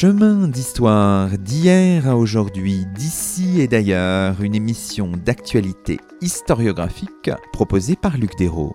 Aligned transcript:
Chemin 0.00 0.48
d'histoire 0.48 1.28
d'hier 1.36 2.08
à 2.08 2.16
aujourd'hui, 2.16 2.86
d'ici 2.94 3.60
et 3.60 3.68
d'ailleurs, 3.68 4.40
une 4.40 4.54
émission 4.54 5.12
d'actualité 5.12 6.00
historiographique 6.22 7.30
proposée 7.52 7.96
par 7.96 8.16
Luc 8.16 8.30
Dérault. 8.38 8.74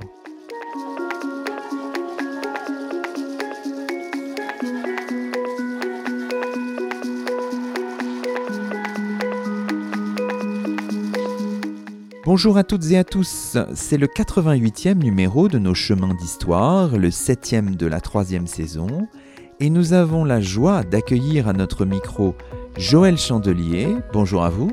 Bonjour 12.24 12.58
à 12.60 12.64
toutes 12.64 12.92
et 12.92 12.98
à 13.00 13.04
tous, 13.04 13.58
c'est 13.74 13.98
le 13.98 14.06
88e 14.06 14.94
numéro 14.94 15.48
de 15.48 15.58
nos 15.58 15.74
chemins 15.74 16.14
d'histoire, 16.14 16.96
le 17.00 17.10
7e 17.10 17.76
de 17.76 17.88
la 17.88 18.00
troisième 18.00 18.46
saison, 18.46 19.08
et 19.60 19.70
nous 19.70 19.94
avons 19.94 20.26
la 20.26 20.42
joie 20.42 20.84
d'accueillir 20.84 21.48
à 21.48 21.54
notre 21.54 21.86
micro 21.86 22.36
Joël 22.78 23.18
Chandelier. 23.18 23.88
Bonjour 24.12 24.44
à 24.44 24.50
vous. 24.50 24.72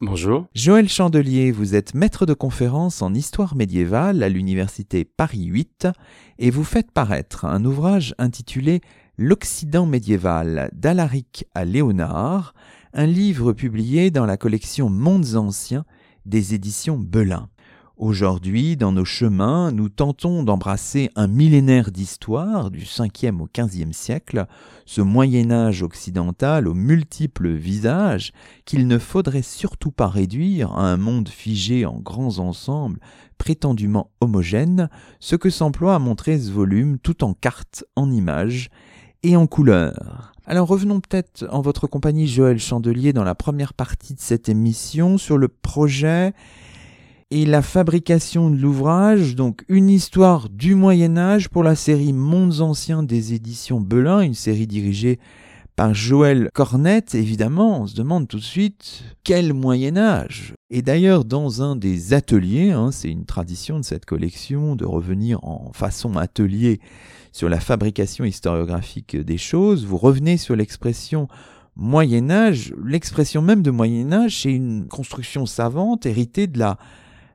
Bonjour. 0.00 0.46
Joël 0.54 0.88
Chandelier, 0.88 1.50
vous 1.50 1.74
êtes 1.74 1.94
maître 1.94 2.26
de 2.26 2.34
conférence 2.34 3.02
en 3.02 3.14
histoire 3.14 3.54
médiévale 3.54 4.22
à 4.22 4.28
l'université 4.28 5.04
Paris 5.04 5.44
8 5.44 5.88
et 6.38 6.50
vous 6.50 6.64
faites 6.64 6.90
paraître 6.90 7.44
un 7.44 7.64
ouvrage 7.64 8.14
intitulé 8.18 8.80
L'Occident 9.16 9.84
médiéval 9.84 10.70
d'Alaric 10.72 11.44
à 11.54 11.64
Léonard, 11.64 12.54
un 12.94 13.06
livre 13.06 13.52
publié 13.52 14.10
dans 14.10 14.24
la 14.26 14.36
collection 14.36 14.88
Mondes 14.88 15.36
anciens 15.36 15.84
des 16.24 16.54
éditions 16.54 16.96
Belin. 16.98 17.48
Aujourd'hui, 18.00 18.78
dans 18.78 18.92
nos 18.92 19.04
chemins, 19.04 19.72
nous 19.72 19.90
tentons 19.90 20.42
d'embrasser 20.42 21.10
un 21.16 21.26
millénaire 21.26 21.90
d'histoire 21.90 22.70
du 22.70 22.84
5e 22.84 23.40
au 23.40 23.46
15e 23.46 23.92
siècle, 23.92 24.46
ce 24.86 25.02
Moyen 25.02 25.50
Âge 25.50 25.82
occidental 25.82 26.66
aux 26.66 26.72
multiples 26.72 27.50
visages 27.50 28.32
qu'il 28.64 28.86
ne 28.86 28.96
faudrait 28.96 29.42
surtout 29.42 29.90
pas 29.90 30.08
réduire 30.08 30.72
à 30.72 30.90
un 30.90 30.96
monde 30.96 31.28
figé 31.28 31.84
en 31.84 31.98
grands 32.00 32.38
ensembles 32.38 33.00
prétendument 33.36 34.10
homogènes, 34.22 34.88
ce 35.18 35.36
que 35.36 35.50
s'emploie 35.50 35.94
à 35.94 35.98
montrer 35.98 36.38
ce 36.38 36.50
volume 36.50 36.98
tout 36.98 37.22
en 37.22 37.34
cartes, 37.34 37.84
en 37.96 38.10
images 38.10 38.70
et 39.22 39.36
en 39.36 39.46
couleurs. 39.46 40.32
Alors 40.46 40.68
revenons 40.68 41.00
peut-être 41.00 41.46
en 41.50 41.60
votre 41.60 41.86
compagnie 41.86 42.26
Joël 42.26 42.58
Chandelier 42.58 43.12
dans 43.12 43.24
la 43.24 43.34
première 43.34 43.74
partie 43.74 44.14
de 44.14 44.20
cette 44.20 44.48
émission 44.48 45.18
sur 45.18 45.36
le 45.36 45.48
projet 45.48 46.32
et 47.30 47.46
la 47.46 47.62
fabrication 47.62 48.50
de 48.50 48.56
l'ouvrage, 48.56 49.36
donc 49.36 49.64
une 49.68 49.88
histoire 49.88 50.48
du 50.48 50.74
Moyen 50.74 51.16
Âge 51.16 51.48
pour 51.48 51.62
la 51.62 51.76
série 51.76 52.12
Mondes 52.12 52.60
anciens 52.60 53.04
des 53.04 53.34
éditions 53.34 53.80
Belin, 53.80 54.20
une 54.20 54.34
série 54.34 54.66
dirigée 54.66 55.20
par 55.76 55.94
Joël 55.94 56.50
Cornette, 56.52 57.14
évidemment, 57.14 57.82
on 57.82 57.86
se 57.86 57.94
demande 57.94 58.26
tout 58.26 58.38
de 58.38 58.42
suite 58.42 59.04
quel 59.22 59.54
Moyen 59.54 59.96
Âge? 59.96 60.54
Et 60.70 60.82
d'ailleurs, 60.82 61.24
dans 61.24 61.62
un 61.62 61.76
des 61.76 62.14
ateliers, 62.14 62.72
hein, 62.72 62.90
c'est 62.90 63.10
une 63.10 63.26
tradition 63.26 63.78
de 63.78 63.84
cette 63.84 64.06
collection 64.06 64.74
de 64.74 64.84
revenir 64.84 65.42
en 65.44 65.70
façon 65.72 66.16
atelier 66.16 66.80
sur 67.30 67.48
la 67.48 67.60
fabrication 67.60 68.24
historiographique 68.24 69.16
des 69.16 69.38
choses, 69.38 69.86
vous 69.86 69.96
revenez 69.98 70.36
sur 70.36 70.56
l'expression 70.56 71.28
Moyen 71.76 72.28
Âge, 72.28 72.74
l'expression 72.84 73.40
même 73.40 73.62
de 73.62 73.70
Moyen 73.70 74.12
Âge, 74.12 74.42
c'est 74.42 74.52
une 74.52 74.88
construction 74.88 75.46
savante 75.46 76.04
héritée 76.06 76.48
de 76.48 76.58
la 76.58 76.76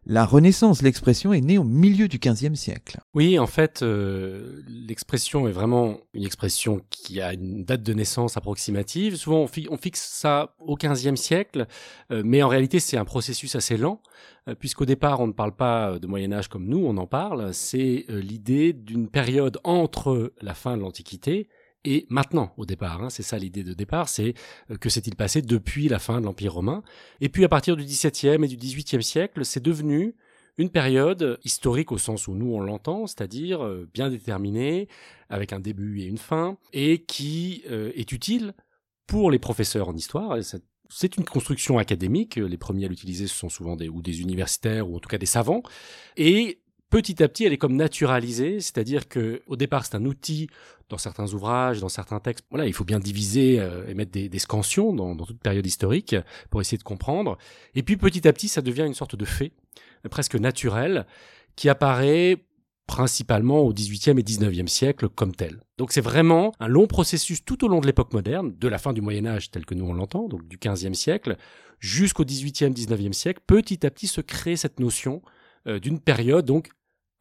la 0.07 0.23
Renaissance, 0.23 0.83
l'expression 0.83 1.33
est 1.33 1.41
née 1.41 1.57
au 1.57 1.63
milieu 1.63 2.07
du 2.07 2.19
XVe 2.19 2.53
siècle. 2.53 2.99
Oui, 3.16 3.39
en 3.39 3.47
fait, 3.47 3.81
euh, 3.81 4.61
l'expression 4.67 5.47
est 5.47 5.51
vraiment 5.51 5.97
une 6.13 6.23
expression 6.23 6.81
qui 6.91 7.21
a 7.21 7.33
une 7.33 7.66
date 7.66 7.81
de 7.81 7.93
naissance 7.93 8.38
approximative. 8.38 9.16
Souvent, 9.16 9.47
on, 9.69 9.77
fixe 9.77 10.07
ça 10.07 10.53
au 10.59 10.75
XVe 10.75 11.16
siècle, 11.16 11.66
euh, 12.11 12.21
mais 12.23 12.43
en 12.43 12.47
réalité, 12.47 12.79
c'est 12.79 12.97
un 12.97 13.05
processus 13.05 13.55
assez 13.55 13.77
lent, 13.77 13.99
euh, 14.47 14.53
puisqu'au 14.53 14.85
départ, 14.85 15.21
on 15.21 15.27
ne 15.27 15.33
parle 15.33 15.55
pas 15.55 15.97
de 15.97 16.05
Moyen 16.05 16.31
Âge 16.33 16.49
comme 16.49 16.67
nous, 16.67 16.85
on 16.85 16.97
en 16.97 17.07
parle. 17.07 17.51
C'est 17.51 18.05
l'idée 18.09 18.73
d'une 18.73 19.09
période 19.09 19.57
entre 19.63 20.33
la 20.39 20.53
fin 20.53 20.77
de 20.77 20.83
l'Antiquité 20.83 21.47
et 21.85 22.06
maintenant 22.09 22.53
au 22.57 22.66
départ. 22.66 23.01
Hein, 23.01 23.09
c'est 23.09 23.23
ça 23.23 23.38
l'idée 23.38 23.63
de 23.63 23.73
départ, 23.73 24.09
c'est 24.09 24.34
euh, 24.72 24.78
que 24.78 24.90
s'est-il 24.90 25.16
passé 25.16 25.41
depuis 25.41 25.88
la 25.88 26.00
fin 26.00 26.19
de 26.19 26.25
l'Empire 26.25 26.53
romain. 26.53 26.84
Et 27.22 27.29
puis 27.29 27.46
à 27.46 27.50
partir 27.50 27.78
du 27.78 27.84
XVIIe 27.84 28.44
et 28.44 28.47
du 28.47 28.57
XVIIIe 28.57 29.03
siècle, 29.03 29.46
c'est 29.46 29.63
devenu 29.63 30.16
une 30.57 30.69
période 30.69 31.38
historique 31.44 31.91
au 31.91 31.97
sens 31.97 32.28
où 32.28 32.34
nous 32.34 32.53
on 32.53 32.62
l'entend, 32.62 33.07
c'est-à-dire 33.07 33.63
euh, 33.63 33.90
bien 33.94 34.09
déterminée, 34.09 34.88
avec 35.29 35.53
un 35.53 35.59
début 35.59 36.01
et 36.01 36.06
une 36.06 36.18
fin, 36.18 36.57
et 36.73 37.00
qui 37.03 37.63
euh, 37.69 37.91
est 37.96 38.12
utile 38.12 38.53
pour 39.07 39.31
les 39.31 39.40
professeurs 39.40 39.90
en 39.90 39.96
histoire. 39.96 40.38
C'est 40.90 41.17
une 41.17 41.25
construction 41.25 41.78
académique. 41.78 42.35
Les 42.35 42.57
premiers 42.57 42.85
à 42.85 42.88
l'utiliser, 42.88 43.28
ce 43.28 43.35
sont 43.35 43.50
souvent 43.50 43.75
des, 43.75 43.90
ou 43.90 44.02
des 44.02 44.22
universitaires 44.22 44.90
ou 44.90 44.96
en 44.96 45.00
tout 45.00 45.09
cas 45.09 45.17
des 45.17 45.25
savants. 45.25 45.63
Et 46.16 46.62
petit 46.90 47.22
à 47.22 47.28
petit, 47.28 47.44
elle 47.46 47.53
est 47.53 47.57
comme 47.57 47.75
naturalisée, 47.75 48.59
c'est-à-dire 48.59 49.07
que 49.07 49.41
au 49.47 49.56
départ, 49.56 49.85
c'est 49.85 49.96
un 49.96 50.06
outil 50.06 50.47
dans 50.90 50.97
certains 50.97 51.34
ouvrages, 51.34 51.79
dans 51.79 51.90
certains 51.90 52.19
textes. 52.19 52.46
Voilà, 52.50 52.68
il 52.68 52.73
faut 52.73 52.84
bien 52.84 53.00
diviser 53.00 53.59
euh, 53.59 53.88
et 53.88 53.94
mettre 53.94 54.12
des, 54.12 54.40
scansions 54.40 54.94
dans, 54.94 55.16
toute 55.16 55.40
période 55.40 55.66
historique 55.66 56.16
pour 56.50 56.62
essayer 56.62 56.78
de 56.78 56.84
comprendre. 56.84 57.38
Et 57.73 57.84
puis 57.84 57.97
petit 57.97 58.28
à 58.28 58.34
petit, 58.34 58.47
ça 58.47 58.62
devient 58.62 58.85
une 58.85 58.94
sorte 58.94 59.16
de 59.16 59.25
fait 59.25 59.51
presque 60.09 60.35
naturel 60.35 61.06
qui 61.56 61.69
apparaît 61.69 62.46
principalement 62.88 63.62
au 63.62 63.73
XVIIIe 63.73 64.19
et 64.19 64.23
XIXe 64.23 64.72
siècle 64.72 65.09
comme 65.09 65.34
tel. 65.34 65.62
Donc 65.78 65.91
c'est 65.91 66.01
vraiment 66.01 66.53
un 66.59 66.68
long 66.68 66.85
processus 66.85 67.44
tout 67.44 67.66
au 67.66 67.67
long 67.67 67.81
de 67.81 67.88
l'époque 67.88 68.13
moderne, 68.13 68.53
de 68.56 68.67
la 68.67 68.78
fin 68.78 68.94
du 68.94 69.02
Moyen 69.02 69.25
Âge 69.25 69.50
tel 69.50 69.66
que 69.66 69.73
nous 69.73 69.85
on 69.85 69.94
l'entend, 69.94 70.28
donc 70.28 70.47
du 70.47 70.57
XVe 70.57 70.94
siècle, 70.94 71.38
jusqu'au 71.79 72.23
XVIIIe, 72.23 72.72
XIXe 72.72 73.17
siècle, 73.17 73.41
petit 73.47 73.85
à 73.85 73.90
petit 73.90 74.07
se 74.07 74.22
crée 74.22 74.56
cette 74.56 74.79
notion 74.79 75.23
euh, 75.67 75.79
d'une 75.79 76.00
période 76.00 76.46
donc 76.46 76.69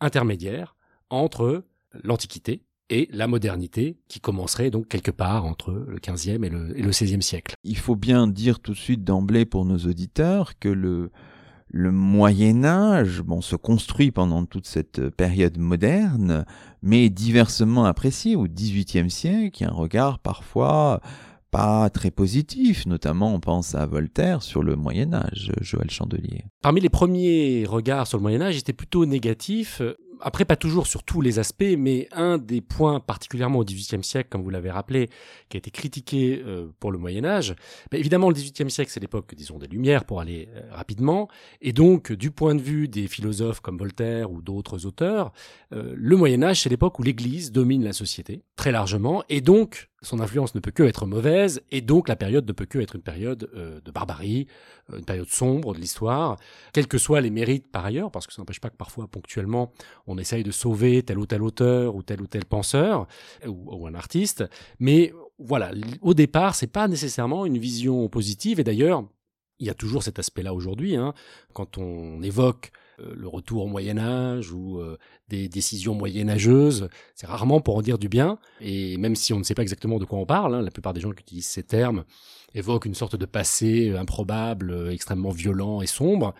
intermédiaire 0.00 0.76
entre 1.08 1.64
l'Antiquité 2.02 2.62
et 2.90 3.08
la 3.12 3.26
modernité 3.26 3.98
qui 4.08 4.20
commencerait 4.20 4.70
donc 4.70 4.88
quelque 4.88 5.10
part 5.10 5.44
entre 5.44 5.72
le 5.72 5.98
15e 5.98 6.44
et 6.44 6.48
le, 6.48 6.78
et 6.78 6.82
le 6.82 6.90
16e 6.90 7.20
siècle. 7.20 7.54
Il 7.64 7.78
faut 7.78 7.96
bien 7.96 8.26
dire 8.26 8.60
tout 8.60 8.72
de 8.72 8.78
suite 8.78 9.04
d'emblée 9.04 9.44
pour 9.44 9.64
nos 9.64 9.78
auditeurs 9.78 10.58
que 10.58 10.68
le, 10.68 11.10
le 11.68 11.90
Moyen 11.90 12.64
Âge 12.64 13.22
bon, 13.22 13.40
se 13.40 13.56
construit 13.56 14.10
pendant 14.10 14.44
toute 14.44 14.66
cette 14.66 15.08
période 15.10 15.58
moderne, 15.58 16.44
mais 16.82 17.10
diversement 17.10 17.84
apprécié 17.84 18.36
au 18.36 18.46
XVIIIe 18.46 19.10
siècle, 19.10 19.58
il 19.60 19.64
y 19.64 19.66
a 19.66 19.70
un 19.70 19.74
regard 19.74 20.18
parfois 20.18 21.00
pas 21.54 21.88
très 21.88 22.10
positif, 22.10 22.84
notamment 22.84 23.32
on 23.32 23.38
pense 23.38 23.76
à 23.76 23.86
Voltaire 23.86 24.42
sur 24.42 24.64
le 24.64 24.74
Moyen 24.74 25.14
Âge, 25.14 25.52
Joël 25.60 25.88
Chandelier. 25.88 26.46
Parmi 26.62 26.80
les 26.80 26.88
premiers 26.88 27.64
regards 27.64 28.08
sur 28.08 28.18
le 28.18 28.22
Moyen 28.22 28.42
Âge, 28.42 28.56
étaient 28.56 28.72
plutôt 28.72 29.06
négatifs. 29.06 29.80
Après, 30.20 30.44
pas 30.44 30.56
toujours 30.56 30.86
sur 30.86 31.02
tous 31.02 31.20
les 31.20 31.38
aspects, 31.38 31.64
mais 31.78 32.08
un 32.12 32.38
des 32.38 32.60
points 32.60 33.00
particulièrement 33.00 33.60
au 33.60 33.64
XVIIIe 33.64 34.04
siècle, 34.04 34.28
comme 34.30 34.42
vous 34.42 34.50
l'avez 34.50 34.70
rappelé, 34.70 35.08
qui 35.48 35.56
a 35.56 35.58
été 35.58 35.70
critiqué 35.70 36.42
euh, 36.44 36.68
pour 36.80 36.92
le 36.92 36.98
Moyen 36.98 37.24
Âge. 37.24 37.54
Ben, 37.90 37.98
évidemment, 37.98 38.28
le 38.28 38.34
XVIIIe 38.34 38.70
siècle, 38.70 38.90
c'est 38.92 39.00
l'époque, 39.00 39.34
disons, 39.34 39.58
des 39.58 39.66
Lumières 39.66 40.04
pour 40.04 40.20
aller 40.20 40.48
euh, 40.54 40.62
rapidement, 40.72 41.28
et 41.60 41.72
donc, 41.72 42.12
du 42.12 42.30
point 42.30 42.54
de 42.54 42.62
vue 42.62 42.88
des 42.88 43.06
philosophes 43.06 43.60
comme 43.60 43.78
Voltaire 43.78 44.30
ou 44.30 44.42
d'autres 44.42 44.86
auteurs, 44.86 45.32
euh, 45.72 45.94
le 45.96 46.16
Moyen 46.16 46.42
Âge, 46.42 46.62
c'est 46.62 46.70
l'époque 46.70 46.98
où 46.98 47.02
l'Église 47.02 47.52
domine 47.52 47.84
la 47.84 47.92
société 47.92 48.42
très 48.56 48.72
largement, 48.72 49.24
et 49.28 49.40
donc 49.40 49.90
son 50.02 50.20
influence 50.20 50.54
ne 50.54 50.60
peut 50.60 50.70
que 50.70 50.82
être 50.82 51.06
mauvaise, 51.06 51.62
et 51.70 51.80
donc 51.80 52.08
la 52.08 52.16
période 52.16 52.46
ne 52.46 52.52
peut 52.52 52.66
que 52.66 52.78
être 52.78 52.94
une 52.94 53.02
période 53.02 53.50
de 53.82 53.90
barbarie, 53.90 54.46
une 54.92 55.04
période 55.04 55.28
sombre 55.28 55.74
de 55.74 55.80
l'histoire, 55.80 56.36
quels 56.74 56.86
que 56.86 56.98
soient 56.98 57.22
les 57.22 57.30
mérites 57.30 57.66
par 57.70 57.86
ailleurs, 57.86 58.10
parce 58.10 58.26
que 58.26 58.34
ça 58.34 58.42
n'empêche 58.42 58.60
pas 58.60 58.68
que 58.68 58.76
parfois, 58.76 59.08
ponctuellement, 59.08 59.72
on 60.06 60.18
essaye 60.18 60.42
de 60.42 60.50
sauver 60.50 61.02
tel 61.02 61.18
ou 61.18 61.26
tel 61.26 61.42
auteur 61.42 61.94
ou 61.94 62.02
tel 62.02 62.20
ou 62.20 62.26
tel 62.26 62.44
penseur 62.44 63.06
ou, 63.46 63.86
un 63.86 63.94
artiste, 63.94 64.44
mais 64.78 65.12
voilà, 65.38 65.72
au 66.00 66.14
départ, 66.14 66.54
c'est 66.54 66.66
pas 66.66 66.88
nécessairement 66.88 67.46
une 67.46 67.58
vision 67.58 68.08
positive, 68.08 68.60
et 68.60 68.64
d'ailleurs, 68.64 69.04
il 69.58 69.66
y 69.66 69.70
a 69.70 69.74
toujours 69.74 70.02
cet 70.02 70.18
aspect-là 70.18 70.52
aujourd'hui, 70.54 70.96
hein, 70.96 71.14
quand 71.52 71.78
on 71.78 72.22
évoque 72.22 72.72
euh, 73.00 73.12
le 73.16 73.28
retour 73.28 73.64
au 73.64 73.68
Moyen 73.68 73.98
Âge 73.98 74.52
ou 74.52 74.78
euh, 74.78 74.96
des 75.28 75.48
décisions 75.48 75.94
moyenâgeuses. 75.94 76.88
C'est 77.14 77.26
rarement 77.26 77.60
pour 77.60 77.76
en 77.76 77.82
dire 77.82 77.98
du 77.98 78.08
bien. 78.08 78.38
Et 78.60 78.96
même 78.98 79.16
si 79.16 79.32
on 79.32 79.38
ne 79.38 79.44
sait 79.44 79.54
pas 79.54 79.62
exactement 79.62 79.98
de 79.98 80.04
quoi 80.04 80.18
on 80.18 80.26
parle, 80.26 80.54
hein, 80.54 80.62
la 80.62 80.70
plupart 80.70 80.92
des 80.92 81.00
gens 81.00 81.10
qui 81.10 81.22
utilisent 81.22 81.48
ces 81.48 81.62
termes 81.62 82.04
évoquent 82.54 82.86
une 82.86 82.94
sorte 82.94 83.16
de 83.16 83.26
passé 83.26 83.90
euh, 83.90 83.98
improbable, 83.98 84.90
extrêmement 84.92 85.30
violent 85.30 85.80
et 85.80 85.86
sombre. 85.86 86.34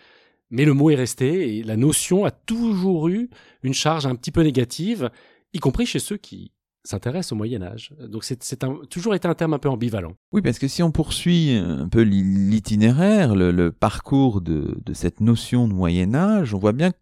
Mais 0.50 0.64
le 0.64 0.74
mot 0.74 0.90
est 0.90 0.94
resté 0.94 1.58
et 1.58 1.62
la 1.62 1.76
notion 1.76 2.24
a 2.24 2.30
toujours 2.30 3.08
eu 3.08 3.30
une 3.62 3.74
charge 3.74 4.06
un 4.06 4.14
petit 4.14 4.30
peu 4.30 4.42
négative, 4.42 5.10
y 5.52 5.58
compris 5.58 5.86
chez 5.86 5.98
ceux 5.98 6.16
qui 6.16 6.52
s'intéresse 6.84 7.32
au 7.32 7.34
Moyen 7.34 7.62
Âge. 7.62 7.92
Donc 8.08 8.24
c'est 8.24 8.38
toujours 8.90 9.14
été 9.14 9.26
un 9.26 9.34
terme 9.34 9.54
un 9.54 9.58
peu 9.58 9.70
ambivalent. 9.70 10.12
Oui, 10.32 10.42
parce 10.42 10.58
que 10.58 10.68
si 10.68 10.82
on 10.82 10.92
poursuit 10.92 11.52
un 11.56 11.88
peu 11.88 12.02
l'itinéraire, 12.02 13.34
le, 13.34 13.70
parcours 13.72 14.42
de, 14.42 14.78
de, 14.84 14.92
cette 14.92 15.20
notion 15.20 15.66
de 15.66 15.72
Moyen 15.72 16.14
Âge, 16.14 16.54
on 16.54 16.58
voit 16.58 16.72
bien 16.72 16.92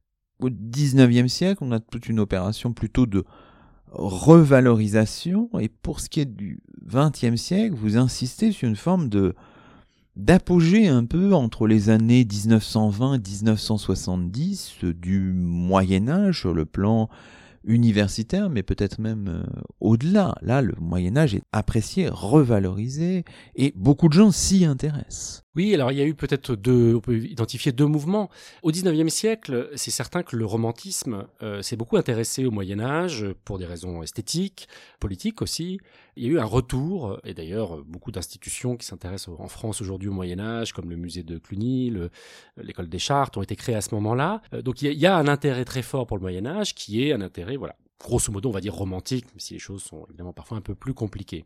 qu'au 0.40 0.50
XIXe 0.50 1.30
siècle, 1.30 1.64
on 1.64 1.72
a 1.72 1.80
toute 1.80 2.08
une 2.08 2.20
opération 2.20 2.72
plutôt 2.72 3.06
de 3.06 3.24
revalorisation. 3.90 5.50
Et 5.60 5.68
pour 5.68 6.00
ce 6.00 6.08
qui 6.08 6.20
est 6.20 6.26
du 6.26 6.62
XXe 6.86 7.36
siècle, 7.36 7.74
vous 7.74 7.96
insistez 7.96 8.52
sur 8.52 8.68
une 8.68 8.76
forme 8.76 9.08
de 9.08 9.34
d'apogée 10.16 10.88
un 10.88 11.04
peu 11.04 11.34
entre 11.34 11.66
les 11.66 11.88
années 11.88 12.24
1920 12.24 13.14
et 13.14 13.18
1970 13.18 14.84
du 14.84 15.32
Moyen 15.32 16.08
Âge 16.08 16.40
sur 16.40 16.54
le 16.54 16.64
plan 16.64 17.08
universitaire, 17.64 18.50
mais 18.50 18.62
peut-être 18.62 18.98
même 18.98 19.28
euh, 19.28 19.42
au-delà. 19.80 20.34
Là, 20.42 20.62
le 20.62 20.74
Moyen 20.80 21.16
Âge 21.16 21.34
est 21.34 21.44
apprécié, 21.52 22.08
revalorisé, 22.08 23.24
et 23.54 23.72
beaucoup 23.76 24.08
de 24.08 24.14
gens 24.14 24.32
s'y 24.32 24.64
intéressent. 24.64 25.44
Oui, 25.54 25.74
alors 25.74 25.92
il 25.92 25.98
y 25.98 26.00
a 26.00 26.06
eu 26.06 26.14
peut-être 26.14 26.56
deux, 26.56 26.94
on 26.94 27.00
peut 27.00 27.18
identifier 27.18 27.72
deux 27.72 27.86
mouvements. 27.86 28.30
Au 28.62 28.70
XIXe 28.70 29.12
siècle, 29.12 29.68
c'est 29.74 29.90
certain 29.90 30.22
que 30.22 30.34
le 30.34 30.46
romantisme 30.46 31.26
euh, 31.42 31.60
s'est 31.60 31.76
beaucoup 31.76 31.98
intéressé 31.98 32.46
au 32.46 32.50
Moyen 32.50 32.80
Âge 32.80 33.26
pour 33.44 33.58
des 33.58 33.66
raisons 33.66 34.02
esthétiques, 34.02 34.66
politiques 34.98 35.42
aussi. 35.42 35.78
Il 36.16 36.24
y 36.24 36.26
a 36.26 36.30
eu 36.30 36.38
un 36.38 36.44
retour, 36.44 37.20
et 37.24 37.34
d'ailleurs 37.34 37.84
beaucoup 37.84 38.10
d'institutions 38.12 38.76
qui 38.78 38.86
s'intéressent 38.86 39.34
en 39.38 39.48
France 39.48 39.82
aujourd'hui 39.82 40.08
au 40.08 40.12
Moyen 40.12 40.40
Âge, 40.40 40.72
comme 40.72 40.88
le 40.88 40.96
musée 40.96 41.22
de 41.22 41.36
Cluny, 41.36 41.92
l'école 42.56 42.88
des 42.88 42.98
Chartes, 42.98 43.36
ont 43.36 43.42
été 43.42 43.54
créées 43.54 43.74
à 43.74 43.82
ce 43.82 43.94
moment-là. 43.94 44.40
Euh, 44.54 44.62
donc 44.62 44.80
il 44.80 44.86
y, 44.86 44.88
a, 44.88 44.92
il 44.92 45.00
y 45.00 45.06
a 45.06 45.16
un 45.16 45.28
intérêt 45.28 45.66
très 45.66 45.82
fort 45.82 46.06
pour 46.06 46.16
le 46.16 46.22
Moyen 46.22 46.46
Âge, 46.46 46.74
qui 46.74 47.06
est 47.06 47.12
un 47.12 47.20
intérêt, 47.20 47.56
voilà, 47.56 47.76
grosso 48.00 48.32
modo, 48.32 48.48
on 48.48 48.52
va 48.52 48.62
dire 48.62 48.74
romantique, 48.74 49.26
même 49.26 49.38
si 49.38 49.52
les 49.52 49.60
choses 49.60 49.82
sont 49.82 50.06
évidemment 50.08 50.32
parfois 50.32 50.56
un 50.56 50.62
peu 50.62 50.74
plus 50.74 50.94
compliquées. 50.94 51.44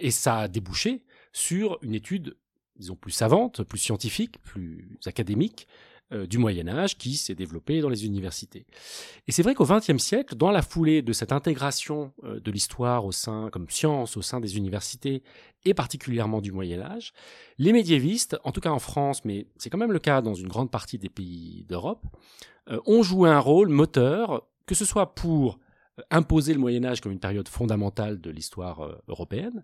Et 0.00 0.10
ça 0.10 0.38
a 0.38 0.48
débouché 0.48 1.04
sur 1.32 1.78
une 1.82 1.94
étude 1.94 2.36
disons, 2.78 2.96
plus 2.96 3.12
savante, 3.12 3.62
plus 3.64 3.78
scientifique, 3.78 4.40
plus 4.42 4.98
académique 5.06 5.66
euh, 6.12 6.24
du 6.24 6.38
Moyen 6.38 6.68
Âge 6.68 6.96
qui 6.96 7.16
s'est 7.16 7.34
développée 7.34 7.80
dans 7.80 7.88
les 7.88 8.06
universités. 8.06 8.64
Et 9.26 9.32
c'est 9.32 9.42
vrai 9.42 9.56
qu'au 9.56 9.64
XXe 9.64 9.98
siècle, 9.98 10.36
dans 10.36 10.52
la 10.52 10.62
foulée 10.62 11.02
de 11.02 11.12
cette 11.12 11.32
intégration 11.32 12.12
euh, 12.22 12.38
de 12.38 12.50
l'histoire 12.52 13.04
au 13.04 13.10
sein, 13.10 13.48
comme 13.50 13.68
science 13.68 14.16
au 14.16 14.22
sein 14.22 14.38
des 14.38 14.56
universités 14.56 15.24
et 15.64 15.74
particulièrement 15.74 16.40
du 16.40 16.52
Moyen 16.52 16.80
Âge, 16.80 17.12
les 17.58 17.72
médiévistes, 17.72 18.36
en 18.44 18.52
tout 18.52 18.60
cas 18.60 18.70
en 18.70 18.78
France, 18.78 19.24
mais 19.24 19.48
c'est 19.56 19.68
quand 19.68 19.78
même 19.78 19.90
le 19.90 19.98
cas 19.98 20.22
dans 20.22 20.34
une 20.34 20.46
grande 20.46 20.70
partie 20.70 20.96
des 20.96 21.08
pays 21.08 21.64
d'Europe, 21.68 22.06
euh, 22.70 22.78
ont 22.86 23.02
joué 23.02 23.28
un 23.28 23.40
rôle 23.40 23.68
moteur, 23.68 24.46
que 24.66 24.76
ce 24.76 24.84
soit 24.84 25.12
pour 25.16 25.58
imposer 26.10 26.52
le 26.52 26.60
Moyen 26.60 26.84
Âge 26.84 27.00
comme 27.00 27.12
une 27.12 27.20
période 27.20 27.48
fondamentale 27.48 28.20
de 28.20 28.30
l'histoire 28.30 28.80
euh, 28.80 28.98
européenne, 29.08 29.62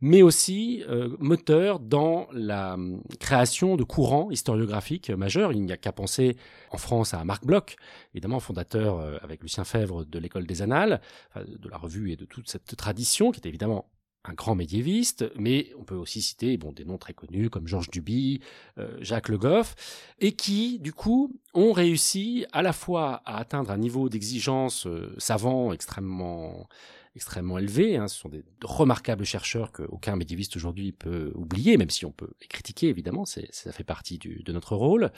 mais 0.00 0.22
aussi 0.22 0.84
euh, 0.88 1.16
moteur 1.18 1.80
dans 1.80 2.28
la 2.32 2.74
hum, 2.74 3.02
création 3.18 3.76
de 3.76 3.84
courants 3.84 4.30
historiographiques 4.30 5.10
majeurs. 5.10 5.52
Il 5.52 5.62
n'y 5.62 5.72
a 5.72 5.76
qu'à 5.76 5.92
penser 5.92 6.36
en 6.70 6.78
France 6.78 7.14
à 7.14 7.24
Marc 7.24 7.44
Bloch, 7.44 7.76
évidemment 8.14 8.40
fondateur 8.40 8.98
euh, 8.98 9.16
avec 9.22 9.42
Lucien 9.42 9.64
Fèvre 9.64 10.04
de 10.04 10.18
l'école 10.18 10.46
des 10.46 10.62
Annales, 10.62 11.00
de 11.36 11.68
la 11.68 11.78
revue 11.78 12.12
et 12.12 12.16
de 12.16 12.24
toute 12.24 12.48
cette 12.48 12.76
tradition 12.76 13.30
qui 13.30 13.40
est 13.40 13.46
évidemment 13.46 13.88
un 14.24 14.34
grand 14.34 14.54
médiéviste, 14.54 15.24
mais 15.36 15.72
on 15.78 15.84
peut 15.84 15.94
aussi 15.94 16.20
citer 16.20 16.56
bon, 16.58 16.72
des 16.72 16.84
noms 16.84 16.98
très 16.98 17.14
connus 17.14 17.48
comme 17.48 17.66
Georges 17.66 17.90
Duby, 17.90 18.40
euh, 18.78 18.98
Jacques 19.00 19.28
Le 19.28 19.38
Goff, 19.38 19.74
et 20.18 20.32
qui, 20.32 20.78
du 20.78 20.92
coup, 20.92 21.40
ont 21.54 21.72
réussi 21.72 22.44
à 22.52 22.62
la 22.62 22.72
fois 22.72 23.22
à 23.24 23.38
atteindre 23.38 23.70
un 23.70 23.78
niveau 23.78 24.08
d'exigence 24.08 24.86
euh, 24.86 25.14
savant 25.18 25.72
extrêmement 25.72 26.68
extrêmement 27.16 27.58
élevé. 27.58 27.96
Hein. 27.96 28.06
Ce 28.06 28.18
sont 28.18 28.28
des 28.28 28.44
remarquables 28.62 29.24
chercheurs 29.24 29.72
qu'aucun 29.72 30.14
médiéviste 30.16 30.56
aujourd'hui 30.56 30.92
peut 30.92 31.32
oublier, 31.34 31.76
même 31.76 31.90
si 31.90 32.04
on 32.04 32.12
peut 32.12 32.30
les 32.40 32.46
critiquer, 32.46 32.88
évidemment, 32.88 33.24
ça 33.24 33.72
fait 33.72 33.84
partie 33.84 34.18
de 34.18 34.52
notre 34.52 34.76
rôle. 34.76 35.10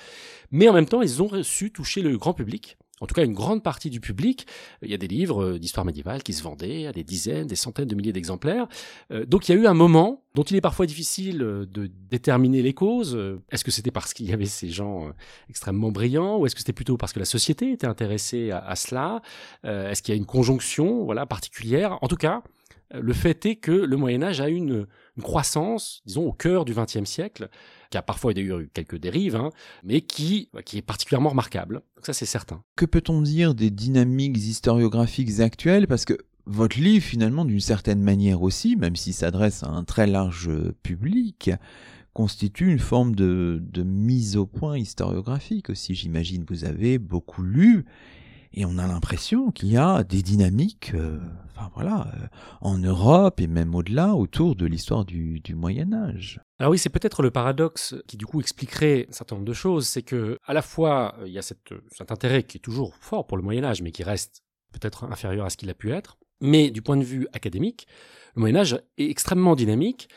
Mais 0.51 0.69
en 0.69 0.73
même 0.73 0.87
temps, 0.87 1.03
ils 1.03 1.23
ont 1.23 1.43
su 1.43 1.71
toucher 1.71 2.01
le 2.01 2.17
grand 2.17 2.33
public 2.33 2.79
en 3.01 3.07
tout 3.07 3.15
cas 3.15 3.25
une 3.25 3.35
grande 3.35 3.63
partie 3.63 3.91
du 3.91 4.01
public. 4.01 4.47
Il 4.83 4.91
y 4.91 4.95
a 4.95 4.97
des 4.97 5.09
livres 5.09 5.43
euh, 5.43 5.59
d'histoire 5.59 5.85
médiévale 5.85 6.23
qui 6.23 6.33
se 6.33 6.43
vendaient 6.43 6.87
à 6.87 6.93
des 6.93 7.03
dizaines, 7.03 7.49
des 7.49 7.57
centaines 7.57 7.89
de 7.89 7.95
milliers 7.95 8.13
d'exemplaires. 8.13 8.67
Euh, 9.11 9.27
donc 9.27 9.49
il 9.49 9.55
y 9.55 9.59
a 9.59 9.61
eu 9.61 9.67
un 9.67 9.75
moment 9.75 10.23
dont 10.35 10.45
il 10.45 10.57
est 10.57 10.61
parfois 10.61 10.87
difficile 10.87 11.43
euh, 11.43 11.67
de 11.67 11.91
déterminer 12.11 12.63
les 12.63 12.75
causes. 12.75 13.19
Est-ce 13.51 13.65
que 13.65 13.71
c'était 13.71 13.91
parce 13.91 14.15
qu'il 14.15 14.27
y 14.31 14.33
avait 14.33 14.47
ces 14.47 14.69
gens 14.69 15.11
extrêmement 15.49 15.91
brillants 15.91 16.39
ou 16.39 16.47
est-ce 16.47 16.55
que 16.55 16.61
c'était 16.61 16.73
plutôt 16.73 16.97
parce 16.97 17.13
que 17.13 17.19
la 17.19 17.25
société 17.25 17.73
était 17.73 17.87
intéressée 17.87 18.51
à, 18.53 18.77
cela? 18.77 19.23
Est-ce 19.65 20.03
qu'il 20.03 20.15
y 20.15 20.17
a 20.17 20.19
une 20.19 20.27
conjonction 20.27 21.05
voilà 21.05 21.27
particulière? 21.27 21.99
En 22.03 22.09
tout 22.09 22.17
cas, 22.17 22.43
le 22.93 23.13
fait 23.13 23.47
est 23.47 23.57
que 23.57 23.73
le 23.73 23.97
Moyen 23.97 24.23
Âge 24.23 24.41
a 24.41 24.49
une, 24.49 24.87
une 25.17 25.23
croissance, 25.23 26.03
disons, 26.07 26.27
au 26.27 26.33
cœur 26.33 26.65
du 26.65 26.75
XXe 26.75 27.05
siècle, 27.05 27.49
qui 27.91 27.99
a 27.99 28.03
parfois 28.03 28.33
eu 28.37 28.69
quelques 28.73 28.97
dérives, 28.97 29.37
hein, 29.37 29.51
mais 29.85 30.01
qui, 30.01 30.49
qui 30.65 30.79
est 30.79 30.83
particulièrement 30.83 31.31
remarquable. 31.31 31.83
Donc 31.97 32.07
ça, 32.07 32.13
c'est 32.13 32.27
certain. 32.27 32.63
Que 32.77 32.87
peut-on 32.87 33.23
dire 33.23 33.55
des 33.55 33.71
dynamiques 33.71 34.37
historiographiques 34.37 35.41
actuelles? 35.41 35.87
Parce 35.87 36.05
que 36.05 36.19
votre 36.47 36.79
livre, 36.79 37.05
finalement, 37.05 37.45
d'une 37.45 37.61
certaine 37.61 38.03
manière 38.03 38.43
aussi, 38.43 38.77
même 38.77 38.97
s'il 38.97 39.15
s'adresse 39.15 39.63
à 39.63 39.69
un 39.69 39.85
très 39.85 40.07
large 40.07 40.51
public, 40.83 41.51
constitue 42.13 42.71
une 42.71 42.79
forme 42.79 43.15
de, 43.15 43.63
de 43.63 43.83
mise 43.83 44.37
au 44.37 44.47
point 44.47 44.79
historiographique 44.79 45.71
aussi. 45.71 45.95
J'imagine 45.95 46.45
vous 46.49 46.65
avez 46.65 46.99
beaucoup 46.99 47.43
lu 47.43 47.85
et 48.55 48.65
on 48.65 48.79
a 48.79 48.87
l'impression 48.87 49.51
qu'il 49.51 49.71
y 49.71 49.77
a 49.77 50.05
des 50.05 50.23
dynamiques, 50.23 50.93
euh, 50.95 51.19
enfin 51.51 51.71
voilà, 51.75 52.13
euh, 52.15 52.27
en 52.61 52.79
Europe 52.79 53.41
et 53.41 53.47
même 53.47 53.75
au-delà, 53.75 54.15
autour 54.15 54.57
de 54.57 54.67
l'histoire 54.67 55.05
du, 55.05 55.41
Moyen 55.55 55.93
Âge. 55.93 56.41
Alors 56.59 56.73
oui, 56.73 56.79
c'est 56.79 56.91
peut-être 56.91 57.23
le 57.23 57.31
paradoxe 57.31 57.95
qui 58.07 58.17
du 58.17 58.27
coup 58.27 58.41
expliquerait 58.41 59.07
un 59.09 59.13
certain 59.13 59.37
nombre 59.37 59.47
de 59.47 59.53
choses, 59.53 59.87
c'est 59.87 60.03
que 60.03 60.39
à 60.45 60.53
la 60.53 60.63
fois 60.63 61.15
euh, 61.19 61.27
il 61.27 61.33
y 61.33 61.39
a 61.39 61.43
cet 61.43 61.61
intérêt 62.09 62.43
qui 62.43 62.59
est 62.59 62.61
toujours 62.61 62.95
fort 62.97 63.27
pour 63.27 63.37
le 63.37 63.43
Moyen 63.43 63.65
Âge, 63.65 63.83
mais 63.83 63.91
qui 63.91 64.03
reste 64.03 64.43
peut-être 64.73 65.05
inférieur 65.05 65.47
à 65.47 65.51
ce 65.51 65.57
qu'il 65.57 65.71
a 65.71 65.75
pu 65.75 65.93
être, 65.93 66.19
mais 66.41 66.71
du 66.71 66.83
point 66.83 66.97
de 66.97 67.05
vue 67.05 67.27
académique, 67.33 67.87
le 68.35 68.41
Moyen 68.41 68.57
Âge 68.57 68.81
est 68.99 69.11
extrêmement 69.11 69.55
dynamique. 69.55 70.09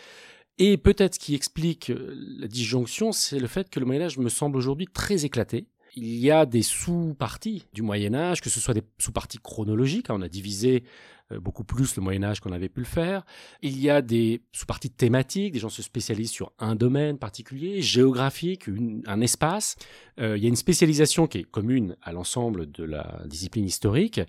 Et 0.58 0.78
peut-être 0.78 1.16
ce 1.16 1.20
qui 1.20 1.36
explique 1.36 1.92
la 1.94 2.48
disjonction, 2.48 3.12
c'est 3.12 3.40
le 3.40 3.48
fait 3.48 3.70
que 3.70 3.78
le 3.78 3.86
Moyen 3.86 4.04
Âge 4.04 4.18
me 4.18 4.30
semble 4.30 4.56
aujourd'hui 4.56 4.88
très 4.88 5.26
éclaté, 5.26 5.68
il 5.96 6.18
y 6.18 6.32
a 6.32 6.46
des 6.46 6.62
sous-parties 6.62 7.66
du 7.74 7.82
Moyen 7.82 8.14
Âge, 8.14 8.42
que 8.42 8.50
ce 8.50 8.60
soit 8.60 8.74
des 8.74 8.84
sous-parties 8.98 9.40
chronologiques, 9.40 10.10
hein, 10.10 10.16
on 10.18 10.22
a 10.22 10.30
divisé 10.30 10.84
beaucoup 11.32 11.64
plus 11.64 11.96
le 11.96 12.02
Moyen 12.04 12.24
Âge 12.24 12.40
qu'on 12.40 12.52
avait 12.52 12.70
pu 12.70 12.82
le 12.82 12.86
faire. 12.86 13.26
Il 13.62 13.80
y 13.80 13.90
a 13.90 14.02
des 14.02 14.42
sous-parties 14.52 14.92
thématiques, 14.92 15.54
des 15.54 15.60
gens 15.60 15.70
se 15.70 15.82
spécialisent 15.82 16.32
sur 16.32 16.52
un 16.60 16.76
domaine 16.76 17.18
particulier, 17.18 17.82
géographique, 17.82 18.66
un 19.06 19.22
espace. 19.22 19.76
Euh, 20.20 20.38
il 20.38 20.44
y 20.44 20.46
a 20.46 20.50
une 20.50 20.56
spécialisation 20.56 21.28
qui 21.28 21.40
est 21.40 21.44
commune 21.44 21.96
à 22.02 22.12
l'ensemble 22.12 22.72
de 22.72 22.84
la 22.84 23.22
discipline 23.26 23.66
historique, 23.66 24.22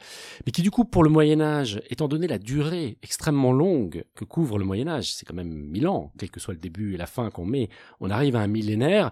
mais 0.44 0.52
qui 0.52 0.62
du 0.62 0.70
coup 0.70 0.84
pour 0.84 1.04
le 1.04 1.10
Moyen 1.10 1.40
Âge, 1.40 1.80
étant 1.90 2.08
donné 2.08 2.26
la 2.26 2.38
durée 2.38 2.98
extrêmement 3.02 3.52
longue 3.52 4.04
que 4.14 4.24
couvre 4.24 4.58
le 4.58 4.64
Moyen 4.64 4.88
Âge, 4.88 5.12
c'est 5.12 5.26
quand 5.26 5.34
même 5.34 5.52
mille 5.52 5.88
ans, 5.88 6.12
quel 6.18 6.30
que 6.30 6.40
soit 6.40 6.54
le 6.54 6.60
début 6.60 6.94
et 6.94 6.96
la 6.96 7.06
fin 7.06 7.30
qu'on 7.30 7.44
met, 7.44 7.68
on 8.00 8.10
arrive 8.10 8.36
à 8.36 8.40
un 8.40 8.48
millénaire. 8.48 9.10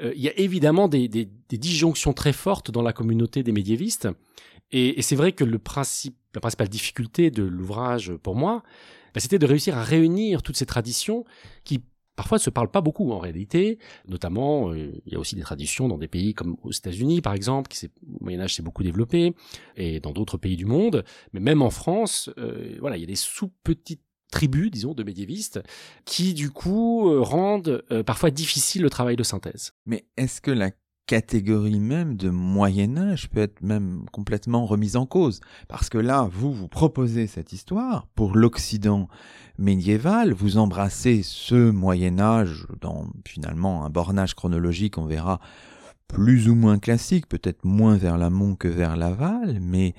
Euh, 0.00 0.12
il 0.14 0.22
y 0.22 0.28
a 0.28 0.38
évidemment 0.38 0.88
des 0.88 1.08
disjonctions 1.50 2.12
très 2.12 2.32
fortes 2.32 2.70
dans 2.70 2.82
la 2.82 2.92
communauté 2.92 3.42
des 3.42 3.52
médiévistes. 3.52 4.08
Et, 4.72 4.98
et 4.98 5.02
c'est 5.02 5.16
vrai 5.16 5.32
que 5.32 5.44
le 5.44 5.58
principe, 5.58 6.16
la 6.34 6.40
principale 6.40 6.68
difficulté 6.68 7.30
de 7.30 7.42
l'ouvrage 7.42 8.12
pour 8.22 8.34
moi, 8.34 8.62
bah, 9.14 9.20
c'était 9.20 9.38
de 9.38 9.46
réussir 9.46 9.76
à 9.76 9.84
réunir 9.84 10.42
toutes 10.42 10.56
ces 10.56 10.66
traditions 10.66 11.24
qui 11.64 11.82
parfois 12.16 12.38
ne 12.38 12.42
se 12.42 12.50
parlent 12.50 12.70
pas 12.70 12.80
beaucoup 12.80 13.10
en 13.12 13.18
réalité. 13.18 13.78
Notamment, 14.06 14.72
euh, 14.72 15.00
il 15.06 15.12
y 15.12 15.16
a 15.16 15.18
aussi 15.18 15.34
des 15.34 15.42
traditions 15.42 15.88
dans 15.88 15.98
des 15.98 16.08
pays 16.08 16.34
comme 16.34 16.56
aux 16.62 16.72
États-Unis, 16.72 17.20
par 17.20 17.34
exemple, 17.34 17.68
qui 17.68 17.86
au 17.86 18.24
Moyen 18.24 18.40
Âge 18.40 18.54
s'est 18.54 18.62
beaucoup 18.62 18.82
développé, 18.82 19.34
et 19.76 20.00
dans 20.00 20.12
d'autres 20.12 20.36
pays 20.36 20.56
du 20.56 20.66
monde. 20.66 21.04
Mais 21.32 21.40
même 21.40 21.62
en 21.62 21.70
France, 21.70 22.30
euh, 22.38 22.76
voilà, 22.80 22.96
il 22.96 23.00
y 23.00 23.04
a 23.04 23.06
des 23.06 23.16
sous-petites 23.16 24.02
tribus, 24.30 24.70
disons, 24.70 24.94
de 24.94 25.02
médiévistes, 25.02 25.62
qui 26.04 26.32
du 26.32 26.50
coup 26.50 27.10
euh, 27.10 27.20
rendent 27.20 27.84
parfois 28.06 28.30
difficile 28.30 28.82
le 28.82 28.90
travail 28.90 29.16
de 29.16 29.22
synthèse. 29.22 29.72
Mais 29.84 30.06
est-ce 30.16 30.40
que 30.40 30.50
la 30.50 30.70
catégorie 31.06 31.80
même 31.80 32.16
de 32.16 32.30
Moyen 32.30 32.96
Âge 32.96 33.28
peut 33.28 33.40
être 33.40 33.60
même 33.62 34.04
complètement 34.12 34.66
remise 34.66 34.96
en 34.96 35.06
cause. 35.06 35.40
Parce 35.68 35.88
que 35.88 35.98
là, 35.98 36.28
vous, 36.30 36.52
vous 36.52 36.68
proposez 36.68 37.26
cette 37.26 37.52
histoire 37.52 38.06
pour 38.14 38.36
l'Occident 38.36 39.08
médiéval, 39.58 40.32
vous 40.32 40.58
embrassez 40.58 41.22
ce 41.22 41.70
Moyen 41.70 42.18
Âge 42.18 42.66
dans 42.80 43.06
finalement 43.26 43.84
un 43.84 43.90
bornage 43.90 44.34
chronologique, 44.34 44.98
on 44.98 45.04
verra, 45.04 45.40
plus 46.08 46.48
ou 46.48 46.54
moins 46.54 46.78
classique, 46.78 47.28
peut-être 47.28 47.64
moins 47.64 47.96
vers 47.96 48.18
l'amont 48.18 48.54
que 48.54 48.68
vers 48.68 48.96
l'aval, 48.96 49.58
mais 49.60 49.94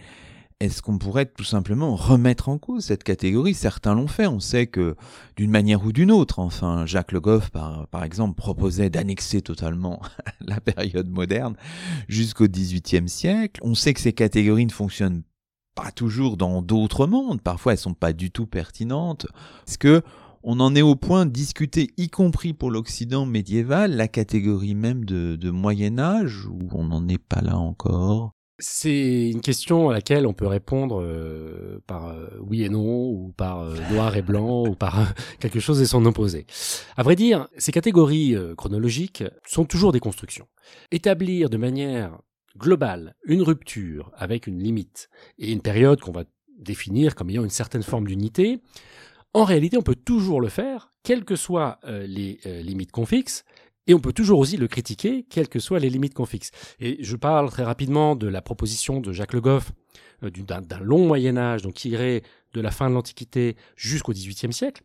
est-ce 0.64 0.82
qu'on 0.82 0.98
pourrait 0.98 1.26
tout 1.26 1.44
simplement 1.44 1.96
remettre 1.96 2.48
en 2.48 2.58
cause 2.58 2.86
cette 2.86 3.04
catégorie? 3.04 3.54
Certains 3.54 3.96
l'ont 3.96 4.08
fait, 4.08 4.28
on 4.28 4.40
sait 4.40 4.68
que 4.68 4.96
d'une 5.36 5.52
manière 5.52 5.84
ou 5.86 5.92
d'une 5.92 6.10
autre, 6.10 6.40
enfin 6.40 6.86
Jacques 6.86 7.12
Le 7.12 7.20
Goff 7.20 7.50
par, 7.50 8.04
exemple 8.04 8.36
proposait 8.36 8.90
d'annexer 8.90 9.42
totalement 9.42 10.02
la 10.42 10.62
période 10.62 11.10
moderne 11.10 11.58
jusqu'au 12.08 12.48
XVIIIe 12.48 13.10
siècle. 13.10 13.60
On 13.64 13.76
sait 13.76 13.94
que 13.94 14.00
ces 14.00 14.14
catégories 14.14 14.66
ne 14.66 14.72
fonctionnent 14.72 15.24
pas 15.76 15.92
toujours 15.92 16.38
dans 16.38 16.62
d'autres 16.62 17.08
mondes, 17.08 17.42
parfois 17.42 17.74
elles 17.74 17.80
sont 17.80 17.94
pas 17.94 18.14
du 18.14 18.32
tout 18.32 18.46
pertinentes. 18.46 19.28
Est-ce 19.68 19.78
que 19.78 20.02
on 20.44 20.60
en 20.60 20.76
est 20.76 20.82
au 20.82 20.96
point 20.96 21.26
de 21.26 21.32
discuter, 21.32 21.92
y 21.98 22.10
compris 22.10 22.54
pour 22.54 22.72
l'Occident 22.72 23.26
médiéval, 23.26 23.96
la 23.96 24.08
catégorie 24.08 24.76
même 24.76 25.04
de, 25.06 25.36
de 25.36 25.50
Moyen 25.50 26.00
Âge, 26.00 26.48
ou 26.48 26.70
on 26.72 26.86
n'en 26.86 27.08
est 27.08 27.18
pas 27.18 27.42
là 27.42 27.58
encore? 27.58 28.34
C'est 28.64 29.30
une 29.30 29.42
question 29.42 29.90
à 29.90 29.94
laquelle 29.94 30.26
on 30.26 30.34
peut 30.34 30.48
répondre 30.48 31.02
euh, 31.02 31.84
par 31.86 32.08
euh, 32.08 32.30
oui 32.40 32.64
et 32.64 32.70
non, 32.70 33.10
ou 33.10 33.34
par 33.36 33.60
euh, 33.60 33.76
noir 33.92 34.16
et 34.16 34.22
blanc, 34.22 34.66
ou 34.66 34.74
par 34.74 35.14
quelque 35.40 35.60
chose 35.60 35.82
et 35.82 35.86
son 35.86 36.06
opposé. 36.06 36.46
À 36.96 37.04
vrai 37.04 37.18
dire, 37.18 37.50
ces 37.58 37.74
catégories 37.74 38.36
chronologiques 38.56 39.26
sont 39.46 39.66
toujours 39.66 39.92
des 39.92 40.00
constructions. 40.00 40.48
Établir 40.92 41.50
de 41.50 41.58
manière 41.58 42.18
globale 42.58 43.16
une 43.26 43.42
rupture 43.42 44.12
avec 44.16 44.48
une 44.48 44.60
limite 44.60 45.10
et 45.40 45.52
une 45.52 45.62
période 45.62 46.00
qu'on 46.00 46.14
va 46.14 46.24
définir 46.58 47.16
comme 47.16 47.30
ayant 47.32 47.44
une 47.44 47.50
certaine 47.50 47.84
forme 47.84 48.08
d'unité, 48.08 48.62
en 49.34 49.44
réalité, 49.44 49.78
on 49.78 49.82
peut 49.82 49.96
toujours 49.96 50.40
le 50.40 50.48
faire, 50.48 50.94
quelles 51.02 51.26
que 51.26 51.36
soient 51.36 51.80
les 51.88 52.40
limites 52.46 52.92
qu'on 52.92 53.08
fixe, 53.08 53.44
et 53.88 53.94
on 53.94 54.00
peut 54.00 54.14
toujours 54.14 54.40
aussi 54.40 54.58
le 54.58 54.68
critiquer, 54.68 55.26
quelles 55.30 55.50
que 55.50 55.60
soient 55.60 55.80
les 55.80 55.90
limites 55.90 56.14
qu'on 56.14 56.26
fixe. 56.26 56.52
Et 56.80 57.04
je 57.04 57.16
parle 57.16 57.50
très 57.50 57.64
rapidement 57.64 58.16
de 58.16 58.28
la 58.28 58.42
proposition 58.42 59.02
de 59.02 59.12
Jacques 59.12 59.34
Le 59.34 59.42
Goff 59.42 59.72
euh, 60.24 60.30
d'un 60.30 60.80
long 60.80 61.06
Moyen 61.06 61.38
Âge, 61.38 61.64
donc 61.64 61.74
qui 61.74 61.90
irait 61.90 62.24
de 62.54 62.62
la 62.62 62.72
fin 62.72 62.90
de 62.90 62.96
l'Antiquité 62.96 63.58
jusqu'au 63.76 64.14
XVIIIe 64.14 64.54
siècle. 64.54 64.84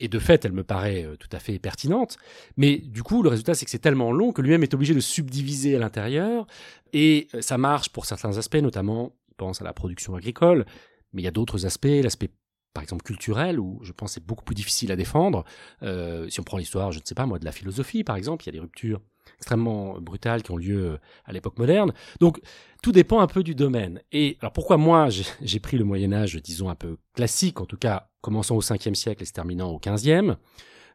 Et 0.00 0.08
de 0.08 0.18
fait, 0.18 0.44
elle 0.44 0.52
me 0.52 0.64
paraît 0.64 1.04
euh, 1.04 1.16
tout 1.16 1.28
à 1.32 1.38
fait 1.38 1.58
pertinente. 1.58 2.16
Mais 2.56 2.78
du 2.78 3.02
coup, 3.02 3.22
le 3.22 3.28
résultat, 3.28 3.54
c'est 3.54 3.64
que 3.64 3.70
c'est 3.70 3.78
tellement 3.78 4.12
long 4.12 4.32
que 4.32 4.42
lui-même 4.42 4.62
est 4.62 4.74
obligé 4.74 4.92
de 4.92 5.00
subdiviser 5.00 5.76
à 5.76 5.78
l'intérieur. 5.78 6.46
Et 6.92 7.28
euh, 7.34 7.40
ça 7.40 7.58
marche 7.58 7.90
pour 7.90 8.04
certains 8.04 8.36
aspects, 8.36 8.56
notamment, 8.56 9.12
il 9.30 9.34
pense 9.36 9.62
à 9.62 9.64
la 9.64 9.72
production 9.72 10.14
agricole. 10.16 10.66
Mais 11.12 11.22
il 11.22 11.24
y 11.24 11.28
a 11.28 11.30
d'autres 11.30 11.64
aspects, 11.64 11.86
l'aspect 12.02 12.30
par 12.74 12.82
exemple 12.82 13.04
culturel, 13.04 13.58
où 13.58 13.78
je 13.82 13.92
pense 13.92 14.12
c'est 14.12 14.26
beaucoup 14.26 14.44
plus 14.44 14.54
difficile 14.54 14.92
à 14.92 14.96
défendre. 14.96 15.44
Euh, 15.82 16.28
si 16.28 16.40
on 16.40 16.42
prend 16.42 16.58
l'histoire, 16.58 16.92
je 16.92 16.98
ne 16.98 17.04
sais 17.04 17.14
pas 17.14 17.24
moi, 17.24 17.38
de 17.38 17.44
la 17.44 17.52
philosophie 17.52 18.04
par 18.04 18.16
exemple, 18.16 18.44
il 18.44 18.48
y 18.48 18.50
a 18.50 18.52
des 18.52 18.60
ruptures 18.60 19.00
extrêmement 19.38 19.98
brutales 20.00 20.42
qui 20.42 20.50
ont 20.50 20.56
lieu 20.56 20.92
euh, 20.92 20.98
à 21.24 21.32
l'époque 21.32 21.58
moderne. 21.58 21.94
Donc 22.20 22.40
tout 22.82 22.92
dépend 22.92 23.20
un 23.20 23.26
peu 23.26 23.42
du 23.42 23.54
domaine. 23.54 24.00
Et 24.12 24.36
alors 24.40 24.52
pourquoi 24.52 24.76
moi 24.76 25.08
j'ai 25.08 25.60
pris 25.60 25.78
le 25.78 25.84
Moyen 25.84 26.12
Âge, 26.12 26.36
disons 26.42 26.68
un 26.68 26.74
peu 26.74 26.98
classique, 27.14 27.60
en 27.60 27.66
tout 27.66 27.78
cas 27.78 28.10
commençant 28.20 28.56
au 28.56 28.60
5e 28.60 28.94
siècle 28.94 29.22
et 29.22 29.26
se 29.26 29.32
terminant 29.32 29.70
au 29.70 29.78
15e 29.78 30.36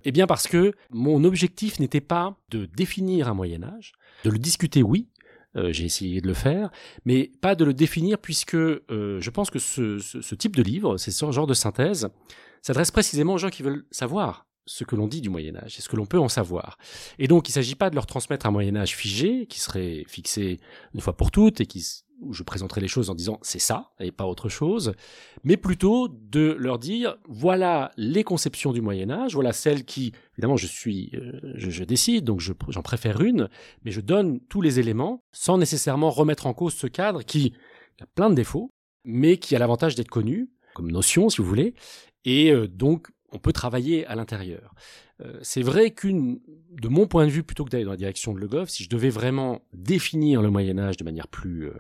Eh 0.04 0.12
bien 0.12 0.28
parce 0.28 0.48
que 0.48 0.74
mon 0.90 1.24
objectif 1.24 1.80
n'était 1.80 2.02
pas 2.02 2.38
de 2.50 2.66
définir 2.66 3.30
un 3.30 3.34
Moyen 3.34 3.64
Âge, 3.64 3.94
de 4.26 4.30
le 4.30 4.38
discuter 4.38 4.84
oui, 4.84 5.08
euh, 5.56 5.72
j'ai 5.72 5.86
essayé 5.86 6.22
de 6.22 6.28
le 6.28 6.34
faire, 6.34 6.70
mais 7.06 7.32
pas 7.42 7.56
de 7.56 7.66
le 7.66 7.74
définir 7.74 8.18
puisque 8.18 8.56
euh, 8.56 9.20
je 9.20 9.30
pense 9.30 9.50
que 9.50 9.60
ce, 9.60 10.00
ce, 10.00 10.36
type 10.36 10.56
de 10.56 10.64
livre, 10.64 10.98
ce 10.98 11.32
genre 11.32 11.48
de 11.48 11.54
synthèse, 11.54 12.10
s'adresse 12.62 12.92
précisément 12.92 13.34
aux 13.34 13.38
gens 13.38 13.50
qui 13.50 13.64
veulent 13.64 13.86
savoir 13.92 14.49
ce 14.70 14.84
que 14.84 14.96
l'on 14.96 15.08
dit 15.08 15.20
du 15.20 15.30
Moyen 15.30 15.56
Âge 15.56 15.78
et 15.78 15.82
ce 15.82 15.90
que 15.90 15.96
l'on 15.96 16.06
peut 16.06 16.20
en 16.20 16.30
savoir. 16.30 16.78
Et 17.18 17.28
donc, 17.28 17.50
il 17.50 17.52
ne 17.52 17.56
s'agit 17.56 17.76
pas 17.76 17.90
de 17.90 17.96
leur 17.96 18.06
transmettre 18.06 18.46
un 18.46 18.52
Moyen 18.52 18.76
Âge 18.76 18.96
figé, 18.96 19.48
qui 19.48 19.60
serait 19.60 20.04
fixé 20.08 20.60
une 20.94 21.02
fois 21.02 21.18
pour 21.18 21.32
toutes 21.32 21.60
et 21.60 21.66
qui, 21.66 21.84
où 22.22 22.34
je 22.34 22.44
présenterai 22.44 22.80
les 22.80 22.88
choses 22.88 23.10
en 23.10 23.16
disant 23.16 23.40
c'est 23.42 23.60
ça 23.60 23.92
et 24.00 24.12
pas 24.12 24.28
autre 24.28 24.48
chose, 24.48 24.94
mais 25.44 25.58
plutôt 25.58 26.08
de 26.08 26.56
leur 26.60 26.78
dire 26.78 27.18
voilà 27.28 27.92
les 27.98 28.24
conceptions 28.24 28.72
du 28.72 28.82
Moyen 28.82 29.10
Âge, 29.10 29.34
voilà 29.34 29.54
celles 29.54 29.86
qui, 29.86 30.14
évidemment, 30.34 30.58
je 30.58 30.68
suis, 30.68 31.10
euh, 31.16 31.54
je, 31.56 31.84
décide, 31.84 32.26
donc 32.26 32.40
j'en 32.40 32.84
préfère 32.84 33.22
une, 33.22 33.50
mais 33.84 33.92
je 33.92 34.02
donne 34.02 34.40
tous 34.50 34.62
les 34.62 34.80
éléments 34.80 35.24
sans 35.32 35.58
nécessairement 35.58 36.12
remettre 36.12 36.46
en 36.46 36.54
cause 36.54 36.76
ce 36.76 36.88
cadre 36.88 37.24
qui 37.24 37.54
a 38.02 38.06
plein 38.06 38.30
de 38.30 38.36
défauts, 38.36 38.72
mais 39.04 39.38
qui 39.38 39.56
a 39.56 39.60
l'avantage 39.60 39.96
d'être 39.96 40.10
connu 40.10 40.52
comme 40.76 40.92
notion, 40.92 41.30
si 41.30 41.42
vous 41.42 41.48
voulez, 41.48 41.74
et 42.24 42.52
euh, 42.52 42.68
donc 42.68 43.08
on 43.32 43.40
peut 43.40 43.54
travailler 43.54 44.06
à 44.08 44.16
l'intérieur. 44.16 44.74
Euh, 45.22 45.38
c'est 45.42 45.62
vrai 45.62 45.92
qu'une, 45.92 46.40
de 46.72 46.88
mon 46.88 47.08
point 47.08 47.26
de 47.26 47.32
vue, 47.32 47.44
plutôt 47.44 47.66
que 47.66 47.70
d'aller 47.70 47.84
dans 47.84 47.92
la 47.92 47.98
direction 47.98 48.34
de 48.34 48.40
Le 48.40 48.48
Goff, 48.48 48.70
si 48.70 48.84
je 48.84 48.90
devais 48.90 49.10
vraiment 49.10 49.62
définir 49.74 50.42
le 50.42 50.50
Moyen 50.50 50.80
Âge 50.80 50.98
de 50.98 51.04
manière 51.04 51.28
plus 51.28 51.68
euh, 51.68 51.74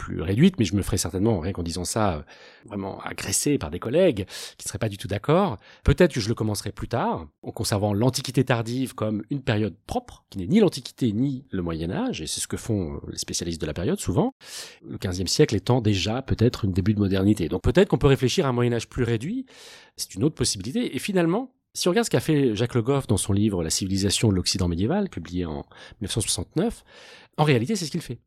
plus 0.00 0.22
réduite, 0.22 0.58
mais 0.58 0.64
je 0.64 0.74
me 0.74 0.80
ferais 0.80 0.96
certainement, 0.96 1.40
rien 1.40 1.52
qu'en 1.52 1.62
disant 1.62 1.84
ça, 1.84 2.14
euh, 2.14 2.22
vraiment 2.64 3.00
agressé 3.02 3.58
par 3.58 3.70
des 3.70 3.78
collègues 3.78 4.24
qui 4.56 4.64
ne 4.64 4.68
seraient 4.68 4.78
pas 4.78 4.88
du 4.88 4.96
tout 4.96 5.08
d'accord. 5.08 5.58
Peut-être 5.84 6.14
que 6.14 6.20
je 6.20 6.28
le 6.30 6.34
commencerai 6.34 6.72
plus 6.72 6.88
tard, 6.88 7.28
en 7.42 7.52
conservant 7.52 7.92
l'Antiquité 7.92 8.42
tardive 8.42 8.94
comme 8.94 9.22
une 9.28 9.42
période 9.42 9.76
propre, 9.86 10.24
qui 10.30 10.38
n'est 10.38 10.46
ni 10.46 10.58
l'Antiquité 10.58 11.12
ni 11.12 11.44
le 11.50 11.60
Moyen 11.60 11.90
Âge, 11.90 12.22
et 12.22 12.26
c'est 12.26 12.40
ce 12.40 12.48
que 12.48 12.56
font 12.56 12.98
les 13.12 13.18
spécialistes 13.18 13.60
de 13.60 13.66
la 13.66 13.74
période 13.74 14.00
souvent, 14.00 14.32
le 14.88 14.96
XVe 14.96 15.26
siècle 15.26 15.54
étant 15.54 15.82
déjà 15.82 16.22
peut-être 16.22 16.66
un 16.66 16.70
début 16.70 16.94
de 16.94 17.00
modernité. 17.00 17.50
Donc 17.50 17.62
peut-être 17.62 17.88
qu'on 17.88 17.98
peut 17.98 18.06
réfléchir 18.06 18.46
à 18.46 18.48
un 18.48 18.52
Moyen 18.52 18.72
Âge 18.72 18.88
plus 18.88 19.04
réduit, 19.04 19.44
c'est 19.98 20.14
une 20.14 20.24
autre 20.24 20.34
possibilité, 20.34 20.96
et 20.96 20.98
finalement, 20.98 21.52
si 21.74 21.88
on 21.88 21.92
regarde 21.92 22.06
ce 22.06 22.10
qu'a 22.10 22.20
fait 22.20 22.56
Jacques 22.56 22.74
Le 22.74 22.82
Goff 22.82 23.06
dans 23.06 23.18
son 23.18 23.32
livre 23.32 23.62
La 23.62 23.70
civilisation 23.70 24.30
de 24.30 24.34
l'Occident 24.34 24.66
médiéval, 24.66 25.08
publié 25.08 25.44
en 25.44 25.66
1969, 26.00 26.84
en 27.36 27.44
réalité, 27.44 27.76
c'est 27.76 27.86
ce 27.86 27.90
qu'il 27.90 28.00
fait. 28.00 28.18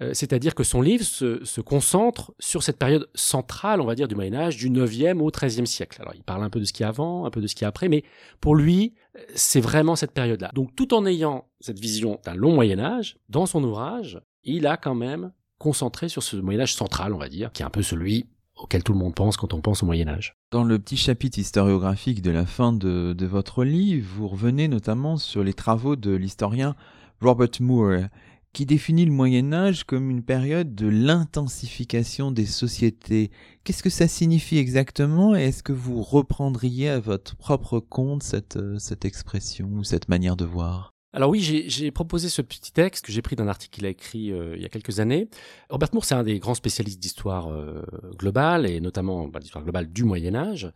Euh, 0.00 0.14
c'est-à-dire 0.14 0.54
que 0.54 0.64
son 0.64 0.80
livre 0.80 1.04
se, 1.04 1.60
concentre 1.60 2.32
sur 2.38 2.62
cette 2.62 2.78
période 2.78 3.08
centrale, 3.14 3.80
on 3.80 3.84
va 3.84 3.94
dire, 3.94 4.08
du 4.08 4.14
Moyen 4.14 4.34
Âge, 4.34 4.56
du 4.56 4.70
9e 4.70 5.20
au 5.20 5.30
13e 5.30 5.66
siècle. 5.66 6.00
Alors 6.00 6.14
il 6.14 6.22
parle 6.22 6.42
un 6.42 6.50
peu 6.50 6.60
de 6.60 6.64
ce 6.64 6.72
qui 6.72 6.82
est 6.82 6.86
avant, 6.86 7.24
un 7.24 7.30
peu 7.30 7.40
de 7.40 7.46
ce 7.46 7.54
qui 7.54 7.64
est 7.64 7.66
après, 7.66 7.88
mais 7.88 8.04
pour 8.40 8.54
lui, 8.54 8.94
c'est 9.34 9.60
vraiment 9.60 9.96
cette 9.96 10.12
période-là. 10.12 10.50
Donc 10.54 10.74
tout 10.74 10.94
en 10.94 11.06
ayant 11.06 11.46
cette 11.60 11.78
vision 11.78 12.18
d'un 12.24 12.34
long 12.34 12.54
Moyen 12.54 12.78
Âge, 12.78 13.18
dans 13.28 13.46
son 13.46 13.62
ouvrage, 13.62 14.20
il 14.44 14.66
a 14.66 14.76
quand 14.76 14.94
même 14.94 15.32
concentré 15.58 16.08
sur 16.08 16.22
ce 16.22 16.36
Moyen 16.36 16.60
Âge 16.60 16.74
central, 16.74 17.12
on 17.12 17.18
va 17.18 17.28
dire, 17.28 17.52
qui 17.52 17.62
est 17.62 17.66
un 17.66 17.70
peu 17.70 17.82
celui 17.82 18.26
auquel 18.56 18.82
tout 18.82 18.92
le 18.92 18.98
monde 18.98 19.14
pense 19.14 19.36
quand 19.36 19.54
on 19.54 19.60
pense 19.60 19.82
au 19.82 19.86
Moyen 19.86 20.08
Âge. 20.08 20.36
Dans 20.50 20.64
le 20.64 20.78
petit 20.78 20.96
chapitre 20.96 21.38
historiographique 21.38 22.22
de 22.22 22.30
la 22.30 22.46
fin 22.46 22.72
de, 22.72 23.14
de 23.16 23.26
votre 23.26 23.64
livre, 23.64 24.08
vous 24.14 24.28
revenez 24.28 24.68
notamment 24.68 25.16
sur 25.16 25.42
les 25.42 25.54
travaux 25.54 25.96
de 25.96 26.12
l'historien 26.12 26.76
Robert 27.20 27.50
Moore, 27.60 28.08
qui 28.52 28.66
définit 28.66 29.04
le 29.06 29.12
Moyen 29.12 29.52
Âge 29.52 29.84
comme 29.84 30.10
une 30.10 30.22
période 30.22 30.74
de 30.74 30.86
l'intensification 30.86 32.30
des 32.30 32.46
sociétés. 32.46 33.30
Qu'est-ce 33.64 33.82
que 33.82 33.90
ça 33.90 34.08
signifie 34.08 34.58
exactement 34.58 35.34
et 35.34 35.44
est-ce 35.44 35.62
que 35.62 35.72
vous 35.72 36.02
reprendriez 36.02 36.90
à 36.90 37.00
votre 37.00 37.36
propre 37.36 37.80
compte 37.80 38.22
cette, 38.22 38.56
euh, 38.56 38.78
cette 38.78 39.04
expression 39.04 39.68
ou 39.72 39.84
cette 39.84 40.08
manière 40.08 40.36
de 40.36 40.44
voir? 40.44 40.91
Alors 41.14 41.28
oui, 41.28 41.42
j'ai 41.42 41.90
proposé 41.90 42.30
ce 42.30 42.40
petit 42.40 42.72
texte 42.72 43.04
que 43.04 43.12
j'ai 43.12 43.20
pris 43.20 43.36
d'un 43.36 43.46
article 43.46 43.74
qu'il 43.74 43.84
a 43.84 43.90
écrit 43.90 44.32
euh, 44.32 44.56
il 44.56 44.62
y 44.62 44.64
a 44.64 44.70
quelques 44.70 44.98
années. 44.98 45.28
Robert 45.68 45.90
Moore, 45.92 46.06
c'est 46.06 46.14
un 46.14 46.22
des 46.22 46.38
grands 46.38 46.54
spécialistes 46.54 47.00
d'histoire 47.00 47.52
euh, 47.52 47.82
globale 48.16 48.64
et 48.64 48.80
notamment 48.80 49.28
bah, 49.28 49.38
d'histoire 49.38 49.62
globale 49.62 49.92
du 49.92 50.04
Moyen 50.04 50.34
Âge. 50.34 50.72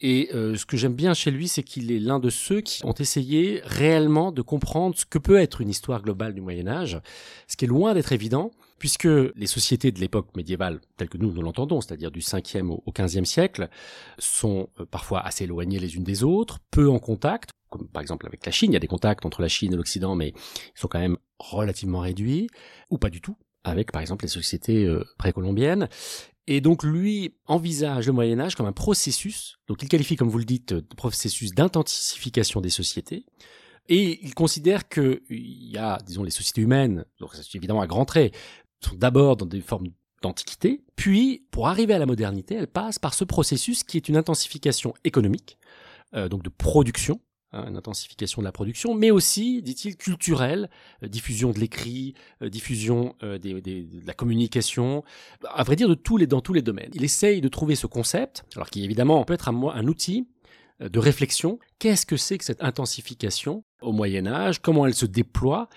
Et 0.00 0.30
euh, 0.34 0.56
ce 0.56 0.64
que 0.64 0.78
j'aime 0.78 0.94
bien 0.94 1.12
chez 1.12 1.30
lui, 1.30 1.48
c'est 1.48 1.62
qu'il 1.62 1.92
est 1.92 1.98
l'un 1.98 2.18
de 2.18 2.30
ceux 2.30 2.62
qui 2.62 2.82
ont 2.86 2.94
essayé 2.94 3.60
réellement 3.64 4.32
de 4.32 4.40
comprendre 4.40 4.96
ce 4.96 5.04
que 5.04 5.18
peut 5.18 5.38
être 5.38 5.60
une 5.60 5.68
histoire 5.68 6.00
globale 6.00 6.32
du 6.32 6.40
Moyen 6.40 6.66
Âge, 6.66 6.98
ce 7.46 7.56
qui 7.56 7.66
est 7.66 7.68
loin 7.68 7.92
d'être 7.92 8.12
évident 8.12 8.52
puisque 8.78 9.04
les 9.04 9.46
sociétés 9.46 9.92
de 9.92 10.00
l'époque 10.00 10.28
médiévale, 10.36 10.80
telles 10.98 11.08
que 11.08 11.16
nous 11.16 11.32
nous 11.32 11.40
l'entendons, 11.40 11.80
c'est-à-dire 11.80 12.10
du 12.10 12.20
5e 12.20 12.68
au 12.84 12.92
15e 12.92 13.24
siècle, 13.24 13.70
sont 14.18 14.68
parfois 14.90 15.20
assez 15.20 15.44
éloignées 15.44 15.78
les 15.78 15.96
unes 15.96 16.04
des 16.04 16.22
autres, 16.22 16.58
peu 16.70 16.90
en 16.90 16.98
contact, 16.98 17.48
comme 17.74 17.88
par 17.88 18.02
exemple 18.02 18.26
avec 18.26 18.46
la 18.46 18.52
Chine, 18.52 18.70
il 18.70 18.74
y 18.74 18.76
a 18.76 18.80
des 18.80 18.86
contacts 18.86 19.26
entre 19.26 19.42
la 19.42 19.48
Chine 19.48 19.72
et 19.72 19.76
l'Occident, 19.76 20.14
mais 20.14 20.28
ils 20.28 20.80
sont 20.80 20.86
quand 20.86 21.00
même 21.00 21.16
relativement 21.40 22.00
réduits, 22.00 22.46
ou 22.88 22.98
pas 22.98 23.10
du 23.10 23.20
tout, 23.20 23.36
avec 23.64 23.90
par 23.90 24.00
exemple 24.00 24.24
les 24.24 24.30
sociétés 24.30 24.84
euh, 24.84 25.04
précolombiennes. 25.18 25.88
Et 26.46 26.60
donc 26.60 26.84
lui 26.84 27.34
envisage 27.46 28.06
le 28.06 28.12
Moyen 28.12 28.38
Âge 28.38 28.54
comme 28.54 28.66
un 28.66 28.72
processus, 28.72 29.56
donc 29.66 29.82
il 29.82 29.88
qualifie 29.88 30.14
comme 30.14 30.28
vous 30.28 30.38
le 30.38 30.44
dites 30.44 30.72
de 30.72 30.94
processus 30.94 31.52
d'intensification 31.52 32.60
des 32.60 32.70
sociétés, 32.70 33.26
et 33.88 34.24
il 34.24 34.34
considère 34.34 34.88
qu'il 34.88 35.20
y 35.28 35.76
a, 35.76 35.98
disons, 36.06 36.22
les 36.22 36.30
sociétés 36.30 36.60
humaines, 36.60 37.04
donc 37.18 37.34
c'est 37.34 37.56
évidemment 37.56 37.80
à 37.80 37.88
grands 37.88 38.04
traits, 38.04 38.34
sont 38.84 38.94
d'abord 38.94 39.36
dans 39.36 39.46
des 39.46 39.62
formes 39.62 39.88
d'antiquité, 40.22 40.84
puis 40.94 41.44
pour 41.50 41.66
arriver 41.66 41.94
à 41.94 41.98
la 41.98 42.06
modernité, 42.06 42.54
elles 42.54 42.68
passent 42.68 43.00
par 43.00 43.14
ce 43.14 43.24
processus 43.24 43.82
qui 43.82 43.96
est 43.96 44.08
une 44.08 44.16
intensification 44.16 44.94
économique, 45.02 45.58
euh, 46.14 46.28
donc 46.28 46.44
de 46.44 46.50
production, 46.50 47.20
une 47.54 47.76
intensification 47.76 48.42
de 48.42 48.44
la 48.44 48.52
production, 48.52 48.94
mais 48.94 49.10
aussi, 49.10 49.62
dit-il, 49.62 49.96
culturelle, 49.96 50.70
euh, 51.02 51.08
diffusion 51.08 51.50
de 51.50 51.58
l'écrit, 51.58 52.14
euh, 52.42 52.48
diffusion 52.48 53.14
euh, 53.22 53.38
de 53.38 54.06
la 54.06 54.14
communication, 54.14 55.04
à 55.48 55.62
vrai 55.62 55.76
dire 55.76 55.88
de 55.88 55.94
tous 55.94 56.16
les, 56.16 56.26
dans 56.26 56.40
tous 56.40 56.52
les 56.52 56.62
domaines. 56.62 56.90
Il 56.94 57.04
essaye 57.04 57.40
de 57.40 57.48
trouver 57.48 57.74
ce 57.76 57.86
concept, 57.86 58.44
alors 58.56 58.70
qui 58.70 58.84
évidemment 58.84 59.24
peut 59.24 59.34
être 59.34 59.48
un, 59.48 59.68
un 59.68 59.86
outil 59.86 60.26
de 60.80 60.98
réflexion. 60.98 61.58
Qu'est-ce 61.78 62.04
que 62.04 62.16
c'est 62.16 62.36
que 62.38 62.44
cette 62.44 62.62
intensification 62.62 63.64
au 63.80 63.92
Moyen 63.92 64.26
Âge? 64.26 64.60
Comment 64.60 64.86
elle 64.86 64.94
se 64.94 65.06
déploie? 65.06 65.68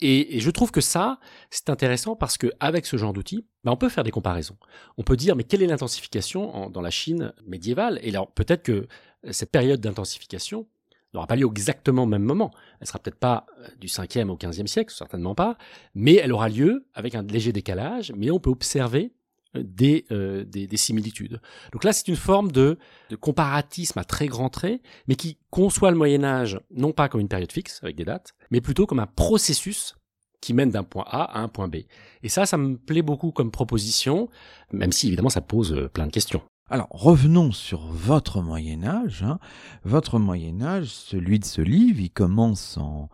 Et, 0.00 0.40
je 0.40 0.50
trouve 0.50 0.70
que 0.70 0.80
ça, 0.80 1.18
c'est 1.50 1.70
intéressant 1.70 2.16
parce 2.16 2.36
que 2.36 2.52
avec 2.60 2.86
ce 2.86 2.96
genre 2.96 3.12
d'outils, 3.12 3.46
ben 3.64 3.72
on 3.72 3.76
peut 3.76 3.88
faire 3.88 4.04
des 4.04 4.10
comparaisons. 4.10 4.56
On 4.98 5.02
peut 5.02 5.16
dire, 5.16 5.36
mais 5.36 5.44
quelle 5.44 5.62
est 5.62 5.66
l'intensification 5.66 6.68
dans 6.68 6.82
la 6.82 6.90
Chine 6.90 7.32
médiévale? 7.46 7.98
Et 8.02 8.10
alors 8.10 8.30
peut-être 8.30 8.62
que 8.62 8.86
cette 9.30 9.50
période 9.50 9.80
d'intensification, 9.80 10.66
n'aura 11.14 11.26
pas 11.26 11.36
lieu 11.36 11.46
exactement 11.46 12.04
au 12.04 12.06
même 12.06 12.22
moment. 12.22 12.50
Elle 12.80 12.86
sera 12.86 12.98
peut-être 12.98 13.18
pas 13.18 13.46
euh, 13.58 13.68
du 13.80 13.88
5e 13.88 14.28
au 14.28 14.36
15e 14.36 14.66
siècle, 14.66 14.92
certainement 14.92 15.34
pas, 15.34 15.56
mais 15.94 16.14
elle 16.14 16.32
aura 16.32 16.48
lieu 16.48 16.86
avec 16.94 17.14
un 17.14 17.22
léger 17.22 17.52
décalage, 17.52 18.12
mais 18.16 18.30
on 18.30 18.38
peut 18.38 18.50
observer 18.50 19.12
euh, 19.56 19.62
euh, 20.10 20.44
des, 20.44 20.66
des, 20.66 20.76
similitudes. 20.76 21.40
Donc 21.72 21.84
là, 21.84 21.92
c'est 21.92 22.08
une 22.08 22.16
forme 22.16 22.52
de, 22.52 22.78
de, 23.10 23.16
comparatisme 23.16 23.98
à 23.98 24.04
très 24.04 24.26
grands 24.26 24.50
traits, 24.50 24.80
mais 25.08 25.14
qui 25.14 25.38
conçoit 25.50 25.90
le 25.90 25.96
Moyen 25.96 26.24
Âge 26.24 26.60
non 26.70 26.92
pas 26.92 27.08
comme 27.08 27.20
une 27.20 27.28
période 27.28 27.52
fixe 27.52 27.80
avec 27.82 27.96
des 27.96 28.04
dates, 28.04 28.34
mais 28.50 28.60
plutôt 28.60 28.86
comme 28.86 29.00
un 29.00 29.06
processus 29.06 29.94
qui 30.40 30.52
mène 30.54 30.70
d'un 30.70 30.84
point 30.84 31.04
A 31.06 31.22
à 31.22 31.40
un 31.40 31.48
point 31.48 31.68
B. 31.68 31.76
Et 32.22 32.28
ça, 32.28 32.46
ça 32.46 32.56
me 32.56 32.76
plaît 32.76 33.02
beaucoup 33.02 33.30
comme 33.30 33.50
proposition, 33.50 34.28
même 34.72 34.92
si 34.92 35.08
évidemment 35.08 35.30
ça 35.30 35.40
pose 35.40 35.88
plein 35.92 36.06
de 36.06 36.12
questions. 36.12 36.42
Alors 36.68 36.88
revenons 36.90 37.52
sur 37.52 37.86
votre 37.86 38.42
Moyen 38.42 38.82
Âge. 38.82 39.22
Hein. 39.22 39.38
Votre 39.84 40.18
Moyen 40.18 40.62
Âge, 40.62 40.88
celui 40.88 41.38
de 41.38 41.44
ce 41.44 41.60
livre, 41.62 42.00
il 42.00 42.10
commence 42.10 42.76
en, 42.76 43.08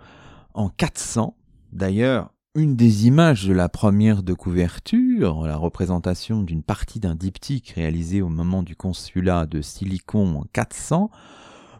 en 0.55 0.71
400. 0.71 1.37
D'ailleurs, 1.71 2.33
une 2.55 2.77
des 2.77 3.07
images 3.07 3.47
de 3.47 3.53
la 3.53 3.69
première 3.69 4.23
de 4.23 4.33
couverture, 4.33 5.47
la 5.47 5.57
représentation 5.57 6.43
d'une 6.43 6.63
partie 6.63 6.99
d'un 6.99 7.15
diptyque 7.15 7.75
réalisé 7.77 8.23
au 8.23 8.31
moment 8.31 8.63
du 8.63 8.75
consulat 8.75 9.45
de 9.45 9.61
Silicon 9.61 10.41
en 10.41 10.45
400, 10.55 11.11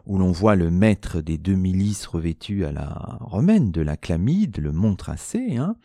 où 0.05 0.19
l'on 0.19 0.31
voit 0.31 0.55
le 0.55 0.69
maître 0.69 1.21
des 1.21 1.39
deux 1.39 1.55
milices 1.55 2.05
revêtu 2.05 2.65
à 2.65 2.71
la 2.71 3.17
romaine 3.19 3.71
de 3.71 3.81
la 3.81 3.97
chlamide, 3.97 4.59
le 4.59 4.73
montre 4.73 5.09
assez. 5.09 5.57
Hein. 5.57 5.75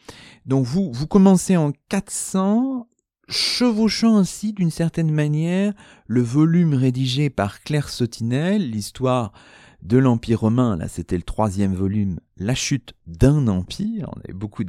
Donc 0.45 0.67
vous, 0.67 0.93
vous 0.93 1.07
commencez 1.07 1.57
en 1.57 1.73
400, 1.89 2.87
chevauchant 3.29 4.17
ainsi 4.17 4.53
d'une 4.53 4.71
certaine 4.71 5.11
manière 5.13 5.75
le 6.07 6.23
volume 6.23 6.75
rédigé 6.75 7.31
par 7.31 7.63
Claire 7.63 7.89
Sotinel, 7.89 8.71
l'histoire 8.71 9.33
de 9.83 9.97
l'Empire 9.99 10.41
romain, 10.41 10.77
là 10.77 10.89
c'était 10.89 11.17
le 11.17 11.23
troisième 11.23 11.75
volume, 11.75 12.19
La 12.37 12.55
chute 12.55 12.95
d'un 13.07 13.47
empire, 13.47 14.11
on 14.17 14.21
avait 14.21 14.33
beaucoup 14.33 14.65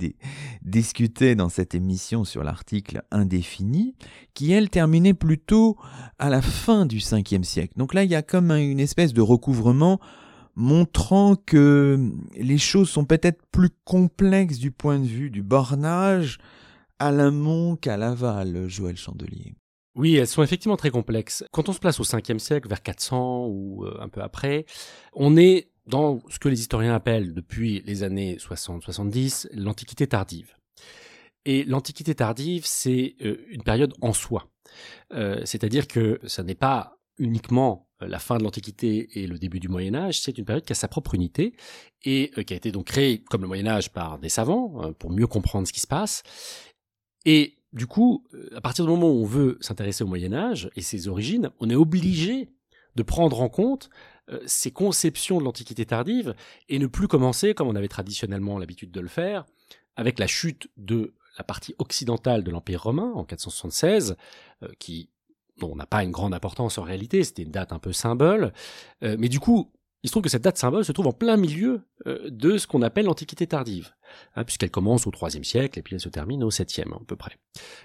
discuté 0.62 1.34
dans 1.34 1.50
cette 1.50 1.74
émission 1.74 2.26
sur 2.26 2.44
l'article 2.44 3.02
indéfini, 3.10 3.96
qui 4.36 4.52
elle 4.52 4.70
terminait 4.70 5.16
plutôt 5.16 5.78
à 6.20 6.30
la 6.30 6.42
fin 6.44 6.86
du 6.86 7.00
5e 7.00 7.44
siècle. 7.44 7.74
Donc 7.78 7.94
là 7.94 8.04
il 8.04 8.12
y 8.12 8.16
a 8.16 8.22
comme 8.22 8.52
une 8.52 8.80
espèce 8.80 9.14
de 9.14 9.22
recouvrement 9.22 10.00
montrant 10.56 11.36
que 11.36 12.12
les 12.38 12.58
choses 12.58 12.90
sont 12.90 13.06
peut-être 13.06 13.42
plus 13.52 13.70
complexes 13.86 14.60
du 14.60 14.72
point 14.72 15.00
de 15.00 15.06
vue 15.06 15.30
du 15.30 15.42
bornage 15.42 16.38
à 17.00 17.12
l'amont 17.12 17.76
qu'à 17.76 17.98
l'aval, 17.98 18.68
Joël 18.68 18.98
Chandelier. 18.98 19.56
Oui, 19.96 20.16
elles 20.16 20.28
sont 20.28 20.44
effectivement 20.44 20.78
très 20.78 20.92
complexes. 20.92 21.44
Quand 21.52 21.68
on 21.68 21.74
se 21.74 21.80
place 21.80 22.00
au 22.00 22.04
5e 22.04 22.40
siècle, 22.40 22.70
vers 22.70 22.82
400 22.82 23.48
ou 23.48 23.86
euh, 23.86 23.98
un 24.00 24.08
peu 24.08 24.22
après, 24.22 24.66
on 25.14 25.36
est 25.36 25.72
dans 25.88 26.22
ce 26.30 26.40
que 26.40 26.48
les 26.48 26.60
historiens 26.60 26.94
appellent 26.94 27.34
depuis 27.34 27.82
les 27.86 28.04
années 28.04 28.38
60-70 28.38 29.48
l'Antiquité 29.54 30.08
tardive. 30.08 30.54
Et 31.46 31.64
l'Antiquité 31.64 32.14
tardive, 32.14 32.64
c'est 32.66 33.16
euh, 33.22 33.44
une 33.50 33.64
période 33.64 33.94
en 34.02 34.14
soi. 34.14 34.48
Euh, 35.14 35.42
c'est-à-dire 35.46 35.88
que 35.88 36.20
ça 36.26 36.44
n'est 36.44 36.56
pas 36.56 36.98
uniquement 37.18 37.88
la 38.00 38.20
fin 38.20 38.38
de 38.38 38.44
l'Antiquité 38.44 39.20
et 39.20 39.28
le 39.28 39.38
début 39.38 39.60
du 39.60 39.68
Moyen 39.68 39.94
Âge, 39.96 40.22
c'est 40.22 40.38
une 40.38 40.46
période 40.46 40.64
qui 40.64 40.72
a 40.72 40.76
sa 40.76 40.88
propre 40.88 41.16
unité 41.16 41.54
et 42.06 42.32
qui 42.46 42.54
a 42.54 42.56
été 42.56 42.72
donc 42.72 42.86
créée 42.86 43.22
comme 43.26 43.42
le 43.42 43.48
Moyen 43.48 43.68
Âge 43.68 43.92
par 43.92 44.20
des 44.20 44.30
savants 44.30 44.94
pour 45.00 45.12
mieux 45.12 45.28
comprendre 45.28 45.68
ce 45.68 45.74
qui 45.74 45.82
se 45.82 45.88
passe. 45.88 46.24
Et 47.26 47.60
du 47.74 47.86
coup, 47.86 48.26
euh, 48.34 48.50
à 48.56 48.62
partir 48.62 48.86
du 48.86 48.92
moment 48.92 49.10
où 49.10 49.22
on 49.22 49.26
veut 49.26 49.58
s'intéresser 49.62 50.04
au 50.04 50.08
Moyen 50.08 50.34
Âge 50.34 50.70
et 50.76 50.82
ses 50.82 51.08
origines, 51.08 51.52
on 51.60 51.70
est 51.70 51.76
obligé 51.76 52.50
de 52.96 53.04
prendre 53.04 53.42
en 53.42 53.50
compte 53.50 53.90
euh, 54.32 54.40
ces 54.46 54.72
conceptions 54.72 55.40
de 55.40 55.44
l'Antiquité 55.44 55.86
tardive 55.86 56.34
et 56.68 56.80
ne 56.80 56.88
plus 56.88 57.08
commencer, 57.08 57.54
comme 57.54 57.68
on 57.68 57.76
avait 57.76 57.88
traditionnellement 57.88 58.58
l'habitude 58.58 58.92
de 58.92 59.02
le 59.02 59.08
faire, 59.08 59.46
avec 59.96 60.18
la 60.20 60.28
chute 60.28 60.70
de 60.78 61.14
la 61.38 61.44
partie 61.44 61.76
occidentale 61.78 62.44
de 62.44 62.52
l'Empire 62.52 62.84
romain 62.84 63.12
en 63.14 63.24
476, 63.24 64.16
euh, 64.64 64.68
qui 64.80 65.10
n'a 65.62 65.86
pas 65.86 66.04
une 66.04 66.12
grande 66.12 66.34
importance 66.34 66.78
en 66.78 66.84
réalité, 66.84 67.24
c'était 67.24 67.44
une 67.44 67.52
date 67.52 67.74
un 67.74 67.80
peu 67.80 67.92
symbole, 67.92 68.54
mais 69.02 69.28
du 69.28 69.42
coup, 69.42 69.70
il 70.04 70.08
se 70.08 70.12
trouve 70.12 70.24
que 70.24 70.30
cette 70.30 70.44
date 70.44 70.58
symbole 70.58 70.86
se 70.86 70.92
trouve 70.92 71.08
en 71.08 71.12
plein 71.12 71.36
milieu 71.36 71.82
euh, 72.08 72.30
de 72.30 72.58
ce 72.58 72.68
qu'on 72.68 72.82
appelle 72.82 73.06
l'Antiquité 73.06 73.48
tardive, 73.48 73.92
hein, 74.36 74.46
puisqu'elle 74.46 74.72
commence 74.72 75.06
au 75.08 75.12
IIIe 75.12 75.44
siècle 75.44 75.78
et 75.78 75.82
puis 75.82 75.96
elle 75.96 76.02
se 76.02 76.10
termine 76.10 76.44
au 76.44 76.50
7e 76.50 76.94
à 76.94 77.00
peu 77.06 77.16
près. 77.16 77.38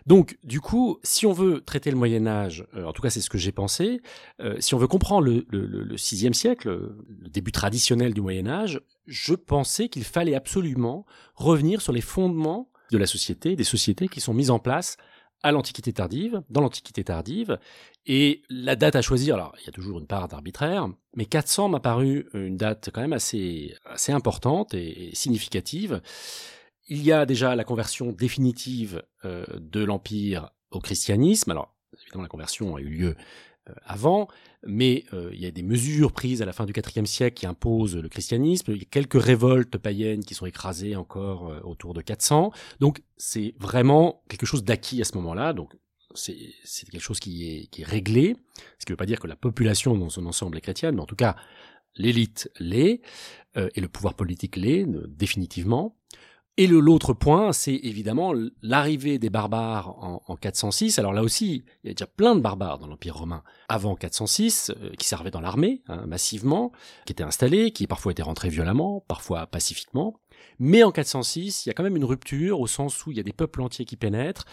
Donc, 0.06 0.38
du 0.44 0.60
coup, 0.60 0.98
si 1.02 1.26
on 1.26 1.32
veut 1.32 1.60
traiter 1.60 1.90
le 1.90 1.96
Moyen 1.96 2.26
Âge, 2.26 2.66
euh, 2.74 2.84
en 2.84 2.92
tout 2.92 3.02
cas 3.02 3.10
c'est 3.10 3.20
ce 3.20 3.30
que 3.30 3.38
j'ai 3.38 3.52
pensé, 3.52 4.00
euh, 4.40 4.56
si 4.60 4.74
on 4.74 4.78
veut 4.78 4.86
comprendre 4.86 5.26
le, 5.26 5.44
le, 5.50 5.96
VIe 5.96 6.34
siècle, 6.34 6.68
le 6.68 7.28
début 7.28 7.52
traditionnel 7.52 8.14
du 8.14 8.20
Moyen 8.20 8.46
Âge, 8.46 8.80
je 9.06 9.34
pensais 9.34 9.88
qu'il 9.88 10.04
fallait 10.04 10.34
absolument 10.34 11.04
revenir 11.34 11.80
sur 11.80 11.92
les 11.92 12.00
fondements 12.00 12.70
de 12.92 12.98
la 12.98 13.06
société, 13.06 13.56
des 13.56 13.64
sociétés 13.64 14.08
qui 14.08 14.20
sont 14.20 14.34
mises 14.34 14.50
en 14.50 14.58
place 14.60 14.96
à 15.44 15.52
l'Antiquité 15.52 15.92
tardive, 15.92 16.42
dans 16.48 16.62
l'Antiquité 16.62 17.04
tardive, 17.04 17.58
et 18.06 18.42
la 18.48 18.76
date 18.76 18.96
à 18.96 19.02
choisir, 19.02 19.34
alors 19.34 19.54
il 19.60 19.66
y 19.66 19.68
a 19.68 19.72
toujours 19.72 19.98
une 19.98 20.06
part 20.06 20.26
d'arbitraire, 20.26 20.88
mais 21.14 21.26
400 21.26 21.68
m'a 21.68 21.80
paru 21.80 22.26
une 22.32 22.56
date 22.56 22.88
quand 22.92 23.02
même 23.02 23.12
assez, 23.12 23.74
assez 23.84 24.10
importante 24.10 24.72
et, 24.72 25.10
significative. 25.12 26.00
Il 26.88 27.02
y 27.02 27.12
a 27.12 27.26
déjà 27.26 27.54
la 27.54 27.64
conversion 27.64 28.10
définitive 28.10 29.02
euh, 29.26 29.44
de 29.60 29.84
l'Empire 29.84 30.50
au 30.70 30.80
christianisme, 30.80 31.50
alors 31.50 31.74
évidemment 32.02 32.22
la 32.22 32.28
conversion 32.28 32.76
a 32.76 32.80
eu 32.80 32.88
lieu 32.88 33.16
avant, 33.84 34.28
mais 34.66 35.04
euh, 35.12 35.30
il 35.32 35.40
y 35.40 35.46
a 35.46 35.50
des 35.50 35.62
mesures 35.62 36.12
prises 36.12 36.42
à 36.42 36.44
la 36.44 36.52
fin 36.52 36.66
du 36.66 36.72
IVe 36.72 37.06
siècle 37.06 37.34
qui 37.34 37.46
imposent 37.46 37.96
le 37.96 38.08
christianisme. 38.08 38.72
Il 38.72 38.78
y 38.78 38.82
a 38.82 38.88
quelques 38.90 39.20
révoltes 39.20 39.78
païennes 39.78 40.24
qui 40.24 40.34
sont 40.34 40.46
écrasées 40.46 40.96
encore 40.96 41.48
euh, 41.48 41.60
autour 41.64 41.94
de 41.94 42.00
400. 42.00 42.52
Donc 42.80 43.02
c'est 43.16 43.54
vraiment 43.58 44.22
quelque 44.28 44.46
chose 44.46 44.64
d'acquis 44.64 45.00
à 45.00 45.04
ce 45.04 45.16
moment-là. 45.16 45.52
Donc 45.52 45.74
c'est 46.14 46.36
quelque 46.90 47.02
chose 47.02 47.18
qui 47.18 47.50
est, 47.50 47.66
qui 47.66 47.82
est 47.82 47.86
réglé, 47.86 48.36
ce 48.78 48.86
qui 48.86 48.92
ne 48.92 48.94
veut 48.94 48.96
pas 48.98 49.06
dire 49.06 49.18
que 49.18 49.26
la 49.26 49.36
population 49.36 49.96
dans 49.96 50.10
son 50.10 50.26
ensemble 50.26 50.56
est 50.58 50.60
chrétienne, 50.60 50.94
mais 50.94 51.00
en 51.00 51.06
tout 51.06 51.16
cas 51.16 51.34
l'élite 51.96 52.50
l'est, 52.60 53.02
et 53.56 53.80
le 53.80 53.88
pouvoir 53.88 54.14
politique 54.14 54.56
l'est 54.56 54.84
définitivement. 55.08 55.96
Et 56.56 56.68
l'autre 56.68 57.14
point, 57.14 57.52
c'est 57.52 57.74
évidemment 57.74 58.32
l'arrivée 58.62 59.18
des 59.18 59.28
barbares 59.28 59.88
en, 59.98 60.22
en, 60.24 60.36
406. 60.36 61.00
Alors 61.00 61.12
là 61.12 61.24
aussi, 61.24 61.64
il 61.82 61.88
y 61.88 61.90
a 61.90 61.94
déjà 61.94 62.06
plein 62.06 62.36
de 62.36 62.40
barbares 62.40 62.78
dans 62.78 62.86
l'Empire 62.86 63.16
romain 63.16 63.42
avant 63.68 63.96
406, 63.96 64.70
euh, 64.70 64.90
qui 64.96 65.08
servaient 65.08 65.32
dans 65.32 65.40
l'armée 65.40 65.82
hein, 65.88 66.06
massivement, 66.06 66.70
qui 67.06 67.12
étaient 67.12 67.24
installés, 67.24 67.72
qui 67.72 67.88
parfois 67.88 68.12
étaient 68.12 68.22
rentrés 68.22 68.50
violemment, 68.50 69.04
parfois 69.08 69.48
pacifiquement. 69.48 70.20
Mais 70.60 70.84
en 70.84 70.92
406, 70.92 71.66
il 71.66 71.68
y 71.68 71.70
a 71.70 71.74
quand 71.74 71.82
même 71.82 71.96
une 71.96 72.04
rupture 72.04 72.60
au 72.60 72.68
sens 72.68 73.04
où 73.04 73.10
il 73.10 73.16
y 73.16 73.20
a 73.20 73.24
des 73.24 73.32
peuples 73.32 73.60
entiers 73.60 73.84
qui 73.84 73.96
pénètrent, 73.96 74.44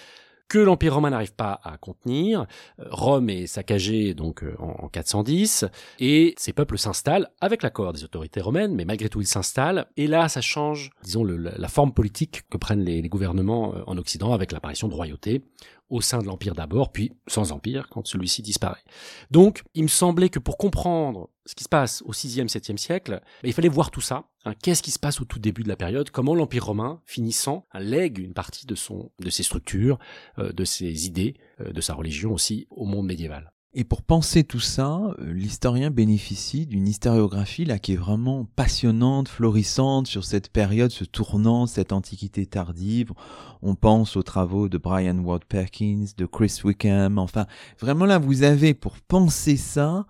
que 0.51 0.59
l'Empire 0.59 0.95
romain 0.95 1.11
n'arrive 1.11 1.33
pas 1.33 1.61
à 1.63 1.77
contenir. 1.77 2.45
Euh, 2.81 2.85
Rome 2.91 3.29
est 3.29 3.47
saccagée 3.47 4.13
donc 4.13 4.43
euh, 4.43 4.53
en 4.59 4.89
410 4.89 5.63
et 5.99 6.35
ces 6.37 6.51
peuples 6.51 6.77
s'installent 6.77 7.29
avec 7.39 7.63
l'accord 7.63 7.93
des 7.93 8.03
autorités 8.03 8.41
romaines, 8.41 8.75
mais 8.75 8.83
malgré 8.83 9.07
tout 9.07 9.21
ils 9.21 9.27
s'installent. 9.27 9.85
Et 9.95 10.07
là, 10.07 10.27
ça 10.27 10.41
change, 10.41 10.89
disons, 11.03 11.23
la 11.23 11.67
forme 11.69 11.93
politique 11.93 12.41
que 12.49 12.57
prennent 12.57 12.83
les, 12.83 13.01
les 13.01 13.07
gouvernements 13.07 13.73
euh, 13.75 13.83
en 13.87 13.97
Occident 13.97 14.33
avec 14.33 14.51
l'apparition 14.51 14.89
de 14.89 14.93
royautés 14.93 15.41
au 15.89 16.01
sein 16.01 16.19
de 16.19 16.25
l'Empire 16.25 16.53
d'abord, 16.53 16.91
puis 16.91 17.13
sans 17.27 17.53
Empire 17.53 17.87
quand 17.89 18.05
celui-ci 18.05 18.41
disparaît. 18.41 18.83
Donc, 19.29 19.63
il 19.73 19.83
me 19.83 19.87
semblait 19.87 20.29
que 20.29 20.39
pour 20.39 20.57
comprendre 20.57 21.29
ce 21.45 21.55
qui 21.55 21.63
se 21.63 21.69
passe 21.69 22.01
au 22.05 22.11
6e, 22.11 22.49
7e 22.49 22.77
siècle, 22.77 23.21
il 23.43 23.53
fallait 23.53 23.69
voir 23.69 23.89
tout 23.89 24.01
ça. 24.01 24.25
Hein. 24.45 24.53
Qu'est-ce 24.61 24.83
qui 24.83 24.91
se 24.91 24.99
passe 24.99 25.21
au 25.21 25.25
tout 25.25 25.39
début 25.39 25.63
de 25.63 25.69
la 25.69 25.75
période? 25.75 26.09
Comment 26.09 26.35
l'Empire 26.35 26.65
romain, 26.65 27.01
finissant, 27.05 27.65
lègue 27.73 28.17
une 28.17 28.33
partie 28.33 28.65
de, 28.65 28.75
son, 28.75 29.11
de 29.19 29.29
ses 29.29 29.43
structures, 29.43 29.99
euh, 30.39 30.51
de 30.51 30.65
ses 30.65 31.05
idées, 31.05 31.35
euh, 31.59 31.71
de 31.71 31.81
sa 31.81 31.93
religion 31.93 32.33
aussi 32.33 32.67
au 32.69 32.85
monde 32.85 33.05
médiéval? 33.05 33.51
Et 33.73 33.85
pour 33.85 34.01
penser 34.01 34.43
tout 34.43 34.59
ça, 34.59 34.99
euh, 35.19 35.31
l'historien 35.31 35.91
bénéficie 35.91 36.65
d'une 36.65 36.89
historiographie 36.89 37.63
là 37.63 37.79
qui 37.79 37.93
est 37.93 37.97
vraiment 37.97 38.43
passionnante, 38.57 39.29
florissante 39.29 40.07
sur 40.07 40.25
cette 40.25 40.49
période, 40.49 40.91
ce 40.91 41.05
tournant, 41.05 41.67
cette 41.67 41.93
antiquité 41.93 42.45
tardive. 42.45 43.13
On 43.61 43.75
pense 43.75 44.17
aux 44.17 44.23
travaux 44.23 44.67
de 44.67 44.77
Brian 44.77 45.17
Ward 45.19 45.45
Perkins, 45.45 46.03
de 46.17 46.25
Chris 46.25 46.59
Wickham. 46.65 47.17
Enfin, 47.17 47.45
vraiment 47.79 48.03
là, 48.03 48.19
vous 48.19 48.43
avez 48.43 48.73
pour 48.73 48.99
penser 48.99 49.55
ça 49.55 50.05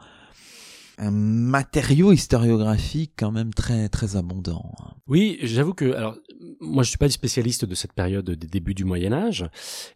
un 1.01 1.09
matériau 1.09 2.11
historiographique 2.11 3.13
quand 3.17 3.31
même 3.31 3.53
très 3.53 3.89
très 3.89 4.15
abondant. 4.15 4.71
Oui, 5.07 5.39
j'avoue 5.41 5.73
que 5.73 5.93
alors 5.93 6.15
moi 6.59 6.83
je 6.83 6.89
suis 6.89 6.99
pas 6.99 7.07
du 7.07 7.13
spécialiste 7.13 7.65
de 7.65 7.73
cette 7.73 7.93
période 7.93 8.29
des 8.29 8.47
débuts 8.47 8.75
du 8.75 8.85
Moyen 8.85 9.11
Âge 9.11 9.47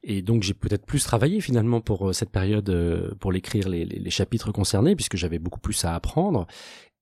et 0.03 0.23
donc 0.23 0.41
j'ai 0.41 0.55
peut-être 0.55 0.85
plus 0.85 1.03
travaillé 1.03 1.41
finalement 1.41 1.79
pour 1.79 2.09
euh, 2.09 2.13
cette 2.13 2.31
période 2.31 2.69
euh, 2.69 3.13
pour 3.19 3.31
l'écrire 3.31 3.69
les, 3.69 3.85
les, 3.85 4.09
chapitres 4.09 4.51
concernés 4.51 4.95
puisque 4.95 5.15
j'avais 5.15 5.37
beaucoup 5.37 5.59
plus 5.59 5.85
à 5.85 5.93
apprendre 5.93 6.47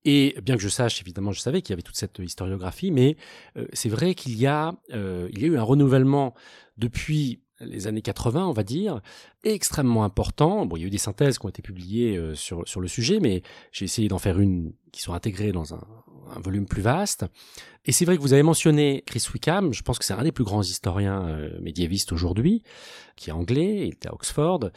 et 0.03 0.35
bien 0.43 0.57
que 0.57 0.61
je 0.61 0.67
sache, 0.67 0.99
évidemment, 0.99 1.31
je 1.31 1.39
savais 1.39 1.61
qu'il 1.61 1.71
y 1.71 1.75
avait 1.75 1.81
toute 1.81 1.95
cette 1.95 2.19
historiographie, 2.19 2.91
mais 2.91 3.15
euh, 3.55 3.65
c'est 3.71 3.87
vrai 3.87 4.15
qu'il 4.15 4.37
y 4.37 4.45
a, 4.45 4.75
il 4.89 5.39
y 5.39 5.45
a 5.45 5.47
eu 5.47 5.57
un 5.57 5.63
renouvellement 5.63 6.33
depuis 6.77 7.42
les 7.59 7.87
années 7.87 8.01
80, 8.01 8.47
on 8.47 8.51
va 8.51 8.63
dire, 8.63 9.01
extrêmement 9.43 10.03
important. 10.03 10.65
Bon, 10.65 10.75
il 10.75 10.81
y 10.81 10.83
a 10.83 10.87
eu 10.87 10.91
des 10.91 10.97
synthèses 10.97 11.37
qui 11.37 11.45
ont 11.45 11.49
été 11.49 11.61
publiées 11.61 12.17
euh, 12.17 12.35
sur, 12.35 12.67
sur 12.67 12.81
le 12.81 12.87
sujet, 12.87 13.19
mais 13.19 13.41
j'ai 13.71 13.85
essayé 13.85 14.07
d'en 14.07 14.19
faire 14.19 14.39
une 14.39 14.73
qui 14.91 15.01
soit 15.01 15.15
intégrée 15.15 15.51
dans 15.51 15.73
un, 15.73 15.81
volume 16.37 16.65
plus 16.65 16.81
vaste. 16.81 17.25
Et 17.85 17.91
c'est 17.91 18.05
vrai 18.05 18.15
que 18.15 18.21
vous 18.21 18.33
avez 18.33 18.43
mentionné 18.43 19.03
Chris 19.05 19.23
Wickham, 19.31 19.73
je 19.73 19.83
pense 19.83 19.99
que 19.99 20.05
c'est 20.05 20.13
un 20.13 20.23
des 20.23 20.31
plus 20.31 20.45
grands 20.45 20.63
historiens 20.63 21.27
euh, 21.27 21.59
médiévistes 21.59 22.11
aujourd'hui, 22.11 22.63
qui 23.17 23.29
est 23.29 23.33
anglais, 23.33 23.87
il 23.87 23.93
était 23.93 24.07
à 24.07 24.13
Oxford. 24.13 24.71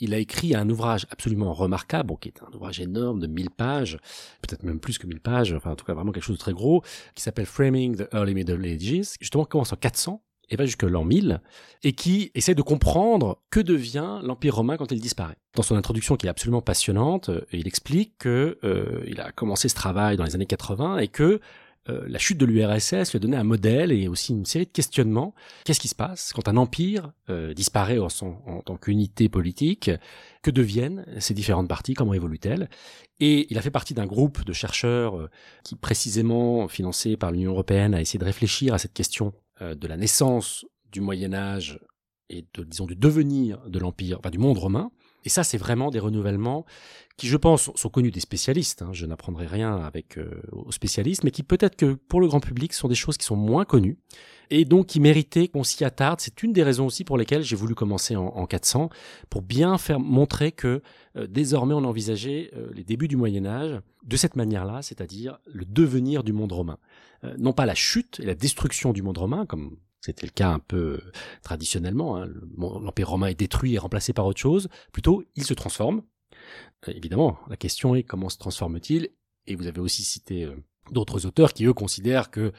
Il 0.00 0.14
a 0.14 0.18
écrit 0.18 0.54
un 0.54 0.70
ouvrage 0.70 1.06
absolument 1.10 1.52
remarquable, 1.52 2.14
qui 2.20 2.28
est 2.28 2.42
un 2.42 2.54
ouvrage 2.54 2.80
énorme 2.80 3.18
de 3.18 3.26
1000 3.26 3.50
pages, 3.50 3.98
peut-être 4.42 4.62
même 4.62 4.80
plus 4.80 4.96
que 4.96 5.06
1000 5.06 5.20
pages, 5.20 5.52
enfin 5.52 5.72
en 5.72 5.76
tout 5.76 5.84
cas 5.84 5.92
vraiment 5.92 6.12
quelque 6.12 6.24
chose 6.24 6.36
de 6.36 6.40
très 6.40 6.54
gros, 6.54 6.82
qui 7.14 7.22
s'appelle 7.22 7.46
Framing 7.46 7.96
the 7.96 8.08
Early 8.14 8.34
Middle 8.34 8.64
Ages, 8.64 9.16
justement 9.20 9.44
qui 9.44 9.50
commence 9.50 9.72
en 9.72 9.76
400 9.76 10.22
et 10.52 10.56
va 10.56 10.66
jusque 10.66 10.82
l'an 10.82 11.04
1000, 11.04 11.40
et 11.82 11.92
qui 11.92 12.30
essaie 12.34 12.54
de 12.54 12.62
comprendre 12.62 13.40
que 13.50 13.58
devient 13.58 14.20
l'Empire 14.22 14.56
romain 14.56 14.76
quand 14.76 14.92
il 14.92 15.00
disparaît. 15.00 15.36
Dans 15.56 15.62
son 15.62 15.76
introduction 15.76 16.16
qui 16.16 16.26
est 16.26 16.30
absolument 16.30 16.60
passionnante, 16.60 17.30
euh, 17.30 17.40
il 17.52 17.66
explique 17.66 18.18
que 18.18 18.58
euh, 18.62 19.02
il 19.06 19.20
a 19.20 19.32
commencé 19.32 19.68
ce 19.68 19.74
travail 19.74 20.16
dans 20.16 20.24
les 20.24 20.34
années 20.34 20.46
80 20.46 20.98
et 20.98 21.08
que 21.08 21.40
euh, 21.88 22.04
la 22.06 22.18
chute 22.18 22.38
de 22.38 22.44
l'URSS 22.44 23.10
lui 23.10 23.16
a 23.16 23.18
donné 23.18 23.36
un 23.36 23.44
modèle 23.44 23.92
et 23.92 24.08
aussi 24.08 24.32
une 24.32 24.44
série 24.44 24.66
de 24.66 24.70
questionnements. 24.70 25.34
Qu'est-ce 25.64 25.80
qui 25.80 25.88
se 25.88 25.94
passe 25.94 26.32
quand 26.34 26.46
un 26.48 26.56
empire 26.56 27.12
disparaît 27.56 27.98
en, 27.98 28.08
tant 28.08 28.76
qu'unité 28.76 29.28
politique? 29.28 29.90
Que 30.42 30.52
deviennent 30.52 31.04
ces 31.18 31.34
différentes 31.34 31.66
parties? 31.66 31.94
Comment 31.94 32.14
évoluent-elles? 32.14 32.68
Et 33.18 33.48
il 33.50 33.58
a 33.58 33.62
fait 33.62 33.72
partie 33.72 33.94
d'un 33.94 34.06
groupe 34.06 34.44
de 34.44 34.52
chercheurs 34.52 35.28
qui, 35.64 35.74
précisément 35.74 36.68
financé 36.68 37.16
par 37.16 37.32
l'Union 37.32 37.50
européenne, 37.50 37.94
a 37.94 38.00
essayé 38.00 38.20
de 38.20 38.24
réfléchir 38.24 38.74
à 38.74 38.78
cette 38.78 38.92
question 38.92 39.32
de 39.62 39.86
la 39.86 39.96
naissance 39.96 40.64
du 40.90 41.00
Moyen 41.00 41.32
Âge 41.32 41.78
et 42.28 42.46
de, 42.54 42.64
disons, 42.64 42.86
du 42.86 42.96
devenir 42.96 43.68
de 43.68 43.78
l'Empire, 43.78 44.18
enfin 44.18 44.30
du 44.30 44.38
monde 44.38 44.58
romain. 44.58 44.90
Et 45.24 45.28
ça, 45.28 45.44
c'est 45.44 45.58
vraiment 45.58 45.90
des 45.90 45.98
renouvellements 45.98 46.64
qui, 47.16 47.26
je 47.26 47.36
pense, 47.36 47.70
sont 47.74 47.88
connus 47.88 48.10
des 48.10 48.20
spécialistes. 48.20 48.82
Hein. 48.82 48.90
je 48.92 49.06
n'apprendrai 49.06 49.46
rien 49.46 49.76
avec 49.76 50.18
euh, 50.18 50.42
aux 50.52 50.72
spécialistes, 50.72 51.24
mais 51.24 51.30
qui 51.30 51.42
peut-être 51.42 51.76
que 51.76 51.94
pour 51.94 52.20
le 52.20 52.26
grand 52.26 52.40
public 52.40 52.72
sont 52.72 52.88
des 52.88 52.94
choses 52.94 53.16
qui 53.16 53.26
sont 53.26 53.36
moins 53.36 53.64
connues 53.64 53.98
et 54.50 54.64
donc 54.64 54.86
qui 54.86 55.00
méritaient 55.00 55.48
qu'on 55.48 55.64
s'y 55.64 55.84
attarde. 55.84 56.20
C'est 56.20 56.42
une 56.42 56.52
des 56.52 56.62
raisons 56.62 56.86
aussi 56.86 57.04
pour 57.04 57.18
lesquelles 57.18 57.42
j'ai 57.42 57.56
voulu 57.56 57.74
commencer 57.74 58.16
en, 58.16 58.46
400 58.46 58.88
pour 59.30 59.42
bien 59.42 59.78
faire 59.78 60.00
montrer 60.00 60.52
que 60.52 60.82
euh, 61.16 61.26
désormais 61.26 61.74
on 61.74 61.84
envisageait 61.84 62.50
les 62.74 62.84
débuts 62.84 63.08
du 63.08 63.16
Moyen 63.16 63.44
Âge 63.46 63.80
de 64.04 64.16
cette 64.16 64.36
manière-là, 64.36 64.82
c'est-à-dire 64.82 65.38
le 65.46 65.64
devenir 65.64 66.24
du 66.24 66.32
monde 66.32 66.52
romain. 66.52 66.78
Euh, 67.24 67.34
non 67.38 67.52
pas 67.52 67.66
la 67.66 67.74
chute 67.74 68.18
et 68.20 68.26
la 68.26 68.34
destruction 68.34 68.92
du 68.92 69.02
monde 69.02 69.18
romain, 69.18 69.46
comme 69.46 69.76
c'était 70.02 70.26
le 70.26 70.32
cas 70.32 70.50
un 70.50 70.58
peu 70.58 70.76
euh, 70.76 71.12
traditionnellement, 71.42 72.16
hein, 72.16 72.28
l'Empire 72.58 73.08
romain 73.08 73.28
est 73.28 73.34
détruit 73.34 73.74
et 73.74 73.78
remplacé 73.78 74.12
par 74.12 74.26
autre 74.26 74.40
chose, 74.40 74.68
plutôt 74.92 75.24
il 75.36 75.44
se 75.44 75.54
transforme. 75.54 76.02
Euh, 76.88 76.92
évidemment, 76.94 77.38
la 77.48 77.56
question 77.56 77.94
est 77.94 78.02
comment 78.02 78.28
se 78.28 78.38
transforme-t-il? 78.38 79.10
Et 79.46 79.54
vous 79.54 79.66
avez 79.66 79.80
aussi 79.80 80.02
cité 80.02 80.48
d'autres 80.90 81.26
auteurs 81.26 81.52
qui, 81.52 81.64
eux, 81.64 81.72
considèrent 81.72 82.30
que 82.30 82.40
euh, 82.40 82.52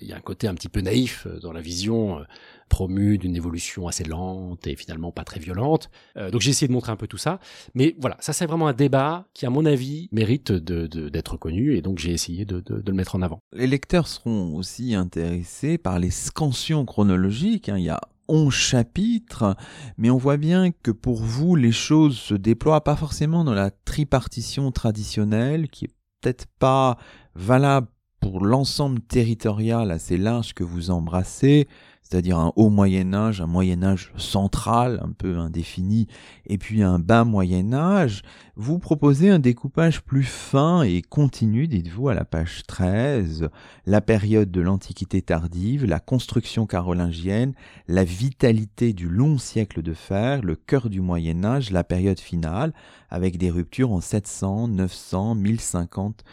il 0.00 0.08
y 0.08 0.12
a 0.12 0.16
un 0.16 0.20
côté 0.20 0.48
un 0.48 0.54
petit 0.54 0.68
peu 0.68 0.80
naïf 0.80 1.26
euh, 1.26 1.38
dans 1.40 1.52
la 1.52 1.60
vision 1.60 2.20
euh, 2.20 2.22
promue 2.68 3.18
d'une 3.18 3.36
évolution 3.36 3.88
assez 3.88 4.04
lente 4.04 4.66
et 4.66 4.76
finalement 4.76 5.10
pas 5.10 5.24
très 5.24 5.40
violente. 5.40 5.90
donc 6.16 6.42
j'ai 6.42 6.50
essayé 6.50 6.68
de 6.68 6.72
montrer 6.72 6.92
un 6.92 6.96
peu 6.96 7.06
tout 7.06 7.16
ça. 7.16 7.40
Mais 7.74 7.96
voilà, 7.98 8.18
ça 8.20 8.34
c'est 8.34 8.44
vraiment 8.44 8.68
un 8.68 8.74
débat 8.74 9.26
qui, 9.32 9.46
à 9.46 9.50
mon 9.50 9.64
avis, 9.64 10.10
mérite 10.12 10.52
d'être 10.52 11.38
connu 11.38 11.76
et 11.76 11.80
donc 11.80 11.98
j'ai 11.98 12.12
essayé 12.12 12.44
de, 12.44 12.62
le 12.68 12.92
mettre 12.92 13.16
en 13.16 13.22
avant. 13.22 13.40
Les 13.54 13.66
lecteurs 13.66 14.06
seront 14.06 14.54
aussi 14.54 14.94
intéressés 14.94 15.78
par 15.78 15.98
les 15.98 16.10
scansions 16.10 16.84
chronologiques. 16.84 17.70
Hein. 17.70 17.78
Il 17.78 17.84
y 17.84 17.90
a 17.90 18.00
11 18.28 18.52
chapitres, 18.52 19.56
mais 19.96 20.10
on 20.10 20.18
voit 20.18 20.36
bien 20.36 20.70
que 20.70 20.90
pour 20.90 21.22
vous, 21.22 21.56
les 21.56 21.72
choses 21.72 22.18
se 22.18 22.34
déploient 22.34 22.84
pas 22.84 22.96
forcément 22.96 23.44
dans 23.44 23.54
la 23.54 23.70
tripartition 23.70 24.70
traditionnelle, 24.72 25.68
qui 25.68 25.86
est 25.86 25.94
peut-être 26.20 26.44
pas 26.58 26.98
valable 27.34 27.88
pour 28.20 28.44
l'ensemble 28.44 29.00
territorial 29.00 29.90
assez 29.90 30.16
large 30.16 30.54
que 30.54 30.64
vous 30.64 30.90
embrassez, 30.90 31.68
c'est-à-dire 32.08 32.38
un 32.38 32.52
haut 32.56 32.70
Moyen 32.70 33.12
Âge, 33.12 33.42
un 33.42 33.46
Moyen 33.46 33.82
Âge 33.82 34.12
central, 34.16 34.98
un 35.04 35.12
peu 35.12 35.36
indéfini, 35.36 36.06
et 36.46 36.56
puis 36.56 36.82
un 36.82 36.98
bas 36.98 37.24
Moyen 37.24 37.74
Âge, 37.74 38.22
vous 38.56 38.78
proposez 38.78 39.28
un 39.28 39.38
découpage 39.38 40.00
plus 40.00 40.24
fin 40.24 40.82
et 40.82 41.02
continu, 41.02 41.68
dites-vous, 41.68 42.08
à 42.08 42.14
la 42.14 42.24
page 42.24 42.62
13, 42.66 43.50
la 43.84 44.00
période 44.00 44.50
de 44.50 44.62
l'Antiquité 44.62 45.20
tardive, 45.20 45.84
la 45.84 46.00
construction 46.00 46.66
carolingienne, 46.66 47.52
la 47.88 48.04
vitalité 48.04 48.94
du 48.94 49.10
long 49.10 49.36
siècle 49.36 49.82
de 49.82 49.92
fer, 49.92 50.40
le 50.42 50.56
cœur 50.56 50.88
du 50.88 51.02
Moyen 51.02 51.44
Âge, 51.44 51.70
la 51.70 51.84
période 51.84 52.20
finale, 52.20 52.72
avec 53.10 53.36
des 53.36 53.50
ruptures 53.50 53.92
en 53.92 54.00
700, 54.00 54.68
900, 54.68 55.34
1050, 55.34 56.24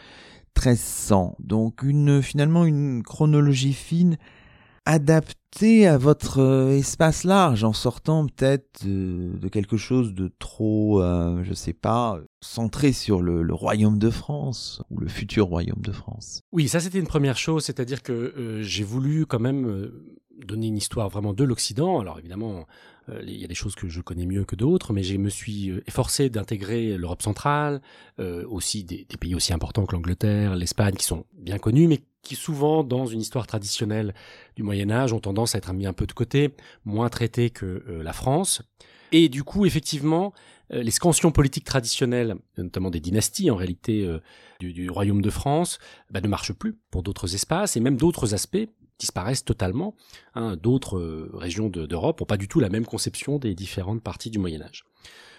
1300. 0.56 1.36
Donc 1.38 1.82
une, 1.82 2.22
finalement 2.22 2.64
une 2.64 3.02
chronologie 3.02 3.72
fine 3.72 4.16
adaptée 4.86 5.86
à 5.86 5.98
votre 5.98 6.40
euh, 6.40 6.70
espace 6.70 7.24
large 7.24 7.64
en 7.64 7.72
sortant 7.72 8.26
peut-être 8.26 8.86
de, 8.86 9.48
quelque 9.48 9.76
chose 9.76 10.14
de 10.14 10.30
trop, 10.38 11.02
euh, 11.02 11.42
je 11.42 11.54
sais 11.54 11.72
pas, 11.72 12.20
centré 12.40 12.92
sur 12.92 13.20
le, 13.20 13.52
royaume 13.52 13.98
de 13.98 14.10
France 14.10 14.82
ou 14.90 15.00
le 15.00 15.08
futur 15.08 15.46
royaume 15.46 15.80
de 15.80 15.92
France. 15.92 16.40
Oui, 16.52 16.68
ça 16.68 16.78
c'était 16.78 17.00
une 17.00 17.06
première 17.06 17.36
chose, 17.36 17.64
c'est-à-dire 17.64 18.02
que 18.02 18.12
euh, 18.12 18.62
j'ai 18.62 18.84
voulu 18.84 19.26
quand 19.26 19.40
même 19.40 19.90
donner 20.44 20.68
une 20.68 20.76
histoire 20.76 21.08
vraiment 21.08 21.32
de 21.32 21.44
l'Occident. 21.44 22.00
Alors 22.00 22.18
évidemment, 22.18 22.58
euh, 22.58 22.62
il 23.22 23.36
y 23.36 23.44
a 23.44 23.48
des 23.48 23.54
choses 23.54 23.74
que 23.74 23.88
je 23.88 24.00
connais 24.00 24.26
mieux 24.26 24.44
que 24.44 24.56
d'autres, 24.56 24.92
mais 24.92 25.02
je 25.02 25.16
me 25.16 25.28
suis 25.28 25.70
euh, 25.70 25.82
efforcé 25.86 26.28
d'intégrer 26.28 26.96
l'Europe 26.96 27.22
centrale, 27.22 27.80
euh, 28.18 28.44
aussi 28.48 28.84
des, 28.84 29.06
pays 29.20 29.34
aussi 29.34 29.52
importants 29.52 29.86
que 29.86 29.94
l'Angleterre, 29.94 30.56
l'Espagne, 30.56 30.94
qui 30.94 31.04
sont 31.04 31.24
bien 31.34 31.58
connus, 31.58 31.86
mais 31.86 32.00
qui 32.22 32.34
souvent, 32.34 32.82
dans 32.82 33.06
une 33.06 33.20
histoire 33.20 33.46
traditionnelle 33.46 34.14
du 34.56 34.62
Moyen 34.62 34.90
Âge, 34.90 35.12
ont 35.12 35.20
tendance 35.20 35.54
à 35.54 35.58
être 35.58 35.72
mis 35.72 35.86
un 35.86 35.92
peu 35.92 36.06
de 36.06 36.12
côté, 36.12 36.54
moins 36.84 37.08
traités 37.08 37.50
que 37.50 37.84
la 38.02 38.12
France. 38.12 38.62
Et 39.12 39.28
du 39.28 39.44
coup, 39.44 39.64
effectivement, 39.64 40.32
les 40.70 40.90
scansions 40.90 41.30
politiques 41.30 41.64
traditionnelles, 41.64 42.34
notamment 42.58 42.90
des 42.90 42.98
dynasties 42.98 43.48
en 43.52 43.54
réalité 43.54 44.10
du, 44.58 44.90
royaume 44.90 45.22
de 45.22 45.30
France, 45.30 45.78
bah, 46.10 46.20
ne 46.20 46.26
marchent 46.26 46.52
plus 46.52 46.74
pour 46.90 47.04
d'autres 47.04 47.32
espaces 47.36 47.76
et 47.76 47.80
même 47.80 47.96
d'autres 47.96 48.34
aspects 48.34 48.66
disparaissent 48.98 49.44
totalement. 49.44 49.94
Hein, 50.34 50.56
D'autres 50.56 50.98
euh, 50.98 51.30
régions 51.34 51.68
d'Europe 51.68 52.20
n'ont 52.20 52.26
pas 52.26 52.36
du 52.36 52.48
tout 52.48 52.60
la 52.60 52.68
même 52.68 52.86
conception 52.86 53.38
des 53.38 53.54
différentes 53.54 54.02
parties 54.02 54.30
du 54.30 54.38
Moyen 54.38 54.62
Âge. 54.62 54.84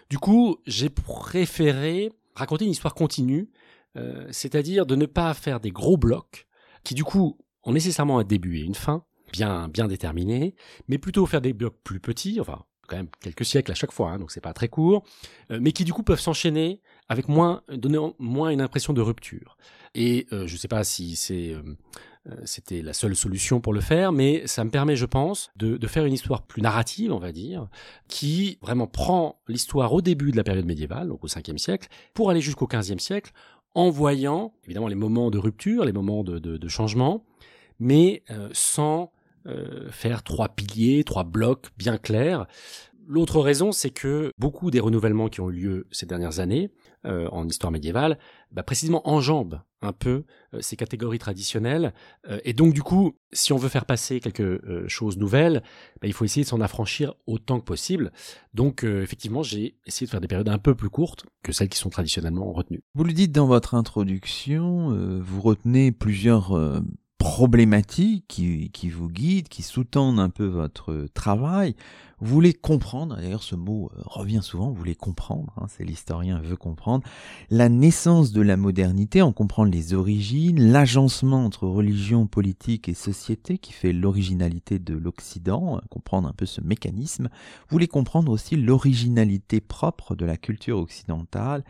Du 0.09 0.19
coup, 0.19 0.57
j'ai 0.65 0.89
préféré 0.89 2.11
raconter 2.35 2.65
une 2.65 2.71
histoire 2.71 2.93
continue, 2.93 3.49
euh, 3.97 4.27
c'est-à-dire 4.31 4.85
de 4.85 4.95
ne 4.95 5.05
pas 5.05 5.33
faire 5.33 5.59
des 5.59 5.71
gros 5.71 5.97
blocs 5.97 6.47
qui 6.83 6.93
du 6.93 7.03
coup 7.03 7.37
ont 7.63 7.73
nécessairement 7.73 8.19
un 8.19 8.23
début 8.23 8.59
et 8.59 8.61
une 8.61 8.75
fin 8.75 9.03
bien 9.33 9.67
bien 9.67 9.87
déterminés, 9.87 10.55
mais 10.87 10.97
plutôt 10.97 11.25
faire 11.25 11.41
des 11.41 11.51
blocs 11.51 11.77
plus 11.83 11.99
petits, 11.99 12.39
enfin 12.39 12.63
quand 12.87 12.95
même 12.95 13.09
quelques 13.19 13.43
siècles 13.43 13.71
à 13.73 13.75
chaque 13.75 13.91
fois, 13.91 14.11
hein, 14.11 14.19
donc 14.19 14.31
c'est 14.31 14.39
pas 14.39 14.53
très 14.53 14.69
court, 14.69 15.03
euh, 15.51 15.59
mais 15.61 15.73
qui 15.73 15.83
du 15.83 15.91
coup 15.91 16.03
peuvent 16.03 16.21
s'enchaîner 16.21 16.81
avec 17.09 17.27
moins, 17.27 17.63
donner 17.67 17.99
moins 18.19 18.49
une 18.49 18.61
impression 18.61 18.93
de 18.93 19.01
rupture. 19.01 19.57
Et 19.93 20.27
je 20.31 20.37
ne 20.41 20.47
sais 20.47 20.67
pas 20.67 20.83
si 20.83 21.15
c'est 21.15 21.55
c'était 22.43 22.81
la 22.81 22.93
seule 22.93 23.15
solution 23.15 23.61
pour 23.61 23.73
le 23.73 23.81
faire, 23.81 24.11
mais 24.11 24.45
ça 24.47 24.63
me 24.63 24.69
permet, 24.69 24.95
je 24.95 25.05
pense, 25.05 25.49
de, 25.55 25.87
faire 25.87 26.05
une 26.05 26.13
histoire 26.13 26.41
plus 26.41 26.61
narrative, 26.61 27.11
on 27.11 27.19
va 27.19 27.31
dire, 27.31 27.67
qui 28.07 28.57
vraiment 28.61 28.87
prend 28.87 29.39
l'histoire 29.47 29.93
au 29.93 30.01
début 30.01 30.31
de 30.31 30.37
la 30.37 30.43
période 30.43 30.65
médiévale, 30.65 31.07
donc 31.07 31.23
au 31.23 31.27
5e 31.27 31.57
siècle, 31.57 31.87
pour 32.13 32.29
aller 32.29 32.41
jusqu'au 32.41 32.67
15e 32.67 32.99
siècle, 32.99 33.31
en 33.75 33.89
voyant 33.89 34.53
évidemment 34.65 34.87
les 34.87 34.95
moments 34.95 35.29
de 35.29 35.37
rupture, 35.37 35.85
les 35.85 35.93
moments 35.93 36.23
de, 36.23 36.67
changement, 36.67 37.23
mais 37.79 38.23
euh, 38.31 38.49
sans 38.51 39.11
euh, 39.45 39.89
faire 39.91 40.23
trois 40.23 40.49
piliers, 40.49 41.03
trois 41.03 41.23
blocs 41.23 41.67
bien 41.77 41.97
clairs. 41.97 42.47
L'autre 43.07 43.39
raison, 43.39 43.71
c'est 43.71 43.91
que 43.91 44.31
beaucoup 44.37 44.71
des 44.71 44.81
renouvellements 44.81 45.29
qui 45.29 45.39
ont 45.39 45.49
eu 45.49 45.53
lieu 45.53 45.87
ces 45.91 46.05
dernières 46.05 46.39
années 46.39 46.71
euh, 47.05 47.29
en 47.29 47.47
histoire 47.47 47.71
médiévale, 47.71 48.17
bah, 48.51 48.63
précisément 48.63 49.07
enjambent 49.07 49.61
un 49.81 49.93
peu 49.93 50.23
euh, 50.53 50.59
ces 50.61 50.75
catégories 50.75 51.19
traditionnelles. 51.19 51.93
Euh, 52.29 52.39
et 52.43 52.53
donc, 52.53 52.73
du 52.73 52.81
coup, 52.81 53.15
si 53.31 53.53
on 53.53 53.57
veut 53.57 53.69
faire 53.69 53.85
passer 53.85 54.19
quelque 54.19 54.85
chose 54.87 55.17
nouvelle, 55.17 55.63
bah, 56.01 56.07
il 56.07 56.13
faut 56.13 56.25
essayer 56.25 56.43
de 56.43 56.49
s'en 56.49 56.61
affranchir 56.61 57.13
autant 57.25 57.59
que 57.59 57.65
possible. 57.65 58.11
Donc, 58.53 58.83
effectivement, 58.83 59.43
j'ai 59.43 59.77
essayé 59.85 60.07
de 60.07 60.11
faire 60.11 60.21
des 60.21 60.27
périodes 60.27 60.49
un 60.49 60.57
peu 60.57 60.75
plus 60.75 60.89
courtes 60.89 61.25
que 61.43 61.51
celles 61.51 61.69
qui 61.69 61.77
sont 61.77 61.89
traditionnellement 61.89 62.51
retenues. 62.51 62.83
Vous 62.95 63.03
le 63.03 63.13
dites 63.13 63.31
dans 63.31 63.47
votre 63.47 63.75
introduction, 63.75 65.19
vous 65.19 65.41
retenez 65.41 65.91
plusieurs 65.91 66.81
problématiques 67.17 68.25
qui 68.27 68.89
vous 68.89 69.09
guident, 69.09 69.49
qui 69.49 69.61
sous-tendent 69.61 70.19
un 70.19 70.29
peu 70.29 70.45
votre 70.45 71.07
travail. 71.13 71.75
Vous 72.19 72.33
voulez 72.33 72.53
comprendre, 72.53 73.15
d'ailleurs 73.15 73.43
ce 73.43 73.55
mot 73.55 73.91
euh, 73.95 74.01
revient 74.05 74.39
souvent, 74.41 74.69
vous 74.69 74.75
voulez 74.75 74.95
comprendre, 74.95 75.53
hein, 75.57 75.67
c'est 75.69 75.83
l'historien 75.83 76.39
veut 76.39 76.55
comprendre, 76.55 77.05
la 77.51 77.69
naissance 77.69 78.31
de 78.31 78.41
la 78.41 78.57
modernité, 78.57 79.21
en 79.21 79.31
comprendre 79.31 79.71
les 79.71 79.93
origines, 79.93 80.59
l'agencement 80.71 81.45
entre 81.45 81.67
religion, 81.67 82.25
politique 82.25 82.89
et 82.89 82.95
société 82.95 83.59
qui 83.59 83.71
fait 83.71 83.93
l'originalité 83.93 84.79
de 84.79 84.95
l'Occident, 84.95 85.79
comprendre 85.91 86.27
un 86.27 86.33
peu 86.33 86.47
ce 86.47 86.59
mécanisme. 86.59 87.25
Vous 87.25 87.75
voulez 87.75 87.87
comprendre 87.87 88.31
aussi 88.31 88.55
l'originalité 88.55 89.61
propre 89.61 90.15
de 90.15 90.25
la 90.25 90.37
culture 90.37 90.79
occidentale 90.79 91.63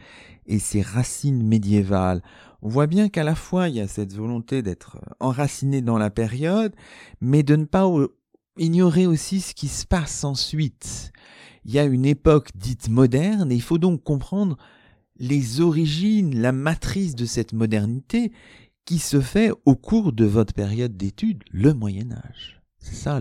et 0.45 0.59
ses 0.59 0.81
racines 0.81 1.43
médiévales. 1.43 2.21
On 2.61 2.69
voit 2.69 2.87
bien 2.87 3.09
qu'à 3.09 3.25
la 3.25 3.35
fois 3.35 3.67
il 3.67 3.75
y 3.75 3.81
a 3.81 3.87
cette 3.87 4.13
volonté 4.13 4.61
d'être 4.61 4.97
enraciné 5.19 5.81
dans 5.81 5.97
la 5.97 6.09
période, 6.09 6.73
mais 7.19 7.43
de 7.43 7.57
ne 7.57 7.65
pas 7.65 7.85
ignorer 8.57 9.07
aussi 9.07 9.41
ce 9.41 9.53
qui 9.53 9.67
se 9.67 9.85
passe 9.85 10.23
ensuite. 10.23 11.11
Il 11.65 11.73
y 11.73 11.79
a 11.79 11.83
une 11.83 12.05
époque 12.05 12.49
dite 12.55 12.89
moderne 12.89 13.51
et 13.51 13.55
il 13.55 13.61
faut 13.61 13.77
donc 13.77 14.03
comprendre 14.03 14.57
les 15.19 15.61
origines, 15.61 16.39
la 16.39 16.51
matrice 16.51 17.15
de 17.15 17.25
cette 17.25 17.53
modernité 17.53 18.31
qui 18.85 18.99
se 18.99 19.19
fait 19.19 19.51
au 19.65 19.75
cours 19.75 20.13
de 20.13 20.25
votre 20.25 20.53
période 20.53 20.95
d'études, 20.95 21.43
le 21.51 21.73
Moyen 21.73 22.11
Âge. 22.11 22.61
C'est 22.79 22.95
ça 22.95 23.19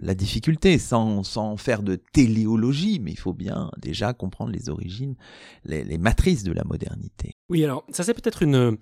la 0.00 0.14
difficulté, 0.14 0.78
sans, 0.78 1.24
sans 1.24 1.56
faire 1.56 1.82
de 1.82 1.96
téléologie, 1.96 3.00
mais 3.00 3.10
il 3.10 3.18
faut 3.18 3.32
bien 3.32 3.70
déjà 3.80 4.12
comprendre 4.12 4.52
les 4.52 4.68
origines, 4.68 5.16
les, 5.64 5.98
matrices 5.98 6.44
de 6.44 6.52
la 6.52 6.62
modernité. 6.62 7.34
Oui, 7.48 7.64
alors 7.64 7.84
ça 7.90 8.04
c'est 8.04 8.14
peut-être 8.14 8.42
une, 8.42 8.76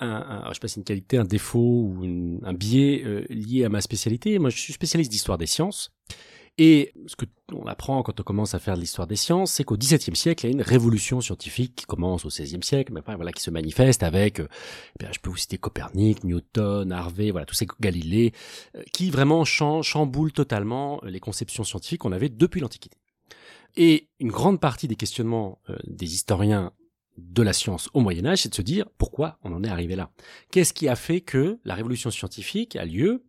un, 0.00 0.44
je 0.48 0.54
sais 0.54 0.60
pas 0.60 0.68
si 0.68 0.78
une 0.78 0.84
qualité, 0.84 1.16
un 1.16 1.24
défaut 1.24 1.58
ou 1.58 2.38
un 2.42 2.54
biais 2.54 3.02
euh, 3.04 3.24
lié 3.28 3.64
à 3.64 3.68
ma 3.68 3.80
spécialité. 3.80 4.38
Moi, 4.38 4.50
je 4.50 4.58
suis 4.58 4.72
spécialiste 4.72 5.10
d'histoire 5.10 5.38
des 5.38 5.46
sciences. 5.46 5.90
Et 6.60 6.92
ce 7.06 7.14
que 7.14 7.24
on 7.52 7.66
apprend 7.66 8.02
quand 8.02 8.18
on 8.18 8.22
commence 8.24 8.54
à 8.54 8.58
faire 8.58 8.74
de 8.74 8.80
l'histoire 8.80 9.06
des 9.06 9.14
sciences, 9.16 9.52
c'est 9.52 9.64
qu'au 9.64 9.76
XVIIe 9.76 10.16
siècle, 10.16 10.44
il 10.44 10.48
y 10.48 10.52
a 10.52 10.54
une 10.54 10.62
révolution 10.62 11.20
scientifique 11.20 11.76
qui 11.76 11.84
commence 11.84 12.24
au 12.24 12.28
XVIe 12.28 12.62
siècle, 12.62 12.92
mais 12.92 13.00
voilà, 13.14 13.32
qui 13.32 13.42
se 13.42 13.50
manifeste 13.50 14.02
avec, 14.02 14.40
euh, 14.40 14.48
eh 15.00 15.06
je 15.12 15.20
peux 15.20 15.30
vous 15.30 15.36
citer 15.36 15.56
Copernic, 15.56 16.24
Newton, 16.24 16.90
Harvey, 16.90 17.30
voilà, 17.30 17.46
tous 17.46 17.54
ces 17.54 17.68
Galilée, 17.80 18.32
euh, 18.76 18.82
qui 18.92 19.10
vraiment 19.10 19.44
chamboulent 19.44 20.32
totalement 20.32 21.00
les 21.04 21.20
conceptions 21.20 21.62
scientifiques 21.62 22.00
qu'on 22.00 22.12
avait 22.12 22.28
depuis 22.28 22.60
l'Antiquité. 22.60 22.96
Et 23.76 24.08
une 24.18 24.32
grande 24.32 24.60
partie 24.60 24.88
des 24.88 24.96
questionnements 24.96 25.60
des 25.86 26.12
historiens 26.12 26.72
de 27.18 27.42
la 27.42 27.52
science 27.52 27.90
au 27.94 28.00
Moyen 28.00 28.26
Âge, 28.26 28.42
c'est 28.42 28.48
de 28.48 28.54
se 28.54 28.62
dire 28.62 28.86
pourquoi 28.96 29.38
on 29.42 29.52
en 29.52 29.64
est 29.64 29.68
arrivé 29.68 29.96
là. 29.96 30.10
Qu'est-ce 30.50 30.72
qui 30.72 30.88
a 30.88 30.96
fait 30.96 31.20
que 31.20 31.58
la 31.64 31.74
révolution 31.74 32.10
scientifique 32.10 32.76
a 32.76 32.84
lieu 32.84 33.24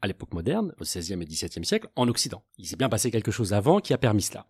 à 0.00 0.06
l'époque 0.06 0.32
moderne, 0.32 0.72
au 0.80 0.84
XVIe 0.84 1.14
et 1.14 1.26
XVIIe 1.26 1.64
siècle, 1.64 1.88
en 1.96 2.08
Occident? 2.08 2.42
Il 2.56 2.66
s'est 2.66 2.76
bien 2.76 2.88
passé 2.88 3.10
quelque 3.10 3.30
chose 3.30 3.52
avant 3.52 3.80
qui 3.80 3.92
a 3.92 3.98
permis 3.98 4.22
cela. 4.22 4.46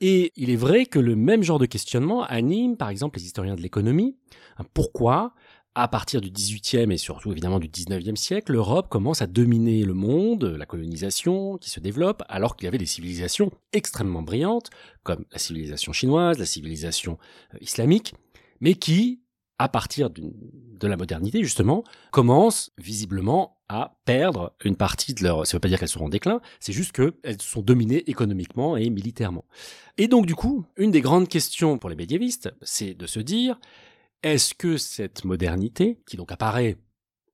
Et 0.00 0.32
il 0.34 0.50
est 0.50 0.56
vrai 0.56 0.86
que 0.86 0.98
le 0.98 1.14
même 1.14 1.42
genre 1.42 1.60
de 1.60 1.66
questionnement 1.66 2.24
anime, 2.24 2.76
par 2.76 2.88
exemple, 2.88 3.18
les 3.18 3.26
historiens 3.26 3.54
de 3.54 3.60
l'économie. 3.60 4.16
Pourquoi, 4.74 5.34
à 5.74 5.88
partir 5.88 6.20
du 6.20 6.30
XVIIIe 6.30 6.92
et 6.92 6.98
surtout 6.98 7.32
évidemment 7.32 7.58
du 7.58 7.68
XIXe 7.68 8.20
siècle, 8.20 8.52
l'Europe 8.52 8.88
commence 8.90 9.22
à 9.22 9.26
dominer 9.26 9.84
le 9.84 9.94
monde, 9.94 10.44
la 10.44 10.66
colonisation 10.66 11.56
qui 11.56 11.70
se 11.70 11.80
développe, 11.80 12.22
alors 12.28 12.56
qu'il 12.56 12.66
y 12.66 12.68
avait 12.68 12.78
des 12.78 12.86
civilisations 12.86 13.50
extrêmement 13.72 14.22
brillantes, 14.22 14.70
comme 15.02 15.24
la 15.32 15.38
civilisation 15.38 15.92
chinoise, 15.92 16.38
la 16.38 16.46
civilisation 16.46 17.18
euh, 17.54 17.58
islamique, 17.62 18.14
mais 18.60 18.74
qui, 18.74 19.22
à 19.58 19.68
partir 19.68 20.10
de 20.10 20.86
la 20.86 20.96
modernité, 20.96 21.42
justement, 21.42 21.84
commencent 22.10 22.70
visiblement 22.76 23.56
à 23.68 23.96
perdre 24.04 24.52
une 24.64 24.76
partie 24.76 25.14
de 25.14 25.22
leur... 25.22 25.46
Ça 25.46 25.52
ne 25.52 25.56
veut 25.56 25.60
pas 25.60 25.68
dire 25.68 25.78
qu'elles 25.78 25.88
seront 25.88 26.06
en 26.06 26.10
déclin, 26.10 26.40
c'est 26.60 26.72
juste 26.74 26.92
qu'elles 26.92 27.40
sont 27.40 27.62
dominées 27.62 28.02
économiquement 28.10 28.76
et 28.76 28.90
militairement. 28.90 29.46
Et 29.96 30.08
donc, 30.08 30.26
du 30.26 30.34
coup, 30.34 30.66
une 30.76 30.90
des 30.90 31.00
grandes 31.00 31.28
questions 31.28 31.78
pour 31.78 31.88
les 31.88 31.96
médiévistes, 31.96 32.52
c'est 32.60 32.92
de 32.92 33.06
se 33.06 33.20
dire, 33.20 33.58
est-ce 34.22 34.54
que 34.54 34.76
cette 34.76 35.24
modernité, 35.24 36.00
qui 36.06 36.16
donc 36.16 36.32
apparaît 36.32 36.78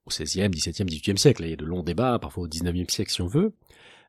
au 0.06 0.10
XVIe, 0.10 0.48
XVIIe, 0.48 0.86
XVIIIe 0.86 1.18
siècle, 1.18 1.42
il 1.44 1.50
y 1.50 1.52
a 1.52 1.56
de 1.56 1.64
longs 1.64 1.82
débats, 1.82 2.18
parfois 2.18 2.44
au 2.44 2.48
XIXe 2.48 2.92
siècle 2.92 3.12
si 3.12 3.22
on 3.22 3.26
veut, 3.26 3.54